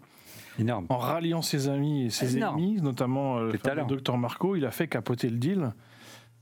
Énorme. 0.57 0.87
en 0.89 0.97
ralliant 0.97 1.41
ses 1.43 1.67
amis 1.69 2.05
et 2.05 2.09
ses 2.09 2.37
Énorme. 2.37 2.57
ennemis, 2.59 2.81
notamment 2.81 3.39
le 3.39 3.85
docteur 3.87 4.17
Marco, 4.17 4.55
il 4.55 4.65
a 4.65 4.71
fait 4.71 4.87
capoter 4.87 5.29
le 5.29 5.37
deal. 5.37 5.73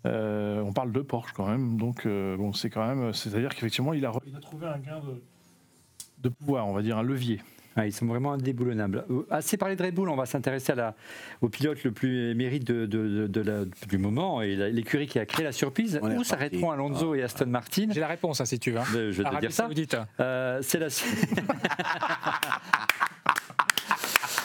Euh, 0.06 0.62
on 0.62 0.74
parle 0.74 0.92
de 0.92 1.02
Porsche 1.02 1.32
quand 1.34 1.48
même, 1.48 1.78
donc 1.78 2.06
euh, 2.06 2.36
bon, 2.38 2.54
c'est 2.54 2.70
quand 2.72 2.86
même, 2.88 3.14
c'est-à-dire 3.14 3.50
qu'effectivement, 3.50 3.94
il 3.94 4.06
a, 4.06 4.10
re- 4.10 4.22
il 4.26 4.36
a 4.36 4.40
trouvé 4.40 4.66
un 4.68 4.80
gain 4.80 5.00
de, 5.00 5.22
de 6.24 6.30
pouvoir, 6.30 6.68
on 6.68 6.74
va 6.74 6.82
dire 6.82 6.98
un 6.98 7.04
levier. 7.04 7.40
Ah, 7.78 7.86
ils 7.86 7.94
sont 7.94 8.06
vraiment 8.06 8.34
indéboulonnables. 8.34 9.06
Euh, 9.10 9.26
Assez 9.30 9.56
parlé 9.56 9.78
de 9.78 9.84
Red 9.84 9.94
Bull, 9.96 10.10
on 10.10 10.18
va 10.18 10.26
s'intéresser 10.26 10.74
à 10.74 10.76
la- 10.76 10.96
au 11.42 11.48
pilote 11.48 11.82
le 11.86 11.92
plus 11.92 12.32
émérite 12.32 12.66
de, 12.68 12.86
de- 12.86 13.08
de- 13.08 13.28
de 13.28 13.42
la- 13.42 13.64
du 13.88 13.98
moment 13.98 14.42
et 14.42 14.56
l'écurie 14.72 15.08
qui 15.08 15.20
a 15.20 15.26
créé 15.26 15.46
la 15.46 15.54
surprise. 15.54 15.98
On 16.02 16.18
Où 16.18 16.24
s'arrêteront 16.26 16.72
Alonso 16.72 17.16
et 17.16 17.24
Aston 17.24 17.46
Martin? 17.48 17.88
J'ai 17.92 18.02
la 18.02 18.08
réponse, 18.08 18.42
hein, 18.42 18.46
si 18.46 18.60
tu 18.60 18.72
veux. 18.72 18.80
hein. 18.80 18.84
Je 18.92 19.22
vais 19.22 19.24
te 19.24 19.40
dire 19.40 19.54
ça. 19.54 19.70
Euh, 20.20 20.60
c'est 20.62 20.80
la. 20.80 20.88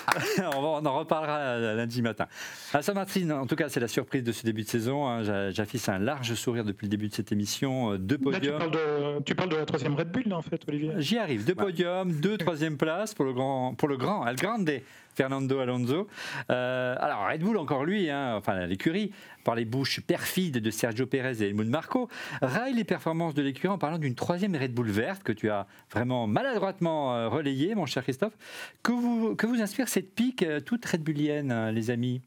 on, 0.56 0.84
en 0.86 0.98
reparlera 0.98 1.58
lundi 1.74 2.02
matin. 2.02 2.26
Aston 2.72 2.94
Martin, 2.94 3.30
en 3.30 3.46
tout 3.46 3.56
cas, 3.56 3.68
c'est 3.68 3.80
la 3.80 3.88
surprise 3.88 4.22
de 4.22 4.32
ce 4.32 4.44
début 4.44 4.62
de 4.62 4.68
saison. 4.68 5.06
hein. 5.06 5.22
J'a- 5.22 5.50
J'affiche 5.50 5.88
un 5.88 5.98
large 5.98 6.34
sourire 6.34 6.64
depuis 6.64 6.86
le 6.86 6.90
début 6.90 7.08
de 7.08 7.14
cette 7.14 7.32
émission. 7.32 7.92
Euh, 7.92 7.98
Deux 7.98 8.16
Là, 8.16 8.20
tu 8.20 8.24
podiums. 8.50 8.58
parles, 8.58 8.70
de, 8.70 9.22
tu 9.24 9.34
parles 9.34 9.48
de 9.50 9.56
la 9.56 9.64
troisième 9.66 9.94
Red 9.94 10.10
Bull, 10.10 10.24
là, 10.26 10.36
en 10.36 10.42
fait, 10.42 10.60
Olivier. 10.68 10.92
J'y 10.98 11.18
arrive. 11.18 11.44
Deux 11.44 11.54
podiums, 11.54 12.12
deux 12.12 12.36
troisième 12.38 12.76
places 12.76 13.14
pour 13.14 13.24
le 13.24 13.32
grand, 13.32 13.74
pour 13.74 13.88
le 13.88 13.96
grand, 13.96 14.24
Grande, 14.34 14.70
Fernando 15.16 15.58
Alonso. 15.58 16.06
Euh, 16.50 16.94
alors 17.00 17.26
Red 17.26 17.40
Bull 17.40 17.56
encore 17.56 17.84
lui, 17.84 18.10
hein, 18.10 18.34
enfin 18.36 18.66
l'écurie, 18.66 19.12
par 19.44 19.54
les 19.54 19.64
bouches 19.64 20.00
perfides 20.00 20.58
de 20.58 20.70
Sergio 20.70 21.06
Pérez 21.06 21.42
et 21.42 21.48
Helmut 21.48 21.68
Marco, 21.68 22.08
raille 22.42 22.74
les 22.74 22.84
performances 22.84 23.34
de 23.34 23.42
l'écurie 23.42 23.68
en 23.72 23.78
parlant 23.78 23.98
d'une 23.98 24.14
troisième 24.14 24.54
Red 24.54 24.74
Bull 24.74 24.90
verte 24.90 25.22
que 25.22 25.32
tu 25.32 25.48
as 25.50 25.66
vraiment 25.90 26.26
maladroitement 26.26 27.14
euh, 27.14 27.28
relayée, 27.28 27.74
mon 27.74 27.86
cher 27.86 28.02
Christophe. 28.02 28.36
Que 28.82 28.92
vous, 28.92 29.34
que 29.34 29.46
vous 29.46 29.62
inspire 29.62 29.88
cette 29.88 30.14
pique 30.14 30.42
euh, 30.42 30.60
toute 30.60 30.84
Red 30.84 31.02
Bullienne, 31.02 31.50
euh, 31.50 31.72
les 31.72 31.90
amis? 31.90 32.20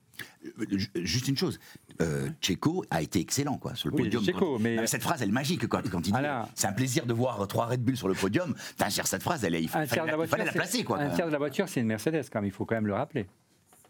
Ju- 0.71 0.89
Juste 0.95 1.28
une 1.30 1.38
chose, 1.38 1.60
euh, 2.01 2.29
Checo 2.41 2.85
a 2.89 3.01
été 3.01 3.19
excellent 3.19 3.57
quoi, 3.57 3.75
sur 3.75 3.89
le 3.89 3.95
Oui, 3.95 4.03
podium. 4.09 4.23
Quand- 4.38 4.59
mais- 4.59 4.75
Non, 4.77 4.83
cette 4.88 5.01
phrase, 5.03 5.21
elle 5.21 5.29
est 5.29 5.33
magique 5.33 5.67
quand, 5.67 5.81
quand 5.89 6.07
il 6.07 6.13
dit 6.13 6.19
c'est 6.55 6.67
un 6.67 6.73
plaisir 6.73 7.05
de 7.05 7.13
voir 7.13 7.45
trois 7.47 7.65
Red 7.65 7.83
Bull 7.83 7.97
sur 7.97 8.07
le 8.07 8.13
podium. 8.13 8.55
Cette 8.89 9.21
phrase, 9.24 9.43
elle 9.43 9.55
est, 9.55 9.61
il, 9.61 9.65
Un 9.67 9.69
fallait, 9.69 9.88
tiers 9.88 10.05
de 10.05 10.09
la 10.11 10.15
voiture, 10.15 10.32
fallait 10.32 10.45
la 10.45 10.51
c'est- 10.51 10.57
placer. 10.59 10.84
Quoi, 10.84 10.99
un 10.99 11.09
quand 11.09 11.15
tiers 11.15 11.28
de 11.28 11.32
la 11.32 11.38
voiture, 11.38 11.67
c'est 11.67 11.82
une 11.82 11.88
Mercedes, 11.88 12.24
quand 12.32 12.39
même, 12.39 12.45
il 12.45 12.51
faut 12.51 12.65
quand 12.65 12.76
même 12.76 12.88
le 12.88 12.93
rappeler. 12.93 13.28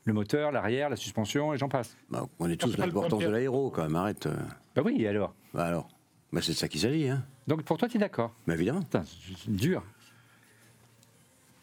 Le 0.06 0.14
moteur, 0.14 0.52
l'arrière, 0.52 0.90
la 0.90 0.96
suspension, 0.96 1.54
et 1.54 1.58
j'en 1.58 1.70
passe. 1.70 1.96
Bah, 2.10 2.26
on 2.40 2.50
est 2.50 2.56
tous 2.58 2.76
l'importance 2.78 3.22
de 3.22 3.28
l'aéro, 3.30 3.70
quand 3.70 3.84
même. 3.84 3.96
Arrête. 3.96 4.26
euh. 4.26 4.36
Bah 4.76 4.82
oui, 4.84 4.96
et 5.00 5.08
alors? 5.08 5.34
Bah 5.54 5.66
alors 5.66 5.88
bah, 6.32 6.40
C'est 6.42 6.54
de 6.54 6.58
ça 6.58 6.68
qu'il 6.68 6.80
s'agit, 6.82 7.10
hein. 7.10 7.24
Donc 7.48 7.64
pour 7.64 7.78
toi, 7.78 7.88
tu 7.88 7.98
es 7.98 8.00
d'accord? 8.00 8.34
Mais 8.48 8.54
évidemment. 8.56 8.82
Putain, 8.82 9.04
c'est 9.04 9.36
c'est 9.38 9.52
dur. 9.52 9.84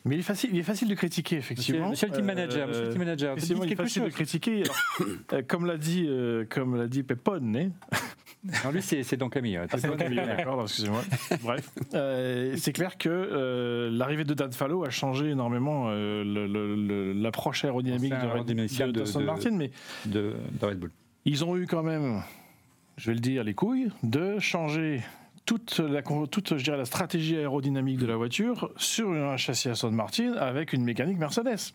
Mais 0.07 0.15
il 0.17 0.19
est 0.21 0.23
facile, 0.23 0.51
il 0.53 0.59
est 0.59 0.63
facile 0.63 0.89
de 0.89 0.95
critiquer, 0.95 1.37
Monsieur, 1.37 1.53
effectivement. 1.55 1.89
monsieur 1.91 2.07
le 2.09 2.15
team 2.15 2.23
Euh, 2.25 2.27
manager, 2.35 2.69
monsieur 2.69 2.83
le 2.85 2.89
team 2.91 2.99
manager, 3.01 3.33
Effectivement, 3.37 3.63
dites 3.63 3.71
il 3.71 3.73
est 3.73 3.77
facile 3.83 4.03
de 4.03 4.07
chose. 4.09 4.15
critiquer. 4.15 4.63
Alors, 4.63 4.77
euh, 5.35 5.43
comme 5.47 5.67
l'a 5.67 5.77
dit, 5.77 6.07
euh, 6.09 6.45
comme 6.49 6.77
l'a 6.77 6.87
dit 6.87 7.03
Pepone, 7.03 7.57
hein. 7.57 7.71
Non, 8.65 8.71
lui, 8.71 8.81
c'est 8.81 9.17
Don 9.17 9.29
Camille. 9.29 9.57
Ah, 9.57 9.67
c'est 9.77 9.97
Camille, 9.97 10.17
d'accord, 10.25 10.63
excusez-moi. 10.63 11.03
Bref, 11.43 11.69
Euh, 11.95 12.55
c'est 12.57 12.73
clair 12.73 12.97
que 12.97 13.09
euh, 13.09 13.91
l'arrivée 13.91 14.23
de 14.23 14.35
Dan 14.35 14.53
Fallow 14.53 14.85
a 14.85 14.91
changé 14.91 15.31
énormément 15.31 15.87
euh, 15.89 17.13
l'approche 17.15 17.65
aérodynamique 17.65 18.13
de, 18.13 18.17
Red- 18.27 18.47
de, 18.47 18.53
de- 18.93 19.19
de- 19.19 19.25
Martin, 19.25 19.51
mais 19.51 19.73
de, 20.05 20.35
de 20.61 20.65
Red 20.67 20.79
Bull. 20.79 20.93
ils 21.25 21.45
ont 21.45 21.57
eu 21.57 21.67
quand 21.67 21.83
même, 21.83 22.23
je 22.99 23.09
vais 23.11 23.15
le 23.15 23.21
dire, 23.21 23.43
les 23.43 23.55
couilles 23.55 23.89
de 24.05 24.39
changer 24.39 25.03
toute 25.47 25.79
la, 25.79 26.03
toute, 26.03 26.59
je 26.59 26.65
dirais, 26.65 26.77
la 26.77 26.85
stratégie 26.85 27.37
aérodynamique 27.37 27.99
de 27.99 28.07
la 28.07 28.17
voiture 28.17 28.71
sur 28.77 29.11
un 29.13 29.37
châssis 29.37 29.69
Aston 29.69 29.93
Martin 29.93 30.33
avec 30.35 30.73
une 30.73 30.83
mécanique 30.85 31.19
Mercedes. 31.19 31.73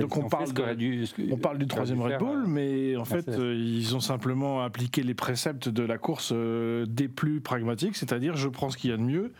Donc 0.00 0.16
on 0.16 0.28
parle 0.28 0.44
de- 0.52 0.74
dû- 0.74 1.04
On 1.30 1.36
parle 1.36 1.58
du 1.58 1.66
troisième 1.66 2.02
Red 2.02 2.18
Bull, 2.18 2.42
euh, 2.42 2.46
mais 2.48 2.96
en 2.96 3.04
fait, 3.04 3.26
Mercedes. 3.28 3.38
euh, 3.40 3.54
ils 3.54 3.94
ont 3.94 4.00
simplement 4.00 4.62
appliqué 4.62 5.02
les 5.04 5.14
préceptes 5.14 5.68
de 5.68 5.82
la 5.84 5.96
course 5.96 6.32
euh, 6.34 6.84
des 6.86 7.06
plus 7.08 7.40
pragmatiques, 7.40 7.96
c'est-à-dire 7.96 8.36
je 8.36 8.48
prends 8.48 8.68
ce 8.68 8.76
qu'il 8.76 8.90
y 8.90 8.92
a 8.92 8.96
de 8.96 9.02
mieux 9.02 9.32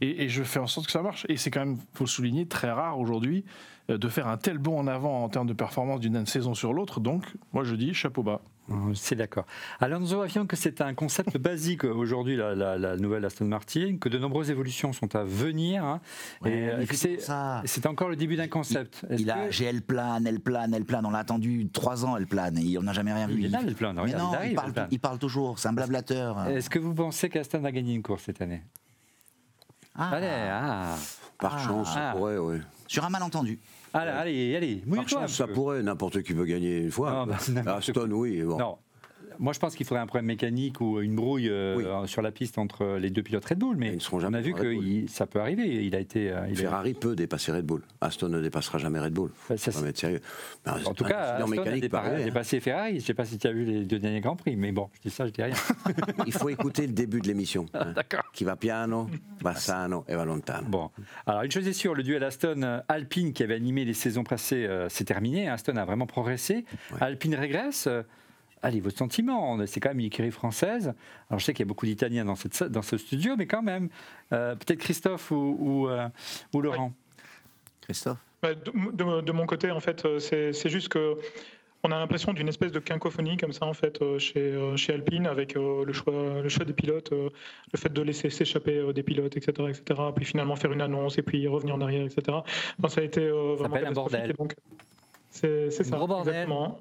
et, 0.00 0.24
et 0.24 0.28
je 0.28 0.42
fais 0.42 0.58
en 0.58 0.66
sorte 0.66 0.86
que 0.86 0.92
ça 0.92 1.02
marche. 1.02 1.24
Et 1.28 1.36
c'est 1.36 1.50
quand 1.52 1.60
même, 1.60 1.78
faut 1.94 2.04
le 2.04 2.08
souligner, 2.10 2.46
très 2.46 2.72
rare 2.72 2.98
aujourd'hui 2.98 3.44
de 3.88 4.08
faire 4.08 4.26
un 4.26 4.36
tel 4.36 4.58
bond 4.58 4.78
en 4.78 4.86
avant 4.88 5.22
en 5.24 5.28
termes 5.28 5.46
de 5.46 5.52
performance 5.52 6.00
d'une 6.00 6.26
saison 6.26 6.54
sur 6.54 6.72
l'autre. 6.72 6.98
Donc, 7.00 7.24
moi 7.52 7.62
je 7.62 7.74
dis 7.76 7.94
chapeau 7.94 8.22
bas. 8.24 8.40
Euh, 8.70 8.94
C'est 8.94 9.16
d'accord. 9.16 9.44
Alonso 9.80 10.20
affirme 10.22 10.46
que 10.46 10.54
c'est 10.56 10.80
un 10.80 10.94
concept 10.94 11.36
basique 11.36 11.82
aujourd'hui, 11.84 12.36
la, 12.36 12.54
la- 12.54 12.78
la 12.78 12.96
nouvelle 12.96 13.24
Aston 13.24 13.46
Martin, 13.46 13.96
que 14.00 14.08
de 14.08 14.18
nombreuses 14.18 14.50
évolutions 14.50 14.92
sont 14.92 15.14
à 15.16 15.24
venir. 15.24 15.84
hein, 15.84 16.00
Ouais, 16.42 16.50
et 16.52 16.68
euh, 16.70 16.84
c'est 17.64 17.86
encore 17.86 18.08
le 18.08 18.16
début 18.16 18.36
d'un 18.36 18.46
concept. 18.48 19.04
Est-ce 19.10 19.22
Il 19.22 19.30
a, 19.30 19.46
que- 19.46 19.50
j'ai 19.52 19.64
elle 19.64 19.82
plane, 19.82 20.26
elle 20.26 20.40
plane, 20.40 20.72
elle 20.74 20.84
plane. 20.84 21.04
On 21.04 21.10
l'a 21.10 21.18
attendu 21.18 21.68
trois 21.72 22.04
ans, 22.04 22.16
elle 22.16 22.26
plane. 22.28 22.56
Et 22.58 22.78
on 22.78 22.82
n'a 22.82 22.92
jamais 22.92 23.12
rien 23.12 23.26
vu. 23.26 23.40
Il 23.40 23.46
est 23.46 23.48
là, 23.48 23.60
elle 23.66 23.74
plane. 23.74 23.96
Mais 23.96 24.02
Regarde, 24.02 24.22
non, 24.22 24.30
il 24.30 24.36
arrive, 24.36 24.50
il, 24.50 24.54
parle, 24.54 24.66
elle 24.68 24.72
plane. 24.74 24.88
il 24.92 25.00
parle 25.00 25.18
toujours. 25.18 25.58
C'est 25.58 25.68
un 25.68 25.72
blablateur. 25.72 26.46
Est-ce 26.48 26.70
que 26.70 26.78
vous 26.78 26.94
pensez 26.94 27.28
qu'Aston 27.28 27.58
va 27.60 27.72
gagner 27.72 27.94
une 27.94 28.02
course 28.02 28.22
cette 28.24 28.40
année? 28.40 28.62
Ah, 29.94 30.10
Allez, 30.10 30.28
ah. 30.30 30.96
Par 31.38 31.56
Ah. 31.56 31.66
chance, 31.66 31.88
Ah. 31.96 32.12
pourrait, 32.16 32.38
oui. 32.38 32.58
Sur 32.86 33.04
un 33.04 33.10
malentendu. 33.10 33.58
Allez, 33.92 34.10
allez, 34.10 34.56
allez, 34.56 34.82
mouille-toi. 34.86 35.28
ça 35.28 35.46
pourrait. 35.46 35.82
N'importe 35.82 36.22
qui 36.22 36.34
peut 36.34 36.44
gagner 36.44 36.78
une 36.78 36.90
fois. 36.90 37.12
Non, 37.12 37.26
bah, 37.62 37.76
Aston, 37.76 38.10
oui. 38.12 38.42
Bon. 38.42 38.58
Non. 38.58 38.78
Moi, 39.42 39.52
je 39.52 39.58
pense 39.58 39.74
qu'il 39.74 39.84
faudrait 39.84 40.00
un 40.02 40.06
problème 40.06 40.26
mécanique 40.26 40.80
ou 40.80 41.00
une 41.00 41.16
brouille 41.16 41.48
euh, 41.50 41.74
Oui. 42.02 42.08
sur 42.08 42.22
la 42.22 42.30
piste 42.30 42.58
entre 42.58 42.96
les 42.98 43.10
deux 43.10 43.22
pilotes 43.22 43.44
Red 43.44 43.58
Bull. 43.58 43.76
Mais 43.76 43.92
Ils 43.94 44.00
on 44.14 44.32
a 44.32 44.40
vu 44.40 44.54
que 44.54 44.72
il- 44.72 45.08
ça 45.10 45.26
peut 45.26 45.40
arriver. 45.40 45.84
Il 45.84 45.96
a 45.96 45.98
été. 45.98 46.30
euh, 46.30 46.44
a- 46.44 46.54
Ferrari 46.54 46.94
peut 46.94 47.16
dépasser 47.16 47.50
Red 47.50 47.66
Bull. 47.66 47.82
Aston 48.00 48.28
ne 48.28 48.40
dépassera 48.40 48.78
jamais 48.78 49.00
Red 49.00 49.12
Bull. 49.12 49.30
Bah, 49.48 49.56
ça, 49.56 49.72
Faut 49.72 49.80
c'est- 49.80 49.88
être 49.88 49.98
sérieux. 49.98 50.20
Ben, 50.64 50.76
En 50.86 50.94
tout 50.94 51.02
cas, 51.04 51.18
Aston 51.34 51.46
a 51.46 51.50
mécanique 51.56 51.92
a 51.92 52.04
hein. 52.04 52.24
dépassé 52.24 52.60
Ferrari. 52.60 52.90
Je 52.92 52.96
ne 52.96 53.00
sais 53.00 53.14
pas 53.14 53.24
si 53.24 53.36
tu 53.36 53.46
as 53.48 53.52
vu 53.52 53.64
les 53.64 53.84
deux 53.84 53.98
derniers 53.98 54.20
Grands 54.20 54.36
Prix, 54.36 54.54
mais 54.54 54.70
bon, 54.70 54.88
je 54.94 55.00
dis 55.08 55.10
ça, 55.10 55.26
je 55.26 55.32
dis 55.32 55.42
rien. 55.42 55.54
Il 56.26 56.32
faut 56.32 56.48
écouter 56.48 56.86
le 56.86 56.92
début 56.92 57.20
de 57.20 57.26
l'émission. 57.26 57.66
hein. 57.74 57.92
D'accord. 57.96 58.22
Qui 58.32 58.44
va 58.44 58.54
piano, 58.54 59.08
va 59.40 59.56
sano 59.56 60.04
et 60.08 60.14
va 60.14 60.24
lontano. 60.24 60.68
Bon, 60.68 60.90
alors 61.26 61.42
une 61.42 61.50
chose 61.50 61.66
est 61.66 61.72
sûre, 61.72 61.94
le 61.96 62.04
duel 62.04 62.22
Aston-Alpine 62.22 63.32
qui 63.32 63.42
avait 63.42 63.54
animé 63.54 63.84
les 63.84 63.94
saisons 63.94 64.22
passées, 64.24 64.66
euh, 64.66 64.88
c'est 64.88 65.04
terminé. 65.04 65.48
Aston 65.48 65.76
a 65.76 65.84
vraiment 65.84 66.06
progressé. 66.06 66.64
Ouais. 66.92 66.98
Alpine 67.00 67.34
régresse. 67.34 67.88
Allez, 68.62 68.80
votre 68.80 68.96
sentiment, 68.96 69.58
c'est 69.66 69.80
quand 69.80 69.88
même 69.90 69.98
une 70.00 70.06
écurie 70.06 70.30
française. 70.30 70.94
Alors 71.28 71.40
je 71.40 71.44
sais 71.44 71.52
qu'il 71.52 71.64
y 71.64 71.66
a 71.66 71.68
beaucoup 71.68 71.86
d'Italiens 71.86 72.24
dans, 72.24 72.36
cette, 72.36 72.62
dans 72.64 72.82
ce 72.82 72.96
studio, 72.96 73.34
mais 73.36 73.46
quand 73.46 73.62
même, 73.62 73.88
euh, 74.32 74.54
peut-être 74.54 74.78
Christophe 74.78 75.30
ou, 75.32 75.56
ou, 75.58 75.88
euh, 75.88 76.08
ou 76.54 76.60
Laurent. 76.60 76.92
Christophe? 77.80 78.18
Bah, 78.42 78.54
de, 78.54 78.70
de- 78.96 79.20
de 79.20 79.32
mon 79.32 79.46
côté, 79.46 79.70
en 79.70 79.80
fait, 79.80 80.04
euh, 80.04 80.18
c'est 80.20 80.68
juste 80.68 80.88
que 80.90 81.16
on 81.84 81.90
a 81.90 81.98
l'impression 81.98 82.32
d'une 82.32 82.46
espèce 82.48 82.70
de 82.70 82.78
quinquophonie 82.78 83.36
comme 83.36 83.52
ça, 83.52 83.66
en 83.66 83.72
fait, 83.74 83.98
chez, 84.18 84.56
chez 84.76 84.92
Alpine, 84.94 85.26
avec 85.26 85.54
le, 85.54 85.92
choix, 85.92 86.40
le 86.40 86.48
choix 86.48 86.64
des 86.64 86.72
pilotes, 86.74 87.10
le 87.10 87.30
fait 87.76 87.92
de 87.92 88.00
laisser 88.02 88.30
s'échapper 88.30 88.92
des 88.92 89.02
pilotes, 89.02 89.36
etc., 89.36 89.68
etc., 89.68 90.00
puis 90.14 90.24
finalement 90.24 90.54
faire 90.54 90.70
une 90.70 90.80
annonce 90.80 91.18
et 91.18 91.22
puis 91.22 91.48
revenir 91.48 91.74
en 91.74 91.80
arrière, 91.80 92.04
etc. 92.04 92.38
Enfin, 92.78 92.88
ça 92.88 93.00
a 93.00 93.04
été 93.04 93.28
vraiment 93.28 93.58
s'appelle 93.74 93.86
un 93.86 93.92
bordel. 93.92 94.32
donc, 94.38 94.54
C'est 95.30 95.70
ça, 95.72 95.96
gros 95.96 96.06
bordel. 96.06 96.32
exactement. 96.34 96.78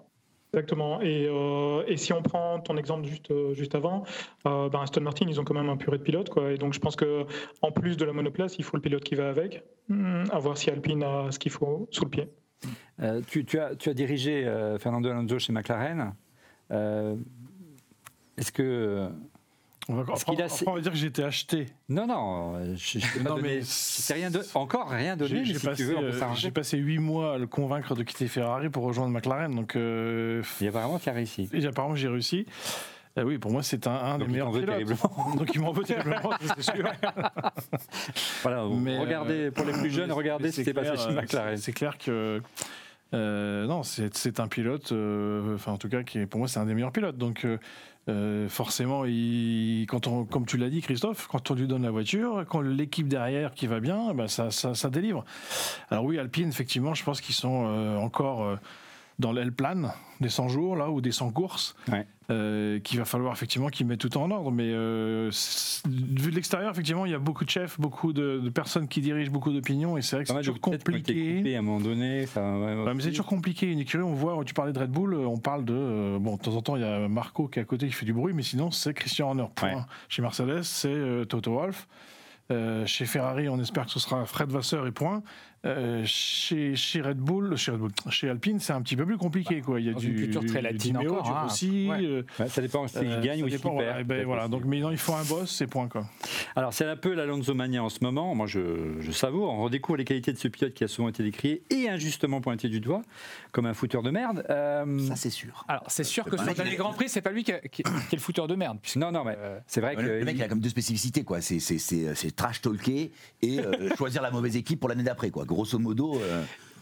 Exactement. 0.54 1.00
Et, 1.02 1.28
euh, 1.30 1.84
et 1.88 1.96
si 1.96 2.12
on 2.12 2.22
prend 2.22 2.60
ton 2.60 2.76
exemple 2.76 3.06
juste, 3.06 3.32
euh, 3.32 3.54
juste 3.54 3.74
avant, 3.74 4.04
euh, 4.46 4.68
ben 4.68 4.82
Aston 4.82 5.02
Martin, 5.02 5.26
ils 5.30 5.40
ont 5.40 5.46
quand 5.46 5.54
même 5.54 5.70
un 5.70 5.78
purée 5.78 5.98
de 5.98 6.04
pilote. 6.04 6.30
Quoi. 6.30 6.52
Et 6.52 6.58
donc 6.58 6.74
je 6.74 6.80
pense 6.80 6.98
que 6.98 7.26
en 7.62 7.72
plus 7.72 7.96
de 7.96 8.04
la 8.04 8.12
monoplace, 8.12 8.58
il 8.58 8.66
faut 8.66 8.76
le 8.76 8.82
pilote 8.82 9.04
qui 9.04 9.16
va 9.16 9.30
avec. 9.30 9.64
Hmm, 9.88 10.24
à 10.30 10.40
voir 10.40 10.58
si 10.58 10.70
Alpine 10.70 11.04
a 11.04 11.32
ce 11.32 11.40
qu'il 11.40 11.52
faut 11.52 11.88
sous 11.92 12.04
le 12.04 12.10
pied. 12.10 12.28
Euh, 13.02 13.22
tu, 13.26 13.46
as, 13.60 13.76
tu 13.76 13.90
as 13.90 13.94
dirigé 13.94 14.44
Fernando 14.80 15.10
Alonso 15.10 15.40
chez 15.40 15.54
McLaren. 15.54 16.14
Est-ce 16.70 18.52
que. 18.52 19.10
On 19.90 19.96
va, 19.96 20.14
a- 20.14 20.16
on 20.68 20.80
dire 20.80 20.92
que 20.92 20.98
j'ai 20.98 21.08
été 21.08 21.24
acheté. 21.24 21.66
Non, 21.90 22.06
non, 22.06 22.76
je 22.76 23.00
pas 23.00 23.30
Non, 23.30 23.36
donné- 23.36 23.62
mais 23.62 24.14
rien 24.14 24.30
don- 24.30 24.42
encore 24.54 24.90
rien 24.90 25.18
donné, 25.18 25.44
J'ai 25.44 25.58
si 25.58 25.66
passé, 25.66 25.84
tu 25.86 25.96
euh, 25.98 26.18
s'arranger. 26.18 26.42
j'ai 26.42 26.52
passé 26.52 26.78
huit 26.78 27.00
mois 27.00 27.34
à 27.34 27.38
le 27.40 27.48
convaincre 27.48 27.96
de 27.96 28.04
quitter 28.04 28.28
Ferrari 28.28 28.70
pour 28.70 28.84
rejoindre 28.84 29.12
McLaren. 29.12 29.54
Donc, 29.56 29.76
euh, 29.76 30.44
Il 30.62 30.66
y 30.66 30.68
a 30.68 30.72
vraiment 30.72 31.00
qui 31.00 31.10
a 31.10 31.14
réussi. 31.14 31.50
et 31.52 31.66
apparemment, 31.66 31.96
j'ai 31.96 32.08
réussi. 32.10 32.46
Euh, 33.18 33.24
oui, 33.24 33.40
pour 33.40 33.52
moi, 33.52 33.64
c'est 33.64 33.88
un, 33.88 34.20
des 34.20 34.28
meilleurs 34.28 34.52
pilotes. 34.52 34.68
Donc, 35.38 35.54
il 35.54 35.60
m'en 35.60 35.72
veut 35.74 35.84
terriblement, 35.84 36.32
c'est 36.56 36.62
sûr. 36.76 36.86
Voilà, 38.44 38.66
Mais, 38.74 38.98
regardez, 39.00 39.48
euh, 39.48 39.52
pour 39.52 39.66
les 39.66 39.74
plus 39.74 39.90
jeunes, 39.92 40.12
regardez 40.12 40.52
ce 40.52 40.58
qui 40.58 40.64
s'est 40.66 40.74
passé 40.74 40.96
chez 40.96 41.12
McLaren. 41.14 41.58
C'est 41.58 41.74
clair 41.74 41.98
que. 41.98 42.42
non, 43.14 43.84
c'est 43.84 44.40
un 44.40 44.48
pilote, 44.48 44.94
enfin 45.56 45.72
en 45.74 45.78
tout 45.78 45.90
cas, 45.90 46.04
qui 46.04 46.20
est, 46.20 46.26
pour 46.28 46.38
moi, 46.40 46.48
c'est 46.48 46.60
un 46.60 46.66
des 46.66 46.74
meilleurs 46.76 46.92
pilotes. 46.94 47.18
Donc 47.18 47.46
euh, 48.10 48.32
euh, 48.32 48.50
forcément, 48.50 49.04
quand 49.88 50.08
on, 50.08 50.26
comme 50.26 50.46
tu 50.46 50.58
l'as 50.58 50.70
dit, 50.70 50.82
Christophe, 50.82 51.28
quand 51.28 51.52
on 51.52 51.56
lui 51.56 51.68
donne 51.68 51.84
la 51.84 51.92
voiture, 51.92 52.46
quand 52.48 52.62
l'équipe 52.62 53.08
derrière 53.08 53.54
qui 53.54 53.68
va 53.68 53.80
bien, 53.80 54.14
ben 54.14 54.28
ça, 54.28 54.52
ça, 54.52 54.90
délivre. 54.90 55.26
Alors 55.90 56.06
oui, 56.06 56.18
Alpine, 56.18 56.50
effectivement, 56.50 56.94
je 56.94 57.04
pense 57.04 57.22
qu'ils 57.22 57.36
sont 57.36 57.66
euh, 57.68 57.98
encore 57.98 58.58
dans 59.22 59.32
l'aile-plane 59.32 59.92
des 60.20 60.30
100 60.30 60.50
jours, 60.50 60.76
là, 60.76 60.90
ou 60.92 61.02
des 61.02 61.12
100 61.12 61.32
courses, 61.32 61.76
Ouais. 61.92 62.06
euh, 62.30 62.80
qu'il 62.80 63.00
va 63.00 63.06
falloir 63.06 63.34
effectivement 63.34 63.70
qu'ils 63.70 63.88
mettent 63.88 64.02
tout 64.02 64.18
en 64.18 64.30
ordre. 64.30 64.52
Mais 64.52 64.70
euh, 64.72 65.32
vu 65.88 66.30
de 66.30 66.36
l'extérieur, 66.36 66.70
effectivement, 66.72 67.06
il 67.06 67.12
y 67.12 67.16
a 67.16 67.20
beaucoup 67.20 67.44
de 67.44 67.50
chefs, 67.50 67.80
beaucoup 67.80 68.14
de, 68.14 68.40
de 68.40 68.50
personnes 68.50 68.88
qui 68.88 69.02
dirigent, 69.02 69.32
beaucoup 69.32 69.52
d'opinions, 69.52 69.98
et 69.98 70.02
c'est 70.04 70.18
vrai 70.18 70.26
que 70.26 70.30
c'est 70.32 70.38
toujours 70.38 70.60
compliqué. 70.62 71.56
à 71.56 71.60
un 71.60 71.62
moment 71.64 71.80
donné. 71.80 72.26
ça, 72.28 72.42
ouais, 72.42 72.76
Ouais, 72.84 72.94
mais 72.94 73.02
c'est 73.02 73.10
toujours 73.10 73.26
compliqué. 73.26 73.66
Une 73.72 73.80
écurie, 73.80 74.04
on 74.04 74.14
voit, 74.14 74.40
tu 74.46 74.54
parlais 74.54 74.74
de 74.74 74.80
Red 74.80 74.92
Bull, 74.92 75.14
euh, 75.16 75.26
on 75.26 75.38
parle 75.38 75.66
de. 75.66 75.74
euh, 75.74 76.20
bon, 76.20 76.36
de 76.36 76.42
temps 76.42 76.56
en 76.56 76.62
temps, 76.62 76.76
il 76.76 76.82
y 76.84 76.86
a 76.86 77.08
Marco 77.08 77.48
qui 77.48 77.58
est 77.60 77.64
à 77.64 77.66
côté 77.66 77.88
qui 77.88 77.94
fait 77.94 78.06
du 78.06 78.14
bruit, 78.14 78.34
mais 78.34 78.44
sinon, 78.44 78.70
c'est 78.70 78.94
Christian 78.94 79.28
Horner. 79.30 79.46
Point. 79.56 79.86
Chez 80.10 80.22
Mercedes, 80.22 80.64
c'est 80.64 81.26
Toto 81.30 81.54
Wolff. 81.54 81.88
Chez 82.86 83.06
Ferrari, 83.06 83.48
on 83.48 83.60
espère 83.60 83.86
que 83.86 83.92
ce 83.92 84.00
sera 84.00 84.26
Fred 84.26 84.50
Vasseur 84.50 84.86
et 84.86 84.92
point. 84.92 85.24
Euh, 85.64 86.02
chez, 86.06 86.76
chez 86.76 87.02
Red 87.02 87.18
Bull, 87.20 87.56
chez, 87.56 87.70
Red 87.72 87.80
Bull, 87.82 87.92
chez 88.10 88.28
Alpine, 88.28 88.60
c'est 88.60 88.74
un 88.74 88.82
petit 88.82 88.96
peu 88.96 89.06
plus 89.06 89.18
compliqué. 89.20 89.62
Quoi. 89.62 89.80
Il 89.80 89.86
y 89.86 89.90
a 89.90 89.94
dans 89.94 90.00
du, 90.00 90.08
une 90.10 90.16
culture 90.16 90.44
très 90.44 90.58
du 90.58 90.64
latine 90.64 90.98
Dimeo, 90.98 91.14
encore, 91.20 91.24
du 91.54 91.86
hein. 91.86 91.90
Ouais. 91.92 92.04
euh, 92.04 92.24
ça 92.48 92.62
dépend 92.64 92.88
s'il 92.88 93.06
euh, 93.08 93.22
gagne 93.22 93.40
ça 93.42 93.46
ou 93.46 93.50
s'il 93.50 93.58
dépend, 93.58 93.70
perd. 93.78 93.84
voilà. 93.84 94.02
Eh 94.02 94.04
ben, 94.04 94.26
voilà. 94.26 94.48
Donc, 94.48 94.66
mais 94.66 94.80
non, 94.80 94.90
il 94.90 94.98
faut 94.98 95.14
un 95.14 95.24
boss, 95.24 95.52
c'est 95.52 95.68
point. 95.68 95.88
Quoi. 95.88 96.08
Alors, 96.56 96.74
c'est 96.74 96.86
un 96.86 96.96
peu 96.96 97.14
l'Alonso 97.14 97.54
Mania 97.54 97.84
en 97.84 97.90
ce 97.90 98.00
moment. 98.02 98.34
Moi, 98.34 98.48
je, 98.48 98.96
je 99.02 99.12
savoure. 99.12 99.54
On 99.54 99.62
redécouvre 99.64 99.98
les 99.98 100.06
qualités 100.06 100.34
de 100.34 100.38
ce 100.40 100.48
pilote 100.48 100.74
qui 100.74 100.84
a 100.84 100.88
souvent 100.88 101.10
été 101.10 101.22
décrié 101.22 101.62
et 101.70 101.88
injustement 101.90 102.42
pointé 102.42 102.68
du 102.68 102.80
doigt 102.80 103.04
comme 103.52 103.68
un 103.68 103.76
fouteur 103.76 104.02
de 104.02 104.10
merde. 104.10 104.44
Euh, 104.50 104.98
Ça, 105.08 105.16
c'est 105.16 105.30
sûr. 105.30 105.64
Alors, 105.68 105.84
c'est 105.90 106.04
sûr 106.04 106.26
que 106.26 106.38
sur 106.38 106.46
le 106.48 106.54
dernier 106.56 106.76
Grand 106.76 106.94
Prix, 106.94 107.08
c'est 107.10 107.22
pas 107.22 107.32
lui 107.32 107.44
qui, 107.44 107.52
a- 107.52 107.60
qui- 107.60 107.84
qui 107.84 107.90
est 107.92 108.14
le 108.14 108.20
fouteur 108.20 108.48
de 108.48 108.56
merde. 108.56 108.80
puisque, 108.82 108.96
non, 108.98 109.12
non, 109.12 109.24
mais 109.24 109.36
euh, 109.38 109.60
c'est 109.68 109.82
vrai 109.82 109.96
que. 109.96 110.02
Le, 110.02 110.26
mec, 110.26 110.38
il- 110.38 110.42
a 110.44 110.48
comme 110.48 110.60
deux 110.60 110.70
spécificités, 110.70 111.24
quoi. 111.24 111.40
C'est- 111.40 111.60
C'est 111.60 111.78
c'est- 111.78 112.16
c'est 112.16 112.36
trash 112.36 112.62
talker 112.62 113.12
et 113.44 113.58
choisir 113.98 114.24
la 114.24 114.32
mauvaise 114.32 114.56
équipe 114.58 114.80
pour 114.80 114.90
l'année 114.90 115.04
d'après, 115.04 115.30
quoi. 115.30 115.46
Grosso 115.52 115.80
modo. 115.80 116.20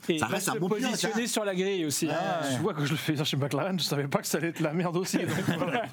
Et 0.08 0.18
Ça 0.20 0.28
reste 0.28 0.50
un 0.50 0.54
se 0.54 0.60
bon 0.60 0.70
pilote, 0.70 0.92
positionner 0.92 1.24
hein. 1.24 1.28
sur 1.28 1.44
la 1.46 1.56
grille 1.56 1.86
aussi. 1.86 2.10
hein. 2.10 2.16
Tu 2.56 2.62
vois, 2.62 2.74
quand 2.74 2.86
je 2.86 2.92
le 2.92 2.98
fais 2.98 3.24
chez 3.24 3.38
McLaren, 3.38 3.78
je 3.80 3.84
savais 3.84 4.08
pas 4.08 4.20
que 4.20 4.28
ça 4.28 4.38
allait 4.38 4.50
être 4.50 4.60
la 4.62 4.74
merde 4.74 4.96
aussi. 4.98 5.18
donc 5.18 5.28
voilà. 5.58 5.84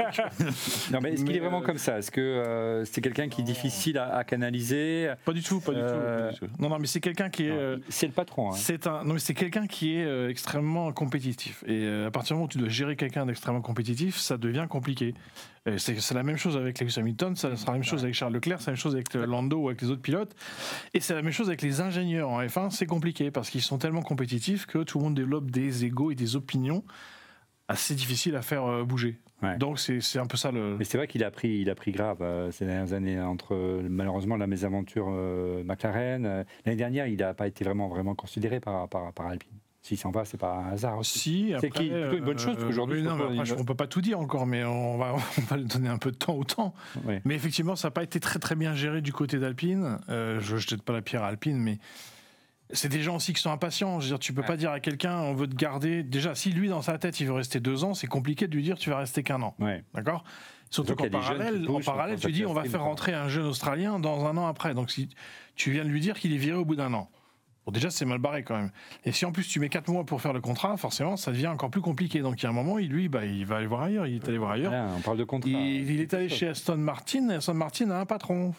Non, 0.93 1.01
mais 1.03 1.13
est-ce 1.13 1.25
qu'il 1.25 1.37
est 1.37 1.41
vraiment 1.41 1.61
euh, 1.63 1.65
comme 1.67 1.79
ça? 1.79 1.99
Est-ce 1.99 2.11
que 2.11 2.21
euh, 2.21 2.85
c'est 2.85 3.01
quelqu'un 3.01 3.29
qui 3.29 3.41
est 3.41 3.45
difficile 3.45 3.99
à, 3.99 4.17
à 4.17 4.25
canaliser? 4.25 5.13
Pas 5.25 5.33
du 5.33 5.43
tout, 5.43 5.61
pas 5.61 5.73
du, 5.73 5.79
Euh, 5.81 6.31
tout, 6.31 6.39
pas 6.39 6.47
du 6.47 6.53
tout. 6.53 6.63
Non, 6.63 6.69
non, 6.69 6.79
mais 6.79 6.87
c'est 6.87 7.01
quelqu'un 7.01 7.29
qui 7.31 7.47
est. 7.47 7.51
euh, 7.51 7.79
C'est 7.89 8.07
le 8.07 8.13
patron. 8.13 8.51
hein. 8.53 8.57
C'est 8.57 8.87
un, 8.87 9.05
non 9.05 9.15
mais 9.15 9.21
c'est 9.21 9.35
quelqu'un 9.35 9.67
qui 9.67 9.97
est 9.97 10.05
euh, 10.05 10.29
extrêmement 10.31 10.93
compétitif. 10.93 11.65
Et 11.67 11.83
euh, 11.85 12.07
à 12.07 12.11
partir 12.11 12.35
du 12.35 12.35
moment 12.35 12.47
où 12.47 12.49
tu 12.49 12.59
dois 12.59 12.69
gérer 12.69 12.97
quelqu'un 12.97 13.27
d'extrêmement 13.27 13.61
compétitif, 13.63 14.17
ça 14.17 14.37
devient 14.37 14.67
compliqué. 14.69 15.15
C'est 15.79 16.13
la 16.15 16.23
même 16.23 16.37
chose 16.37 16.57
avec 16.57 16.79
Lewis 16.81 16.95
Hamilton, 16.97 17.35
ça 17.35 17.57
sera 17.57 17.73
la 17.73 17.79
même 17.79 17.85
chose 17.85 18.05
avec 18.05 18.15
Charles 18.15 18.33
Leclerc, 18.35 18.61
c'est 18.61 18.67
la 18.69 18.75
même 18.75 18.81
chose 18.81 18.95
avec 18.95 19.13
Lando 19.15 19.57
ou 19.63 19.67
avec 19.69 19.83
les 19.83 19.91
autres 19.91 20.01
pilotes. 20.01 20.31
Et 20.95 21.01
c'est 21.01 21.13
la 21.13 21.23
même 21.23 21.33
chose 21.33 21.49
avec 21.49 21.61
les 21.61 21.81
ingénieurs 21.81 22.29
en 22.31 22.41
F1, 22.41 22.71
c'est 22.71 22.87
compliqué 22.87 23.33
parce 23.33 23.51
qu'ils 23.51 23.63
sont 23.63 23.77
tellement 23.77 23.96
tellement 23.97 24.09
compétitif 24.09 24.67
que 24.67 24.83
tout 24.83 24.99
le 24.99 25.05
monde 25.05 25.15
développe 25.15 25.51
des 25.51 25.85
égaux 25.85 26.11
et 26.11 26.15
des 26.15 26.37
opinions 26.37 26.85
assez 27.69 27.95
difficiles 27.95 28.37
à 28.37 28.43
faire 28.43 28.65
euh, 28.65 28.85
bouger. 28.85 29.19
Ouais. 29.43 29.57
Donc 29.59 29.79
c'est 29.79 30.19
un 30.19 30.27
peu 30.27 30.37
ça 30.37 30.51
le. 30.51 30.77
Mais 30.79 30.85
c'est 30.85 30.99
vrai 30.99 31.07
qu'il 31.09 31.25
a 31.25 31.31
pris, 31.31 31.59
il 31.61 31.69
a 31.71 31.75
pris 31.75 31.93
grave 31.93 32.19
euh, 32.21 32.51
ces 32.51 32.65
dernières 32.65 32.93
années 32.93 33.21
entre 33.21 33.55
euh, 33.55 33.87
malheureusement 33.89 34.37
la 34.37 34.47
mésaventure 34.47 35.09
euh, 35.11 35.63
McLaren. 35.65 36.25
euh, 36.25 36.45
L'année 36.65 36.77
dernière, 36.77 37.07
il 37.07 37.19
n'a 37.19 37.35
pas 37.35 37.47
été 37.47 37.65
vraiment 37.65 37.89
vraiment 37.89 38.15
considéré 38.15 38.61
par 38.61 38.89
par, 38.89 39.13
par 39.13 39.27
Alpine. 39.27 39.59
S'il 39.83 39.99
s'en 39.99 40.11
va, 40.11 40.25
c'est 40.25 40.39
pas 40.39 40.55
un 40.57 40.73
hasard 40.73 40.99
aussi. 40.99 41.19
Si, 41.21 41.55
C'est 41.61 41.69
plutôt 41.69 42.17
une 42.17 42.25
bonne 42.25 42.39
chose, 42.39 42.57
je 42.59 42.81
non, 42.81 42.87
mais 43.15 43.39
après, 43.39 43.53
on 43.53 43.65
peut 43.65 43.77
pas 43.77 43.87
tout 43.87 44.01
dire 44.01 44.19
encore, 44.19 44.45
mais 44.45 44.65
on 44.65 44.99
va, 44.99 45.15
on 45.39 45.41
va 45.43 45.59
donner 45.59 45.89
un 45.89 45.99
peu 45.99 46.11
de 46.11 46.17
temps 46.17 46.35
au 46.35 46.43
temps. 46.43 46.75
Ouais. 47.05 47.23
Mais 47.25 47.37
effectivement, 47.37 47.77
ça 47.77 47.87
n'a 47.87 47.93
pas 47.93 48.03
été 48.03 48.19
très 48.19 48.41
très 48.41 48.57
bien 48.57 48.75
géré 48.75 49.01
du 49.01 49.13
côté 49.13 49.39
d'Alpine. 49.39 49.99
Je 50.09 50.55
ne 50.55 50.59
jette 50.59 50.83
pas 50.83 50.93
la 50.93 51.03
pierre 51.03 51.23
à 51.23 51.29
Alpine, 51.29 51.59
mais 51.59 51.79
c'est 52.71 52.89
des 52.89 53.03
gens 53.03 53.17
aussi 53.17 53.33
qui 53.33 53.41
sont 53.41 53.51
impatients. 53.51 54.01
Je 54.01 54.07
veux 54.07 54.11
dire, 54.11 54.19
tu 54.19 54.33
peux 54.33 54.43
pas 54.43 54.57
dire 54.57 54.71
à 54.71 54.81
quelqu'un 54.81 55.19
on 55.19 55.35
veut 55.35 55.47
te 55.47 55.55
garder. 55.55 56.03
Déjà, 56.03 56.35
si 56.35 56.51
lui 56.51 56.69
dans 56.69 56.83
sa 56.83 56.99
tête 56.99 57.21
il 57.21 57.27
veut 57.27 57.33
rester 57.33 57.61
deux 57.61 57.85
ans, 57.85 57.95
c'est 57.95 58.07
compliqué 58.07 58.49
de 58.49 58.55
lui 58.55 58.63
dire 58.63 58.77
tu 58.77 58.91
vas 58.91 58.99
rester 58.99 59.23
qu'un 59.23 59.43
an. 59.43 59.55
Ouais. 59.59 59.85
D'accord? 59.95 60.25
Surtout 60.71 60.97
qu'en 60.97 61.09
parallèle, 61.09 61.65
en 61.69 61.81
parallèle, 61.81 62.19
tu 62.19 62.33
dis 62.33 62.45
on 62.45 62.53
va 62.53 62.65
faire 62.65 62.83
rentrer 62.83 63.15
un 63.15 63.29
jeune 63.29 63.47
Australien 63.47 63.99
dans 63.99 64.27
un 64.27 64.37
an 64.37 64.47
après. 64.47 64.75
Donc 64.75 64.91
si 64.91 65.09
tu 65.55 65.71
viens 65.71 65.85
de 65.85 65.89
lui 65.89 66.01
dire 66.01 66.19
qu'il 66.19 66.33
est 66.33 66.39
viré 66.39 66.59
au 66.59 66.65
bout 66.65 66.77
d'un 66.77 66.93
an. 66.93 67.09
Bon, 67.67 67.73
déjà, 67.73 67.91
c'est 67.91 68.05
mal 68.05 68.19
barré 68.19 68.45
quand 68.45 68.57
même. 68.57 68.71
Et 69.05 69.11
si 69.11 69.25
en 69.25 69.33
plus 69.33 69.47
tu 69.49 69.59
mets 69.59 69.69
4 69.69 69.91
mois 69.91 70.05
pour 70.05 70.21
faire 70.23 70.33
le 70.33 70.41
contrat, 70.41 70.77
forcément, 70.77 71.17
ça 71.17 71.33
devient 71.33 71.49
encore 71.49 71.71
plus 71.71 71.81
compliqué. 71.81 72.21
Donc 72.21 72.41
il 72.41 72.45
y 72.45 72.47
a 72.47 72.51
un 72.51 72.53
moment, 72.53 72.79
il, 72.79 72.89
lui, 72.89 73.09
bah, 73.09 73.25
il 73.25 73.45
va 73.45 73.57
aller 73.57 73.67
voir 73.67 73.83
ailleurs. 73.83 74.07
Il 74.07 74.15
est 74.15 74.29
allé 74.29 74.39
voir 74.39 74.53
ailleurs. 74.53 74.73
On 74.97 75.01
parle 75.01 75.19
de 75.19 75.25
contrat. 75.25 75.51
Il, 75.51 75.91
il 75.91 76.01
est 76.01 76.15
allé 76.15 76.29
chez 76.29 76.49
Aston 76.49 76.77
Martin. 76.77 77.29
Et 77.31 77.35
Aston 77.35 77.55
Martin 77.55 77.91
a 77.91 77.99
un 77.99 78.07
patron. 78.07 78.55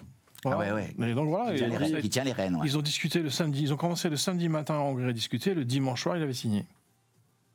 Ah 0.54 0.58
ouais, 0.58 0.72
ouais. 0.72 1.10
Et 1.10 1.14
donc 1.14 1.30
voilà. 1.30 1.52
Qui 1.54 1.58
tient 1.60 1.80
les 1.80 2.02
qui 2.02 2.10
tient 2.10 2.24
les 2.24 2.32
rênes, 2.32 2.56
ouais. 2.56 2.62
Ils 2.66 2.78
ont 2.78 2.82
discuté 2.82 3.20
le 3.20 3.30
samedi. 3.30 3.62
Ils 3.64 3.74
ont 3.74 3.78
commencé 3.78 4.10
le 4.10 4.18
samedi 4.18 4.50
matin 4.50 4.76
en 4.76 4.90
Hongrie 4.90 5.06
à 5.10 5.14
discuter. 5.14 5.54
Le 5.54 5.66
dimanche 5.66 6.04
soir, 6.04 6.18
il 6.18 6.24
avait 6.24 6.34
signé. 6.34 6.66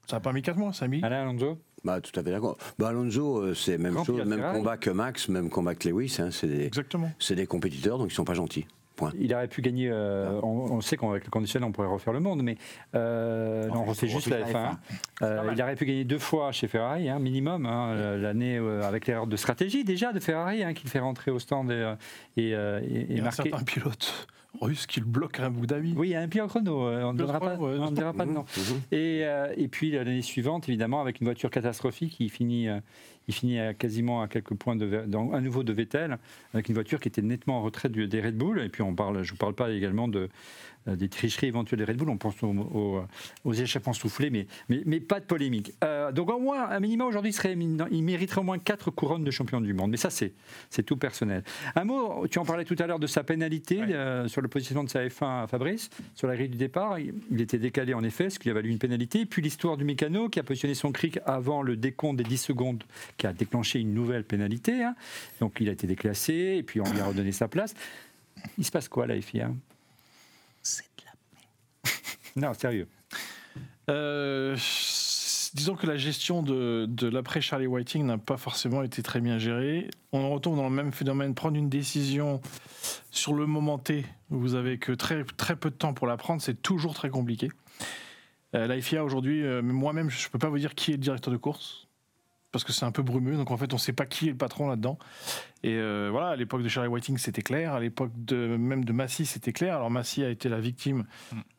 Ça 0.08 0.16
n'a 0.16 0.20
pas 0.20 0.32
mis 0.32 0.42
4 0.42 0.56
mois, 0.56 0.72
ça 0.72 0.86
a 0.86 0.88
mis. 0.88 1.02
Alain 1.02 1.22
Alonso 1.22 1.58
Bah, 1.84 2.00
tout 2.00 2.18
à 2.18 2.22
fait 2.22 2.30
d'accord. 2.30 2.58
Bah, 2.78 2.88
Alonso, 2.88 3.38
euh, 3.38 3.54
c'est 3.54 3.78
même 3.78 3.94
Grand 3.94 4.04
chose, 4.04 4.24
même 4.26 4.42
combat 4.52 4.76
que 4.76 4.90
Max, 4.90 5.28
même 5.28 5.48
combat 5.48 5.74
que 5.74 5.88
Lewis. 5.88 6.16
hein, 6.18 6.30
c'est 6.32 6.48
des, 6.48 6.64
Exactement. 6.66 7.10
c'est 7.18 7.36
des 7.36 7.46
compétiteurs, 7.46 7.98
donc 7.98 8.10
ils 8.10 8.14
sont 8.14 8.24
pas 8.24 8.34
gentils. 8.34 8.66
Point. 8.96 9.12
Il 9.18 9.32
aurait 9.34 9.48
pu 9.48 9.62
gagner. 9.62 9.88
euh, 9.90 10.38
Ah. 10.42 10.44
on, 10.44 10.70
on 10.72 10.80
sait 10.80 10.96
qu'avec 10.96 11.24
le 11.24 11.30
conditionnel, 11.30 11.68
on 11.68 11.72
pourrait 11.72 11.88
refaire 11.88 12.12
le 12.12 12.20
monde, 12.20 12.42
mais 12.42 12.56
euh, 12.94 13.68
On 13.70 13.74
non, 13.74 13.80
on 13.82 13.84
refait 13.86 14.06
juste 14.08 14.28
la 14.28 14.40
la 14.40 14.46
F1. 14.46 14.76
Euh, 15.22 15.50
il 15.54 15.62
aurait 15.62 15.74
pu 15.76 15.84
gagner 15.86 16.04
deux 16.04 16.18
fois 16.18 16.52
chez 16.52 16.68
Ferrari, 16.68 17.08
hein, 17.08 17.18
minimum, 17.18 17.66
hein, 17.66 17.94
l'année 18.18 18.58
euh, 18.58 18.82
avec 18.82 19.06
l'erreur 19.06 19.26
de 19.26 19.36
stratégie 19.36 19.84
déjà 19.84 20.12
de 20.12 20.20
Ferrari, 20.20 20.62
hein, 20.62 20.74
qui 20.74 20.84
le 20.84 20.90
fait 20.90 21.00
rentrer 21.00 21.30
au 21.30 21.38
stand 21.38 21.70
et, 21.70 21.94
et, 22.36 22.50
et- 22.50 22.52
et 22.52 23.06
Il 23.08 23.16
y 23.16 23.18
a 23.18 23.22
un 23.22 23.24
marquer. 23.24 23.42
certain 23.50 23.64
pilote 23.64 24.28
russe 24.60 24.86
qui 24.86 25.00
le 25.00 25.06
bloque 25.06 25.40
à 25.40 25.46
Abu 25.46 25.66
Dhabi. 25.66 25.94
Oui, 25.96 26.08
il 26.08 26.12
y 26.12 26.14
a 26.14 26.20
un 26.20 26.44
en 26.44 26.46
chrono, 26.48 26.86
euh, 26.86 27.02
on 27.04 27.14
ne 27.14 27.18
donnera 27.18 27.40
pas, 27.40 27.56
ouais, 27.56 27.76
on 27.80 27.90
dira 27.90 28.12
pas 28.12 28.26
de 28.26 28.32
nom. 28.32 28.44
Mhm. 28.56 28.80
Et, 28.92 29.20
euh, 29.24 29.52
et 29.56 29.66
puis 29.68 29.90
l'année 29.92 30.20
suivante, 30.20 30.68
évidemment, 30.68 31.00
avec 31.00 31.20
une 31.20 31.26
voiture 31.26 31.50
catastrophique, 31.50 32.16
il 32.20 32.28
finit, 32.30 32.68
euh, 32.68 32.78
il 33.28 33.34
finit 33.34 33.58
à 33.58 33.74
quasiment 33.74 34.22
à 34.22 34.28
quelques 34.28 34.54
points 34.54 34.76
de, 34.76 35.04
dans, 35.06 35.32
à 35.32 35.40
nouveau 35.40 35.62
de 35.62 35.72
Vettel, 35.72 36.18
avec 36.54 36.68
une 36.68 36.74
voiture 36.74 37.00
qui 37.00 37.08
était 37.08 37.22
nettement 37.22 37.58
en 37.58 37.62
retrait 37.62 37.88
des 37.88 38.20
Red 38.20 38.36
Bull. 38.36 38.60
Et 38.60 38.68
puis 38.68 38.82
on 38.82 38.94
parle, 38.94 39.22
je 39.22 39.30
ne 39.30 39.32
vous 39.32 39.36
parle 39.36 39.54
pas 39.54 39.70
également 39.70 40.08
de, 40.08 40.28
des 40.86 41.08
tricheries 41.08 41.46
éventuelles 41.48 41.78
des 41.78 41.84
Red 41.84 41.96
Bull, 41.96 42.08
on 42.10 42.16
pense 42.16 42.42
aux, 42.42 42.48
aux- 42.48 43.02
aux 43.44 43.52
échappements 43.52 43.92
soufflés, 43.92 44.30
mais, 44.30 44.46
mais, 44.68 44.82
mais 44.84 45.00
pas 45.00 45.20
de 45.20 45.24
polémique. 45.24 45.72
Euh, 45.84 46.10
donc 46.12 46.30
au 46.30 46.38
moins, 46.40 46.68
un 46.68 46.80
minimum 46.80 47.08
aujourd'hui, 47.08 47.30
il, 47.30 47.34
serait, 47.34 47.52
il 47.54 48.02
mériterait 48.02 48.40
au 48.40 48.44
moins 48.44 48.58
quatre 48.58 48.90
couronnes 48.90 49.24
de 49.24 49.30
champion 49.30 49.60
du 49.60 49.74
monde. 49.74 49.90
Mais 49.90 49.96
ça, 49.96 50.10
c'est 50.10 50.32
c'est 50.70 50.82
tout 50.82 50.96
personnel. 50.96 51.44
Un 51.76 51.84
mot, 51.84 52.26
tu 52.28 52.38
en 52.38 52.44
parlais 52.44 52.64
tout 52.64 52.76
à 52.78 52.86
l'heure 52.86 52.98
de 52.98 53.06
sa 53.06 53.22
pénalité 53.24 53.80
Ouais. 53.80 53.92
euh, 53.94 54.28
sur 54.28 54.40
le 54.42 54.48
positionnement 54.48 54.84
de 54.84 54.88
sa 54.90 55.06
F1 55.06 55.44
à 55.44 55.46
Fabrice, 55.46 55.88
sur 56.14 56.26
la 56.28 56.36
grille 56.36 56.48
du 56.48 56.58
départ. 56.58 56.98
Il, 56.98 57.14
il 57.30 57.40
était 57.40 57.58
décalé 57.58 57.94
en 57.94 58.02
effet, 58.04 58.28
ce 58.30 58.38
qui 58.38 58.44
lui 58.44 58.50
a 58.50 58.54
valu 58.54 58.70
une 58.70 58.78
pénalité. 58.78 59.24
Puis 59.26 59.40
l'histoire 59.42 59.76
du 59.76 59.84
mécano 59.84 60.28
qui 60.28 60.40
a 60.40 60.42
positionné 60.42 60.74
son 60.74 60.92
cric 60.92 61.18
avant 61.26 61.62
le 61.62 61.76
décompte 61.76 62.18
des 62.18 62.24
10 62.24 62.36
secondes, 62.38 62.82
qui 63.16 63.26
a 63.26 63.32
déclenché 63.32 63.78
une 63.80 63.94
nouvelle 63.94 64.24
pénalité. 64.24 64.82
hein. 64.82 64.94
Donc 65.40 65.58
il 65.60 65.68
a 65.68 65.72
été 65.72 65.86
déclassé, 65.86 66.56
et 66.58 66.62
puis 66.62 66.80
on 66.80 66.90
lui 66.92 67.00
a 67.00 67.04
redonné 67.06 67.32
sa 67.32 67.48
place. 67.48 67.74
Il 68.58 68.64
se 68.64 68.70
passe 68.70 68.88
quoi 68.88 69.06
là, 69.06 69.20
FIA 69.20 69.44
la 69.48 69.54
Non, 72.36 72.54
sérieux. 72.54 72.88
Euh, 73.90 74.56
disons 75.54 75.74
que 75.74 75.86
la 75.86 75.96
gestion 75.96 76.42
de, 76.42 76.86
de 76.88 77.08
l'après 77.08 77.40
Charlie 77.40 77.66
Whiting 77.66 78.06
n'a 78.06 78.18
pas 78.18 78.36
forcément 78.36 78.82
été 78.82 79.02
très 79.02 79.20
bien 79.20 79.38
gérée. 79.38 79.90
On 80.12 80.30
retombe 80.30 80.56
dans 80.56 80.68
le 80.68 80.74
même 80.74 80.92
phénomène. 80.92 81.34
Prendre 81.34 81.56
une 81.56 81.68
décision 81.68 82.40
sur 83.10 83.34
le 83.34 83.46
moment 83.46 83.78
T, 83.78 84.06
où 84.30 84.38
vous 84.38 84.54
avez 84.54 84.78
que 84.78 84.92
très, 84.92 85.24
très 85.24 85.56
peu 85.56 85.70
de 85.70 85.76
temps 85.76 85.94
pour 85.94 86.06
la 86.06 86.16
prendre, 86.16 86.40
c'est 86.40 86.60
toujours 86.60 86.94
très 86.94 87.10
compliqué. 87.10 87.50
Euh, 88.54 88.66
la 88.66 88.80
FIA 88.80 89.04
aujourd'hui, 89.04 89.44
euh, 89.44 89.62
moi-même, 89.62 90.10
je 90.10 90.26
ne 90.26 90.30
peux 90.30 90.38
pas 90.38 90.48
vous 90.48 90.58
dire 90.58 90.74
qui 90.74 90.90
est 90.90 90.94
le 90.94 91.02
directeur 91.02 91.32
de 91.32 91.38
course. 91.38 91.88
Parce 92.52 92.64
que 92.64 92.72
c'est 92.72 92.84
un 92.84 92.92
peu 92.92 93.02
brumeux, 93.02 93.36
donc 93.36 93.50
en 93.50 93.56
fait 93.56 93.72
on 93.72 93.76
ne 93.76 93.80
sait 93.80 93.94
pas 93.94 94.04
qui 94.04 94.28
est 94.28 94.32
le 94.32 94.36
patron 94.36 94.68
là-dedans. 94.68 94.98
Et 95.62 95.74
euh, 95.74 96.08
voilà, 96.12 96.28
à 96.28 96.36
l'époque 96.36 96.62
de 96.62 96.68
Charlie 96.68 96.90
Whiting 96.90 97.16
c'était 97.16 97.40
clair, 97.40 97.72
à 97.72 97.80
l'époque 97.80 98.10
de, 98.14 98.56
même 98.58 98.84
de 98.84 98.92
Massy 98.92 99.24
c'était 99.24 99.54
clair. 99.54 99.76
Alors 99.76 99.90
Massy 99.90 100.22
a 100.22 100.28
été 100.28 100.50
la 100.50 100.60
victime 100.60 101.04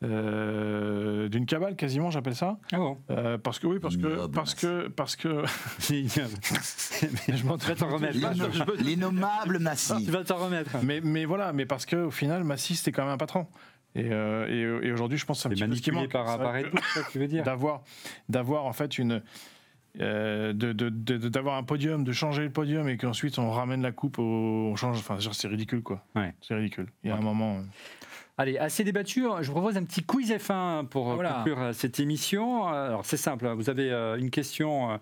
euh, 0.04 1.30
d'une 1.30 1.46
cabale 1.46 1.76
quasiment, 1.76 2.12
j'appelle 2.12 2.36
ça. 2.36 2.60
Ah 2.72 2.78
bon? 2.78 2.98
Euh, 3.10 3.38
parce 3.38 3.58
que 3.60 3.68
oui, 3.68 3.80
parce 3.80 3.98
que 3.98 4.28
parce 4.28 4.54
que 4.56 4.88
parce 4.90 5.16
que 5.16 5.44
je 5.90 7.46
m'en 7.46 7.58
t'en 7.58 7.88
remettre. 7.90 8.18
L'inno- 8.20 8.76
L'innommable 8.80 9.58
Tu 9.58 9.64
massif. 9.64 10.10
vas 10.10 10.24
t'en 10.24 10.38
remettre. 10.38 10.78
mais 10.84 11.02
mais 11.04 11.26
voilà, 11.26 11.54
mais 11.54 11.66
parce 11.66 11.86
que 11.86 11.96
au 11.96 12.12
final 12.12 12.44
Massy 12.44 12.76
c'était 12.76 12.92
quand 12.92 13.04
même 13.04 13.14
un 13.14 13.18
patron. 13.18 13.48
Et, 13.96 14.10
euh, 14.12 14.82
et, 14.82 14.88
et 14.88 14.92
aujourd'hui, 14.92 15.20
je 15.20 15.26
pense 15.26 15.38
que 15.44 15.56
c'est 15.56 15.64
un 15.64 15.70
petit 15.70 15.70
peu 15.70 15.76
ce 15.76 15.82
qui 15.84 15.92
manipulé 15.92 16.20
manque. 16.24 16.26
par, 16.42 16.54
que 17.06 17.12
tu 17.12 17.20
veux 17.20 17.28
dire 17.28 17.44
d'avoir 17.44 17.84
d'avoir 18.28 18.66
en 18.66 18.74
fait 18.74 18.98
une 18.98 19.22
euh, 20.02 20.54
de- 20.54 20.72
de- 20.74 20.90
de- 20.90 21.30
d'avoir 21.30 21.56
un 21.58 21.64
podium, 21.64 22.04
de 22.04 22.12
changer 22.12 22.44
le 22.44 22.50
podium 22.50 22.88
et 22.90 22.98
qu'ensuite 22.98 23.38
on 23.40 23.52
ramène 23.52 23.82
la 23.82 23.92
coupe 23.92 24.18
au 24.20 24.24
on 24.72 24.76
change. 24.76 24.98
Enfin, 25.00 25.20
genre, 25.20 25.36
c'est 25.36 25.48
ridicule 25.48 25.82
quoi. 25.84 26.04
Ouais. 26.16 26.34
C'est 26.42 26.56
ridicule. 26.56 26.88
Il 27.04 27.10
y 27.10 27.14
a 27.14 27.16
un 27.16 27.22
moment. 27.22 27.58
euh, 27.58 27.62
Allez, 28.40 28.58
assez 28.58 28.84
débattu. 28.84 29.26
Je 29.42 29.46
vous 29.48 29.52
propose 29.54 29.78
un 29.78 29.84
petit 29.84 30.02
quiz 30.04 30.32
F1 30.32 30.86
pour 30.88 31.12
euh, 31.12 31.14
Voilà. 31.16 31.34
conclure 31.34 31.60
euh, 31.62 31.74
cette 31.74 32.00
émission. 32.00 32.66
Alors, 32.68 33.06
c'est 33.06 33.18
simple. 33.18 33.46
hein. 33.46 33.54
Vous 33.54 33.70
avez 33.70 33.92
une 34.20 34.32
question, 34.32 35.00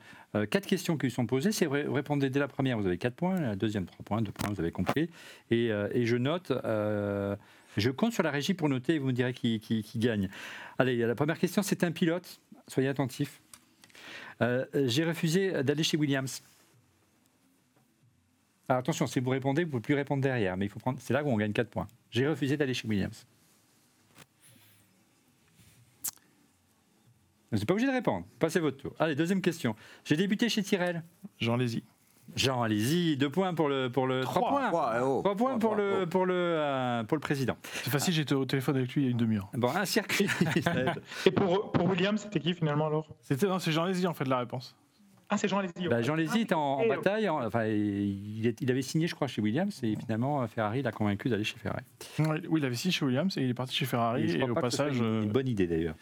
quatre 0.50 0.66
questions 0.68 0.98
qui 0.98 1.08
vous 1.08 1.14
sont 1.14 1.26
posées. 1.26 1.54
Si 1.54 1.64
vous 1.64 1.72
ré- 1.72 1.86
répondez 1.88 2.30
dès 2.30 2.39
la 2.42 2.50
première, 2.50 2.78
vous 2.78 2.86
avez 2.88 2.98
4 2.98 3.16
points. 3.16 3.39
La 3.39 3.56
deuxième, 3.56 3.86
3 3.86 4.04
points. 4.04 4.22
2 4.22 4.34
points, 4.34 4.50
vous 4.54 4.60
avez 4.60 4.72
compris. 4.74 5.10
Et, 5.50 5.68
et 5.68 6.06
je 6.06 6.18
note. 6.18 6.52
euh, 6.66 7.38
je 7.78 7.89
compte 7.89 8.12
sur 8.12 8.22
la 8.24 8.32
régie 8.32 8.54
pour 8.54 8.68
noter 8.68 8.96
et 8.96 9.00
vous 9.00 9.08
me 9.08 9.14
direz 9.14 9.32
qui, 9.32 9.62
qui- 9.62 9.82
qui 9.82 9.98
gagne. 9.98 10.28
Allez, 10.78 10.98
la 10.98 11.16
première 11.16 11.39
question, 11.39 11.62
c'est 11.64 11.86
un 11.86 11.92
pilote. 11.94 12.42
Soyez 12.68 12.89
attentifs. 12.89 13.42
Euh, 14.42 14.66
J'ai 14.74 15.06
refusé 15.06 15.64
d'aller 15.64 15.84
chez 15.84 15.98
Williams. 15.98 16.42
Attention, 18.68 19.06
si 19.06 19.20
vous 19.20 19.30
répondez, 19.30 19.64
vous 19.64 19.68
ne 19.68 19.72
pouvez 19.72 19.82
plus 19.82 19.96
répondre 19.96 20.24
derrière, 20.24 20.56
mais 20.56 20.66
il 20.66 20.70
faut 20.70 20.80
prendre. 20.80 21.00
C'est 21.02 21.14
là 21.14 21.24
où 21.24 21.28
on 21.28 21.38
gagne 21.38 21.52
4 21.54 21.70
points. 21.70 21.88
J'ai 22.10 22.28
refusé 22.28 22.58
d'aller 22.58 22.74
chez 22.74 22.88
Williams. 22.88 23.26
Vous 27.52 27.58
n'êtes 27.58 27.68
pas 27.68 27.74
obligé 27.74 27.88
de 27.88 27.94
répondre. 27.94 28.26
Passez 28.39 28.62
votre 28.62 28.78
tour. 28.78 28.96
Allez, 28.98 29.14
deuxième 29.14 29.42
question. 29.42 29.76
J'ai 30.06 30.16
débuté 30.16 30.48
chez 30.48 30.64
Tyrell. 30.64 31.04
Jean 31.38 31.58
Lézy. 31.58 31.84
Jean, 32.36 32.61
allez-y. 32.61 33.17
Deux 33.17 33.29
points 33.29 33.53
pour 33.53 33.69
le. 33.69 33.89
Pour 33.89 34.07
le 34.07 34.21
trois 34.21 34.49
points. 34.49 34.67
Trois, 34.69 34.93
oh. 35.03 35.21
Trois 35.23 35.36
points 35.36 35.59
pour 35.59 35.71
Trois, 35.71 35.77
le, 35.77 35.99
oh. 36.03 36.07
pour, 36.07 36.25
le, 36.25 36.34
euh, 36.36 37.03
pour 37.03 37.17
le 37.17 37.21
président. 37.21 37.57
C'est 37.84 37.89
facile, 37.89 38.13
j'étais 38.13 38.34
au 38.34 38.45
téléphone 38.45 38.77
avec 38.77 38.93
lui 38.93 39.01
il 39.01 39.05
y 39.05 39.07
a 39.07 39.11
une 39.11 39.17
demi-heure. 39.17 39.49
Bon, 39.53 39.69
un 39.69 39.86
circuit. 39.86 40.27
Et 41.25 41.32
pour, 41.32 41.71
pour 41.71 41.89
William, 41.89 42.17
c'était 42.17 42.39
qui 42.39 42.53
finalement 42.53 42.88
alors? 42.88 43.07
C'était 43.21 43.47
non, 43.47 43.59
c'est 43.59 43.71
Jean 43.71 43.86
Lézy 43.86 44.07
en 44.07 44.13
fait 44.13 44.27
la 44.27 44.39
réponse. 44.39 44.75
Ah, 45.32 45.38
c'est 45.38 45.47
Jean 45.47 45.59
Alesi. 45.59 45.88
Bah, 45.89 46.01
Jean 46.01 46.15
Lézy 46.15 46.41
était 46.41 46.53
en, 46.55 46.59
en 46.59 46.82
et- 46.82 46.89
bataille. 46.89 47.29
en- 47.29 47.43
enfin, 47.45 47.63
il, 47.65 48.45
est- 48.45 48.59
il 48.61 48.69
avait 48.69 48.82
signé, 48.82 49.07
je 49.07 49.15
crois, 49.15 49.27
chez 49.27 49.41
Williams. 49.41 49.79
Et 49.82 49.95
finalement, 49.95 50.45
Ferrari 50.47 50.82
l'a 50.82 50.91
convaincu 50.91 51.29
d'aller 51.29 51.45
chez 51.45 51.57
Ferrari. 51.57 51.84
Oui, 52.19 52.59
il 52.59 52.65
avait 52.65 52.75
signé 52.75 52.91
chez 52.91 53.05
Williams 53.05 53.38
et 53.38 53.41
il 53.43 53.49
est 53.49 53.53
parti 53.53 53.73
chez 53.73 53.86
Ferrari. 53.86 54.29
Et 54.29 54.43
au 54.43 54.53
passage, 54.53 54.97
une, 54.97 55.03
euh, 55.03 55.23
une 55.23 55.32
bonne 55.32 55.47
idée 55.47 55.67
d'ailleurs. 55.67 55.95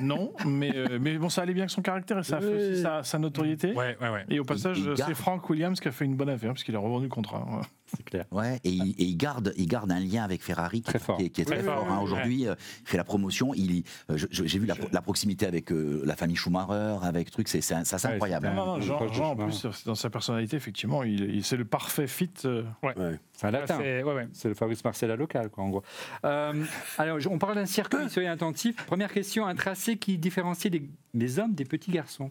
non, 0.00 0.32
mais, 0.46 0.72
euh, 0.74 0.98
mais 1.00 1.18
bon, 1.18 1.28
ça 1.28 1.42
allait 1.42 1.52
bien 1.54 1.64
avec 1.64 1.70
son 1.70 1.82
caractère 1.82 2.18
et 2.18 2.22
ça 2.24 2.36
a 2.36 2.40
fait 2.40 2.70
aussi 2.72 2.82
sa, 2.82 3.02
sa 3.02 3.18
notoriété. 3.18 3.72
Ouais, 3.72 3.96
ouais, 4.00 4.08
ouais. 4.08 4.24
Et 4.30 4.38
au 4.38 4.44
passage, 4.44 4.86
euh, 4.86 4.94
c'est 4.96 5.14
Frank 5.14 5.48
Williams 5.50 5.80
qui 5.80 5.88
a 5.88 5.92
fait 5.92 6.04
une 6.04 6.16
bonne 6.16 6.28
affaire 6.28 6.50
parce 6.52 6.62
qu'il 6.64 6.76
a 6.76 6.78
revendu 6.78 7.04
le 7.06 7.10
contrat. 7.10 7.44
Ouais. 7.50 7.62
C'est 7.96 8.02
clair. 8.04 8.24
Ouais, 8.32 8.58
et, 8.64 8.70
il, 8.70 8.90
et 8.98 9.04
il 9.04 9.16
garde, 9.16 9.52
il 9.56 9.68
garde 9.68 9.92
un 9.92 10.00
lien 10.00 10.24
avec 10.24 10.42
Ferrari 10.42 10.82
qui, 10.82 10.90
est, 11.24 11.28
qui 11.30 11.40
est 11.40 11.44
très 11.44 11.58
Oui, 11.58 11.64
fort. 11.64 11.84
oui, 11.86 11.88
hein. 11.92 11.96
oui, 11.98 12.04
Aujourd'hui, 12.04 12.48
euh, 12.48 12.54
il 12.82 12.88
fait 12.88 12.96
la 12.96 13.04
promotion. 13.04 13.54
Il, 13.54 13.84
euh, 14.10 14.16
j'ai 14.30 14.58
vu 14.58 14.66
la, 14.66 14.74
la 14.92 15.00
proximité 15.02 15.46
avec 15.46 15.70
euh, 15.70 16.02
la 16.04 16.16
famille 16.16 16.34
Schumacher, 16.36 16.96
avec 17.02 17.30
truc, 17.30 17.46
c'est 17.48 17.60
ça, 17.60 17.84
c'est 17.84 18.04
Ouais, 18.08 18.14
incroyable. 18.14 18.48
Non, 18.78 19.08
Jean, 19.12 19.30
en 19.32 19.36
plus, 19.36 19.66
dans 19.84 19.94
sa 19.94 20.10
personnalité, 20.10 20.56
effectivement, 20.56 21.02
il, 21.02 21.34
il- 21.36 21.44
c'est 21.44 21.56
le 21.56 21.64
parfait 21.64 22.06
fit. 22.06 22.30
euh, 22.44 22.62
Ouais. 22.82 22.94
C'est 23.32 23.50
latin. 23.50 23.78
c'est- 23.78 24.02
ouais, 24.02 24.14
ouais. 24.14 24.28
C'est 24.32 24.48
le 24.48 24.54
Fabrice 24.54 24.84
Marcella 24.84 25.16
local, 25.16 25.50
quoi, 25.50 25.64
en 25.64 25.68
gros. 25.70 25.82
Euh, 26.24 26.64
alors, 26.98 27.18
on 27.30 27.38
parle 27.38 27.54
d'un 27.56 27.66
circuit, 27.66 27.98
soyez 28.10 28.28
attentifs. 28.28 28.76
Première 28.86 29.12
question, 29.12 29.46
un 29.46 29.54
tracé 29.54 29.96
qui 29.96 30.18
différencie 30.18 30.72
les, 30.72 30.82
les 31.14 31.38
hommes 31.38 31.54
des 31.54 31.64
petits 31.64 31.90
garçons. 31.90 32.30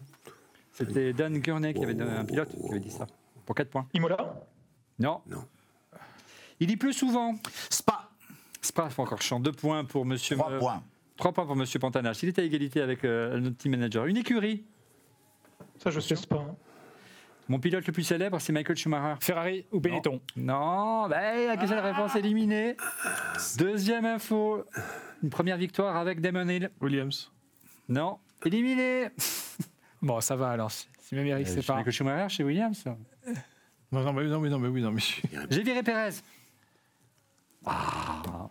C'était 0.72 1.12
Dan 1.12 1.38
Gurney, 1.38 1.72
qui 1.74 1.82
avait 1.82 2.00
un 2.00 2.24
pilote, 2.24 2.50
qui 2.50 2.70
avait 2.70 2.80
dit 2.80 2.90
ça. 2.90 3.06
Pour 3.46 3.54
4 3.54 3.70
points. 3.70 3.86
Imola? 3.94 4.16
Non. 4.98 5.20
Non. 5.26 5.44
Il 6.60 6.70
y 6.70 6.76
pleut 6.76 6.92
souvent. 6.92 7.34
Spa, 7.70 8.10
Spa, 8.60 8.88
faut 8.90 9.02
encore 9.02 9.22
champ. 9.22 9.40
2 9.40 9.52
points 9.52 9.84
pour 9.84 10.04
monsieur. 10.04 10.36
3 10.36 10.52
euh, 10.52 10.58
points. 10.58 10.82
3 11.16 11.32
points 11.32 11.46
pour 11.46 11.56
Monsieur 11.56 11.78
Pantanache. 11.78 12.22
Il 12.22 12.28
est 12.28 12.38
à 12.38 12.42
égalité 12.42 12.80
avec 12.80 13.04
euh, 13.04 13.38
notre 13.40 13.56
team 13.56 13.72
manager. 13.72 14.06
Une 14.06 14.16
écurie. 14.16 14.64
Ça, 15.82 15.90
je 15.90 16.00
sais 16.00 16.14
pas. 16.28 16.36
hein. 16.36 16.56
Mon 17.48 17.60
pilote 17.60 17.86
le 17.86 17.92
plus 17.92 18.02
célèbre, 18.02 18.40
c'est 18.40 18.52
Michael 18.52 18.76
Schumacher. 18.76 19.14
Ferrari 19.20 19.66
ou 19.70 19.78
Benetton 19.80 20.20
Non, 20.36 21.06
bah, 21.08 21.36
la 21.54 21.66
seule 21.66 21.78
réponse 21.78 22.16
éliminée. 22.16 22.76
Deuxième 23.58 24.04
info. 24.04 24.64
Une 25.22 25.30
première 25.30 25.56
victoire 25.56 25.96
avec 25.96 26.20
Damon 26.20 26.48
Hill. 26.48 26.70
Williams. 26.80 27.30
Non, 27.88 28.18
éliminé. 28.44 29.08
Bon, 30.02 30.20
ça 30.20 30.36
va 30.36 30.50
alors. 30.50 30.70
Si 30.70 31.14
même 31.14 31.26
Eric, 31.26 31.48
c'est 31.48 31.64
pas. 31.64 31.74
Michael 31.76 31.92
Schumacher 31.92 32.28
chez 32.28 32.44
Williams. 32.44 32.84
Non, 33.90 34.02
non, 34.02 34.12
mais 34.12 34.24
non, 34.24 34.40
mais 34.40 34.48
non, 34.50 34.58
mais 34.58 34.68
oui, 34.68 34.82
non, 34.82 34.92
mais. 34.92 35.00
J'ai 35.50 35.62
viré 35.62 35.82
Pérez. 35.82 36.10
Ah, 37.64 38.48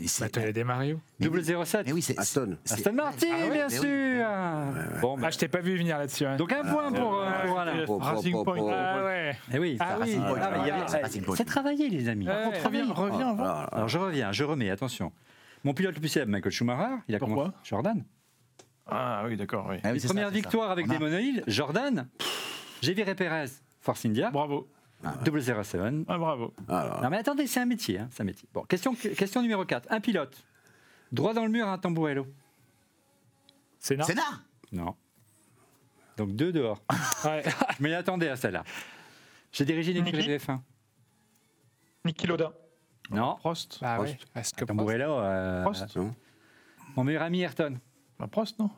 Mais 0.00 0.06
c'est- 0.06 0.24
Bah, 0.24 0.28
t'as 0.30 0.52
des 0.52 0.64
Mario. 0.64 1.00
mais 1.18 1.26
double 1.26 1.38
oui, 1.38 1.44
07. 1.64 1.86
Mais 1.86 1.92
oui, 1.92 2.02
c'est. 2.02 2.18
Aston. 2.18 2.56
Aston 2.70 2.92
Martin, 2.92 3.26
Ah 3.32 3.36
ouais, 3.46 3.50
bien 3.50 3.66
mais 3.68 3.78
oui. 3.78 3.86
sûr. 3.86 5.00
Bon, 5.00 5.16
bah, 5.16 5.24
Ah, 5.26 5.30
je 5.30 5.38
t'ai 5.38 5.48
pas 5.48 5.60
vu 5.60 5.76
venir 5.76 5.98
là-dessus. 5.98 6.26
hein. 6.26 6.36
donc 6.36 6.52
un 6.52 6.62
point 6.64 6.92
pour, 6.92 7.14
euh, 7.22 7.30
pour 7.46 7.58
Alain. 7.60 7.84
Racing 7.88 8.32
Point. 8.44 8.56
po. 8.56 8.70
Ah 8.72 9.04
ouais. 9.04 9.36
Eh 9.52 9.58
oui. 9.58 9.76
Ah 9.80 9.96
oui. 10.00 10.16
Ah, 10.18 11.08
c'est 11.36 11.44
travaillé, 11.44 11.88
les 11.88 12.08
amis. 12.08 12.26
Ouais. 12.28 12.34
Contre, 12.44 12.64
reviens, 12.66 12.92
reviens 12.92 13.28
avant. 13.30 13.44
Ah, 13.46 13.68
Alors 13.72 13.88
je 13.88 13.98
reviens, 13.98 14.32
je 14.32 14.44
remets, 14.44 14.70
attention. 14.70 15.12
Mon 15.64 15.74
pilote 15.74 15.94
le 15.94 16.00
plus 16.00 16.08
célèbre, 16.08 16.30
Michael 16.32 16.52
Schumacher, 16.52 16.96
il 17.08 17.14
a 17.14 17.18
Pourquoi 17.18 17.36
commencé 17.44 17.58
Jordan. 17.64 18.04
Ah 18.88 19.24
oui, 19.26 19.36
d'accord, 19.36 19.66
oui. 19.68 19.76
Ah 19.82 19.90
Première 20.06 20.28
ça. 20.28 20.34
victoire 20.34 20.70
avec 20.70 20.86
des 20.88 20.98
monoïles, 20.98 21.42
Jordan. 21.48 22.06
J'ai 22.82 22.94
viré 22.94 23.14
Pérez, 23.16 23.46
Force 23.80 24.04
India, 24.04 24.30
Bravo. 24.30 24.68
Double 25.24 25.42
07. 25.42 25.80
Ah, 26.08 26.18
bravo. 26.18 26.54
Alors, 26.68 27.02
Non 27.02 27.10
mais 27.10 27.18
attendez, 27.18 27.46
c'est 27.46 27.60
un 27.60 27.66
métier, 27.66 27.98
hein, 27.98 28.08
c'est 28.10 28.22
un 28.22 28.26
métier. 28.26 28.48
Bon, 28.52 28.62
question, 28.64 28.94
question 28.94 29.42
numéro 29.42 29.64
4. 29.64 29.86
Un 29.90 30.00
pilote, 30.00 30.44
droit 31.12 31.34
dans 31.34 31.44
le 31.44 31.50
mur 31.50 31.66
à 31.68 31.72
un 31.72 31.78
tambourello. 31.78 32.26
C'est 33.78 34.02
Sénat 34.02 34.22
Non. 34.72 34.94
Donc 36.16 36.34
deux 36.34 36.52
dehors. 36.52 36.82
Ouais. 37.24 37.42
Je 37.78 37.82
m'y 37.82 37.92
attendais 37.92 38.28
à 38.28 38.36
celle-là. 38.36 38.62
J'ai 39.52 39.64
dirigé 39.64 39.92
une 39.92 39.98
écurie 40.06 40.18
Niki 40.18 40.28
de 40.28 40.38
F1. 40.38 40.60
Niki 42.04 42.26
Loda. 42.26 42.52
Non. 43.10 43.36
Prost. 43.36 43.78
Ouais. 43.82 43.96
Prost. 43.96 44.16
Reste 44.34 44.56
que 44.56 44.64
Prost. 44.64 44.68
Tambourello, 44.78 45.10
euh, 45.18 45.62
Prost. 45.62 45.96
non 45.96 46.14
mon 46.96 47.04
meilleur 47.04 47.22
ami 47.22 47.42
Ayrton. 47.42 47.78
Bah, 48.18 48.26
Prost, 48.28 48.58
non 48.58 48.70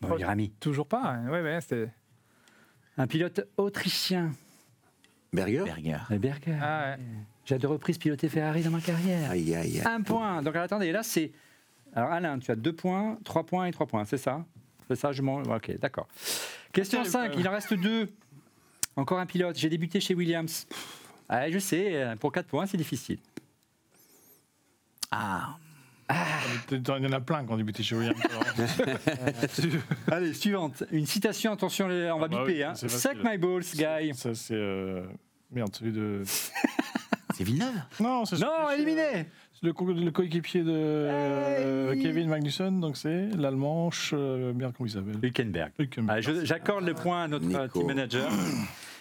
Mon 0.00 0.08
meilleur 0.14 0.30
ami. 0.30 0.50
Toujours 0.52 0.86
pas. 0.86 1.02
hein. 1.02 1.28
Ouais, 1.28 1.42
ouais. 1.42 1.90
Un 2.96 3.06
pilote 3.06 3.40
autrichien. 3.56 4.32
Berger 5.32 5.64
Berger. 5.64 5.98
Le 6.10 6.18
Berger. 6.18 6.58
Ah 6.60 6.94
ouais. 6.96 7.04
J'ai 7.44 7.54
à 7.54 7.58
deux 7.58 7.68
reprises 7.68 7.98
piloté 7.98 8.28
Ferrari 8.28 8.62
dans 8.62 8.70
ma 8.70 8.80
carrière. 8.80 9.30
Aïe, 9.30 9.54
aïe, 9.54 9.78
aïe. 9.80 9.82
Un 9.86 10.02
point. 10.02 10.42
Donc 10.42 10.56
attendez, 10.56 10.92
là 10.92 11.02
c'est. 11.02 11.32
Alors 11.94 12.10
Alain, 12.12 12.38
tu 12.38 12.50
as 12.50 12.56
deux 12.56 12.72
points, 12.74 13.18
trois 13.24 13.44
points 13.44 13.66
et 13.66 13.72
trois 13.72 13.86
points, 13.86 14.04
c'est 14.04 14.18
ça? 14.18 14.44
C'est 14.88 14.96
ça, 14.96 15.12
je 15.12 15.22
m'en. 15.22 15.36
Ok, 15.42 15.76
d'accord. 15.78 16.06
Question 16.72 17.02
Quel- 17.02 17.10
5, 17.10 17.32
il 17.38 17.48
en 17.48 17.52
reste 17.52 17.74
deux. 17.74 18.08
Encore 18.96 19.18
un 19.18 19.26
pilote. 19.26 19.56
J'ai 19.56 19.68
débuté 19.68 20.00
chez 20.00 20.14
Williams. 20.14 20.66
Ah, 21.28 21.50
je 21.50 21.58
sais, 21.58 21.94
euh, 21.94 22.16
pour 22.16 22.32
quatre 22.32 22.46
points, 22.46 22.66
c'est 22.66 22.76
difficile. 22.76 23.18
Ah, 25.10 25.56
Il 26.70 26.82
y 26.86 27.06
en 27.06 27.12
a 27.12 27.20
plein 27.20 27.44
qui 27.44 27.52
ont 27.52 27.56
débuté 27.56 27.82
chez 27.82 27.96
Williams. 27.96 28.16
Allez, 30.10 30.34
suivante. 30.34 30.84
Une 30.92 31.06
citation, 31.06 31.52
attention, 31.52 31.88
les- 31.88 32.10
on 32.10 32.18
va 32.18 32.26
Ah 32.26 32.28
bah 32.28 32.38
biper. 32.44 32.52
oui, 32.58 32.62
hein. 32.62 32.74
Suck 32.74 33.16
my 33.24 33.38
balls, 33.38 33.62
guy. 33.74 34.14
Ça, 34.14 34.34
c'est. 34.34 34.54
euh, 34.54 35.02
Merde, 35.50 35.74
celui 35.74 35.92
de. 35.92 36.22
c'est 37.34 37.44
Villeneuve 37.44 37.74
Non, 38.00 38.24
c'est 38.24 38.38
Non, 38.38 38.48
celui- 38.70 38.82
éliminé 38.82 39.26
c'est 39.58 39.64
le, 39.68 39.72
co- 39.72 39.90
le 39.90 40.10
coéquipier 40.10 40.62
de 40.62 40.70
euh, 40.70 41.92
Hey. 41.94 42.02
Kevin 42.02 42.28
Magnussen, 42.28 42.78
donc 42.78 42.98
c'est 42.98 43.28
l'allemand. 43.38 43.88
Euh, 44.12 44.52
Merde, 44.52 44.74
comment 44.76 44.86
il 44.86 44.92
s'appelle? 44.92 45.16
Hülkenberg. 45.22 45.72
Hülkenberg. 45.78 46.24
Ah, 46.28 46.44
J'accorde 46.44 46.84
le 46.84 46.92
point 46.92 47.22
à 47.24 47.28
notre 47.28 47.46
euh, 47.46 47.62
Nico. 47.62 47.78
team 47.78 47.86
manager. 47.88 48.30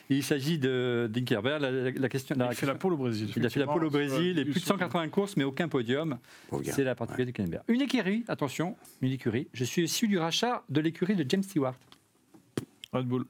Il 0.10 0.24
s'agit 0.24 0.60
de 0.60 1.10
Dinkerberg. 1.12 1.62
La, 1.62 1.72
la- 1.72 1.91
la 1.91 2.10
question, 2.10 2.36
la 2.38 2.49
Il 2.51 2.56
fait 2.56 2.66
la 2.66 2.76
pole 2.76 2.93
au 2.93 2.97
Brésil. 2.97 3.30
Il 3.36 3.45
a 3.45 3.49
fait 3.49 3.60
la 3.60 3.66
pole 3.68 3.86
au 3.86 3.89
Brésil 3.89 4.34
sur- 4.34 4.41
et 4.41 4.45
plus 4.45 4.60
de 4.62 4.66
180 4.66 5.10
courses, 5.10 5.36
mais 5.38 5.43
aucun 5.43 5.68
podium. 5.68 6.18
C'est 6.64 6.84
la 6.84 6.93
particularité 6.95 7.32
de 7.32 7.36
Kenneberg. 7.38 7.64
Une 7.68 7.82
écurie, 7.82 8.24
attention, 8.28 8.76
une 9.01 9.12
écurie. 9.12 9.47
Je 9.53 9.64
suis 9.64 9.84
issu 9.84 10.08
du 10.08 10.18
rachat 10.20 10.64
de 10.70 10.80
l'écurie 10.82 11.16
de 11.16 11.26
James 11.30 11.43
Stewart. 11.43 11.76
Red 12.93 13.06
Bull. 13.08 13.26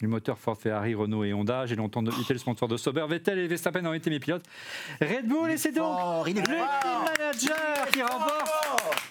Du 0.00 0.08
moteur 0.08 0.38
Ford, 0.38 0.56
Ferrari, 0.60 0.94
Renault 0.94 1.24
et 1.24 1.32
Honda. 1.32 1.66
J'ai 1.66 1.76
longtemps 1.76 2.04
été 2.04 2.32
le 2.34 2.38
sponsor 2.38 2.68
de 2.68 2.76
Sauber. 2.76 3.06
Vettel 3.08 3.38
et 3.38 3.46
Verstappen 3.46 3.84
ont 3.86 3.94
été 3.94 4.10
mes 4.10 4.18
pilotes. 4.20 4.44
Red 5.00 5.26
Bull, 5.26 5.50
et 5.50 5.56
c'est 5.56 5.72
donc 5.72 5.98
Fort, 5.98 6.28
il 6.28 6.36
est 6.38 6.40
le 6.40 6.46
team 6.46 6.56
manager 7.18 7.86
qui 7.92 8.02
remporte 8.02 8.50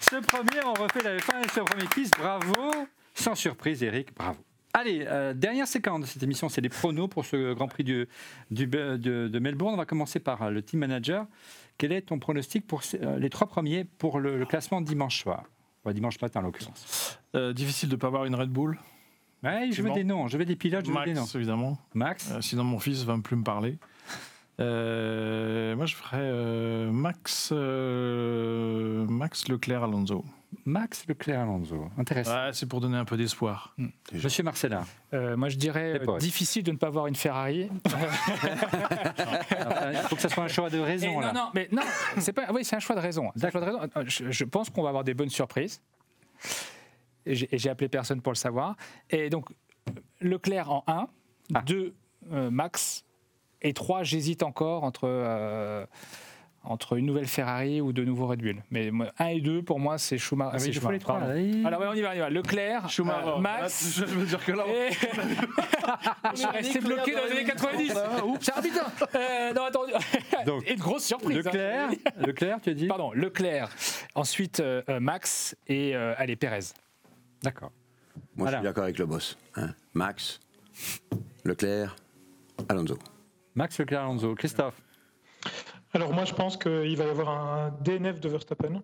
ce 0.02 0.16
premier. 0.18 0.64
On 0.66 0.74
refait 0.74 1.02
la 1.04 1.18
F1 1.18 1.46
et 1.46 1.50
ce 1.50 1.60
premier 1.62 1.86
quiz. 1.88 2.12
Bravo. 2.12 2.72
Sans 3.16 3.34
surprise, 3.36 3.82
Eric, 3.82 4.14
bravo. 4.16 4.40
Allez, 4.74 5.06
euh, 5.08 5.34
dernière 5.36 5.68
séquence 5.68 6.02
de 6.02 6.06
cette 6.08 6.24
émission, 6.24 6.50
c'est 6.50 6.62
les 6.62 6.70
pronos 6.70 7.08
pour 7.08 7.26
ce 7.26 7.54
Grand 7.54 7.68
Prix 7.68 7.84
du, 7.84 8.08
du- 8.50 8.66
de, 8.66 8.98
de 8.98 9.40
Melbourne. 9.40 9.76
On 9.76 9.78
va 9.78 9.86
commencer 9.86 10.20
par 10.20 10.42
euh, 10.42 10.50
le 10.50 10.64
team 10.64 10.80
manager. 10.80 11.28
Quel 11.78 11.92
est 11.92 12.02
ton 12.02 12.18
pronostic 12.18 12.66
pour 12.66 12.82
euh, 12.96 13.20
les 13.20 13.30
trois 13.30 13.46
premiers 13.48 13.84
pour 13.84 14.20
le, 14.20 14.38
le 14.40 14.46
classement 14.46 14.82
dimanche 14.82 15.22
soir? 15.22 15.44
Enfin, 15.84 15.94
Dimanche 15.94 16.20
matin, 16.22 16.40
en 16.40 16.44
l'occurrence. 16.44 17.20
Euh, 17.36 17.54
difficile 17.54 17.90
de 17.90 17.96
ne 17.96 18.00
pas 18.00 18.08
avoir 18.08 18.26
une 18.26 18.34
Red 18.36 18.50
Bull. 18.50 18.80
Ouais, 19.44 19.70
je 19.72 19.82
veux 19.84 19.92
des 19.92 20.04
noms, 20.06 20.28
je 20.28 20.38
veux 20.38 20.46
des 20.46 20.56
pilotes, 20.56 20.86
je 20.86 20.92
veux 20.92 21.04
des 21.06 21.14
noms. 21.14 21.22
Max, 21.22 21.36
évidemment. 21.36 21.78
Max 21.94 22.34
sinon, 22.40 22.64
mon 22.64 22.80
fils 22.80 23.04
va 23.04 23.18
plus 23.22 23.36
me 23.36 23.44
parler. 23.44 23.78
Moi, 24.58 25.86
je 25.86 25.94
ferais 25.96 26.90
Max, 26.92 27.52
Max 27.52 29.48
Leclerc 29.50 29.84
Alonso. 29.84 30.24
Max 30.66 31.06
Leclerc 31.08 31.42
Alonso. 31.42 31.90
Intéressant. 31.98 32.34
Ouais, 32.46 32.54
c'est 32.54 32.68
pour 32.68 32.82
donner 32.82 32.98
un 32.98 33.06
peu 33.06 33.18
d'espoir. 33.18 33.76
Monsieur 34.12 34.44
Marcella. 34.44 34.86
Euh, 35.14 35.38
moi, 35.38 35.50
je 35.50 35.58
dirais 35.58 36.02
euh, 36.08 36.18
difficile 36.18 36.64
de 36.64 36.72
ne 36.72 36.78
pas 36.78 36.90
voir 36.90 37.08
une 37.08 37.16
Ferrari. 37.16 37.70
Enfin, 37.86 37.98
il 39.92 39.98
faut 40.10 40.16
que 40.16 40.22
ça 40.22 40.30
soit 40.30 40.44
un 40.44 40.48
choix 40.48 40.70
de 40.70 40.80
raison. 40.80 41.14
non, 41.14 41.20
là. 41.20 41.34
non, 41.34 41.50
mais 41.54 41.68
non, 41.72 41.82
c'est 42.20 42.34
pas. 42.34 42.52
Oui, 42.52 42.64
c'est 42.66 42.76
un 42.76 42.80
choix 42.80 42.96
de 42.96 43.02
raison. 43.02 43.32
C'est 43.36 43.46
un 43.46 43.50
choix 43.52 43.62
de 43.62 43.66
raison. 43.66 43.80
Euh, 43.98 44.04
Je, 44.08 44.32
je 44.32 44.44
pense 44.46 44.70
qu'on 44.70 44.84
va 44.84 44.90
avoir 44.90 45.04
des 45.04 45.14
bonnes 45.14 45.30
surprises. 45.30 45.82
Et 47.26 47.36
j'ai 47.36 47.54
et 47.54 47.58
j'ai 47.58 47.70
appelé 47.70 47.88
personne 47.90 48.22
pour 48.22 48.32
le 48.34 48.38
savoir. 48.38 48.76
Et 49.10 49.30
donc, 49.30 49.50
Leclerc 50.22 50.72
en 50.72 50.84
1, 50.88 51.08
Ah. 51.54 51.62
2, 51.66 51.94
Max, 52.52 53.04
et 53.62 53.74
3, 53.74 54.04
j'hésite 54.04 54.44
encore 54.44 54.84
entre, 54.84 55.04
euh, 55.06 55.86
entre 56.66 56.98
une 56.98 57.06
nouvelle 57.06 57.28
Ferrari 57.28 57.82
ou 57.82 57.92
de 57.92 58.04
nouveaux 58.06 58.28
Red 58.28 58.42
Bull. 58.42 58.64
Mais 58.72 58.90
1 59.20 59.26
et 59.28 59.42
2, 59.42 59.62
pour 59.64 59.80
moi, 59.80 59.98
c'est 59.98 60.18
Schumacher. 60.18 60.52
Ah 60.54 60.58
oui, 60.58 60.62
c'est 60.66 60.72
Schumacher, 60.74 61.00
trois, 61.00 61.20
pardon. 61.20 61.34
là. 61.34 61.40
Il- 61.40 61.66
Alors, 61.68 61.82
ouais, 61.82 61.88
on 61.90 61.94
y 61.94 62.02
va, 62.02 62.12
on 62.12 62.14
y 62.14 62.20
va. 62.20 62.30
Leclerc, 62.30 62.90
Schumacher. 62.90 63.28
euh, 63.36 63.38
Max. 63.40 64.00
Là, 64.00 64.06
je 64.08 64.14
veux 64.16 64.26
dire 64.26 64.46
que 64.46 64.52
là, 64.54 64.64
on- 64.66 64.72
Et... 64.72 64.90
je 66.34 66.38
suis 66.38 66.48
resté 66.48 66.80
bloqué 66.80 67.12
dans 67.14 67.26
les 67.26 67.32
années 67.32 67.44
90. 67.46 67.94
Ah, 68.56 68.62
putain 68.62 68.86
Euh, 69.16 69.54
Non, 69.54 69.64
attends. 69.66 69.82
Donc, 70.46 70.64
Et 70.70 70.76
de 70.76 70.80
grosses 70.82 71.06
surprises. 71.06 71.38
hein. 71.46 71.52
Leclerc, 71.52 71.90
Leclerc, 72.18 72.62
tu 72.62 72.70
as 72.70 72.74
dit 72.74 72.88
Pardon, 72.88 73.12
Leclerc. 73.14 73.70
Ensuite, 74.16 74.60
euh, 74.62 74.82
euh, 74.90 75.00
Max 75.00 75.56
et 75.68 75.96
euh, 75.96 76.14
allez, 76.18 76.36
Pérez. 76.36 76.60
D'accord. 77.42 77.72
Moi, 78.36 78.46
Voilà. 78.46 78.58
je 78.58 78.62
suis 78.62 78.68
d'accord 78.70 78.84
avec 78.84 78.98
le 79.00 79.06
boss. 79.06 79.38
hein. 79.56 79.70
Max, 79.94 80.40
Leclerc, 81.44 81.96
Alonso. 82.70 82.98
Max 83.56 83.78
Leclerc 83.80 84.02
Alonso. 84.02 84.34
Christophe. 84.36 84.76
Alors 85.94 86.14
moi, 86.14 86.26
je 86.26 86.34
pense 86.34 86.58
qu'il 86.58 86.96
va 86.98 87.06
y 87.06 87.10
avoir 87.10 87.30
un 87.30 87.72
DNF 87.82 88.20
de 88.20 88.30
Verstappen. 88.30 88.74
Ouais, 88.76 88.82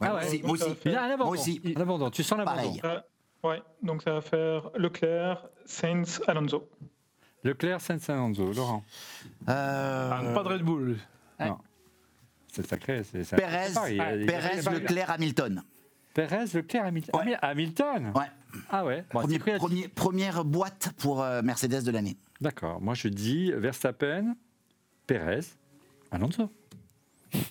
Ah 0.00 0.08
moi 0.10 0.14
ouais. 0.20 0.26
aussi, 0.26 0.42
moi 0.42 0.52
aussi. 0.52 0.76
Il 0.84 0.94
a 0.94 1.02
un 1.04 1.10
abandon. 1.10 1.24
Moi 1.30 1.38
aussi. 1.40 1.60
Un 1.76 1.80
abandon. 1.80 2.10
Tu 2.10 2.22
sens 2.22 2.38
l'abandon. 2.38 2.56
Pareil. 2.78 2.80
Euh, 2.84 3.00
ouais, 3.48 3.62
donc 3.82 4.02
ça 4.02 4.12
va 4.12 4.20
faire 4.20 4.70
Leclerc, 4.76 5.46
Sainz, 5.64 6.20
Alonso. 6.26 6.68
Leclerc, 7.42 7.80
Sainz 7.80 8.08
Alonso. 8.10 8.52
Laurent. 8.52 8.84
Euh, 9.48 10.10
Ah, 10.12 10.22
pas 10.34 10.42
de 10.42 10.48
Red 10.48 10.62
Bull. 10.62 10.96
C'est 12.48 12.66
sacré. 12.66 13.02
c'est- 13.04 13.22
c'est- 13.24 13.36
Pérez, 13.36 13.68
Pérez, 14.26 14.62
Leclerc, 14.80 15.10
Hamilton. 15.10 15.62
Pérez, 16.14 16.44
Leclerc, 16.54 16.86
Hamilton. 16.86 17.20
Ouais. 17.20 17.36
Ah, 17.42 17.48
Hamilton 17.48 18.12
Ouais. 18.14 18.24
Ah 18.70 18.84
ouais. 18.86 19.04
Bon, 19.12 19.20
Premier- 19.20 19.38
premier- 19.38 19.88
première 19.88 20.44
boîte 20.44 20.92
pour 20.98 21.22
euh, 21.22 21.42
Mercedes 21.42 21.82
de 21.84 21.90
l'année. 21.90 22.16
D'accord. 22.40 22.80
Moi, 22.80 22.94
je 22.94 23.08
dis 23.08 23.52
Verstappen, 23.52 24.34
Pérez, 25.06 25.40
Alonso. 26.10 26.50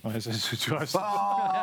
Ouais, 0.03 0.19
ça, 0.19 0.31
c'est- 0.31 0.55
tu 0.57 0.73
restes. 0.73 0.97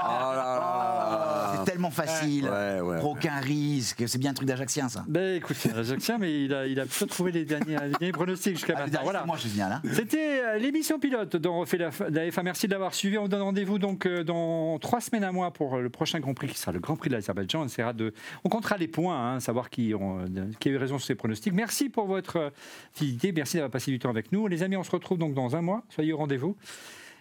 Oh, 0.05 0.35
oh, 0.35 1.55
c'est 1.65 1.71
tellement 1.73 1.91
facile. 1.91 2.45
Ouais, 2.49 2.81
aucun 3.03 3.41
risque. 3.41 4.05
C'est 4.07 4.19
bien 4.19 4.31
un 4.31 4.35
truc 4.35 4.49
d'Ajaxien, 4.49 4.89
ça. 4.89 5.05
Ben 5.09 5.37
écoute, 5.37 5.57
c'est 5.59 5.73
un 5.73 5.79
Ajaxien, 5.79 6.19
mais 6.19 6.45
il 6.45 6.53
a, 6.55 6.67
il 6.67 6.79
a 6.81 6.87
plutôt 6.87 7.07
trouvé 7.07 7.33
les 7.33 7.45
derniers, 7.45 7.77
les 7.79 7.91
derniers 7.91 8.13
pronostics 8.13 8.57
jusqu'à 8.57 8.75
Ah, 8.77 8.81
maintenant. 8.85 9.01
Voilà. 9.03 9.25
Moi, 9.25 9.37
je 9.39 9.49
viens 9.49 9.69
là. 9.69 9.81
C'était 9.93 10.41
euh, 10.43 10.59
l'émission 10.59 10.99
pilote 10.99 11.37
dont 11.37 11.55
on 11.55 11.61
refait 11.61 11.79
la, 11.79 11.91
la 12.11 12.29
F1. 12.29 12.43
Merci 12.43 12.67
de 12.67 12.73
l'avoir 12.73 12.95
suivi. 12.95 13.17
On 13.19 13.23
vous 13.23 13.29
donne 13.29 13.43
rendez-vous 13.43 13.79
donc 13.79 14.07
euh, 14.07 14.25
dans 14.25 14.79
trois 14.79 15.01
semaines 15.01 15.25
à 15.25 15.33
mois 15.33 15.53
pour 15.53 15.77
euh, 15.77 15.81
le 15.83 15.91
prochain 15.91 16.21
Grand 16.21 16.35
Prix 16.35 16.49
qui 16.49 16.59
sera 16.59 16.73
le 16.73 16.81
Grand 16.81 16.97
Prix 16.97 17.09
de 17.11 17.15
l'Azerbaïdjan. 17.15 17.63
On 17.63 17.67
essaiera 17.67 17.93
de, 17.93 18.13
on 18.45 18.49
comptera 18.49 18.77
les 18.77 18.89
points, 18.89 19.35
hein, 19.35 19.41
savoir 19.41 19.71
qui, 19.71 19.95
ont, 19.95 20.25
qui 20.61 20.69
a 20.69 20.73
eu 20.73 20.77
raison 20.77 20.99
sur 20.99 21.07
ces 21.07 21.15
pronostics. 21.15 21.53
Merci 21.55 21.89
pour 21.89 22.07
votre 22.07 22.53
fidélité. 22.93 23.33
Merci 23.33 23.57
d'avoir 23.57 23.71
passé 23.71 23.91
du 23.91 23.99
temps 23.99 24.11
avec 24.11 24.33
nous, 24.33 24.47
les 24.49 24.63
amis. 24.63 24.77
On 24.77 24.85
se 24.85 24.91
retrouve 24.91 25.19
donc 25.19 25.35
dans 25.35 25.57
un 25.57 25.63
mois. 25.63 25.83
Soyez 25.91 26.13
au 26.13 26.17
rendez-vous. 26.19 26.57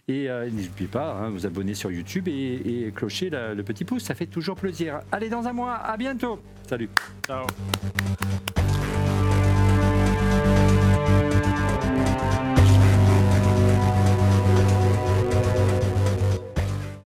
Et 0.07 0.29
euh, 0.29 0.49
n'oubliez 0.49 0.87
pas, 0.87 1.13
hein, 1.13 1.29
vous 1.29 1.45
abonner 1.45 1.73
sur 1.73 1.91
YouTube 1.91 2.27
et, 2.27 2.87
et 2.87 2.91
clocher 2.91 3.29
le 3.29 3.61
petit 3.61 3.85
pouce, 3.85 4.03
ça 4.03 4.15
fait 4.15 4.25
toujours 4.25 4.55
plaisir. 4.55 4.99
Allez, 5.11 5.29
dans 5.29 5.47
un 5.47 5.53
mois, 5.53 5.75
à 5.75 5.95
bientôt. 5.97 6.39
Salut. 6.67 6.89
Ciao. 7.25 7.45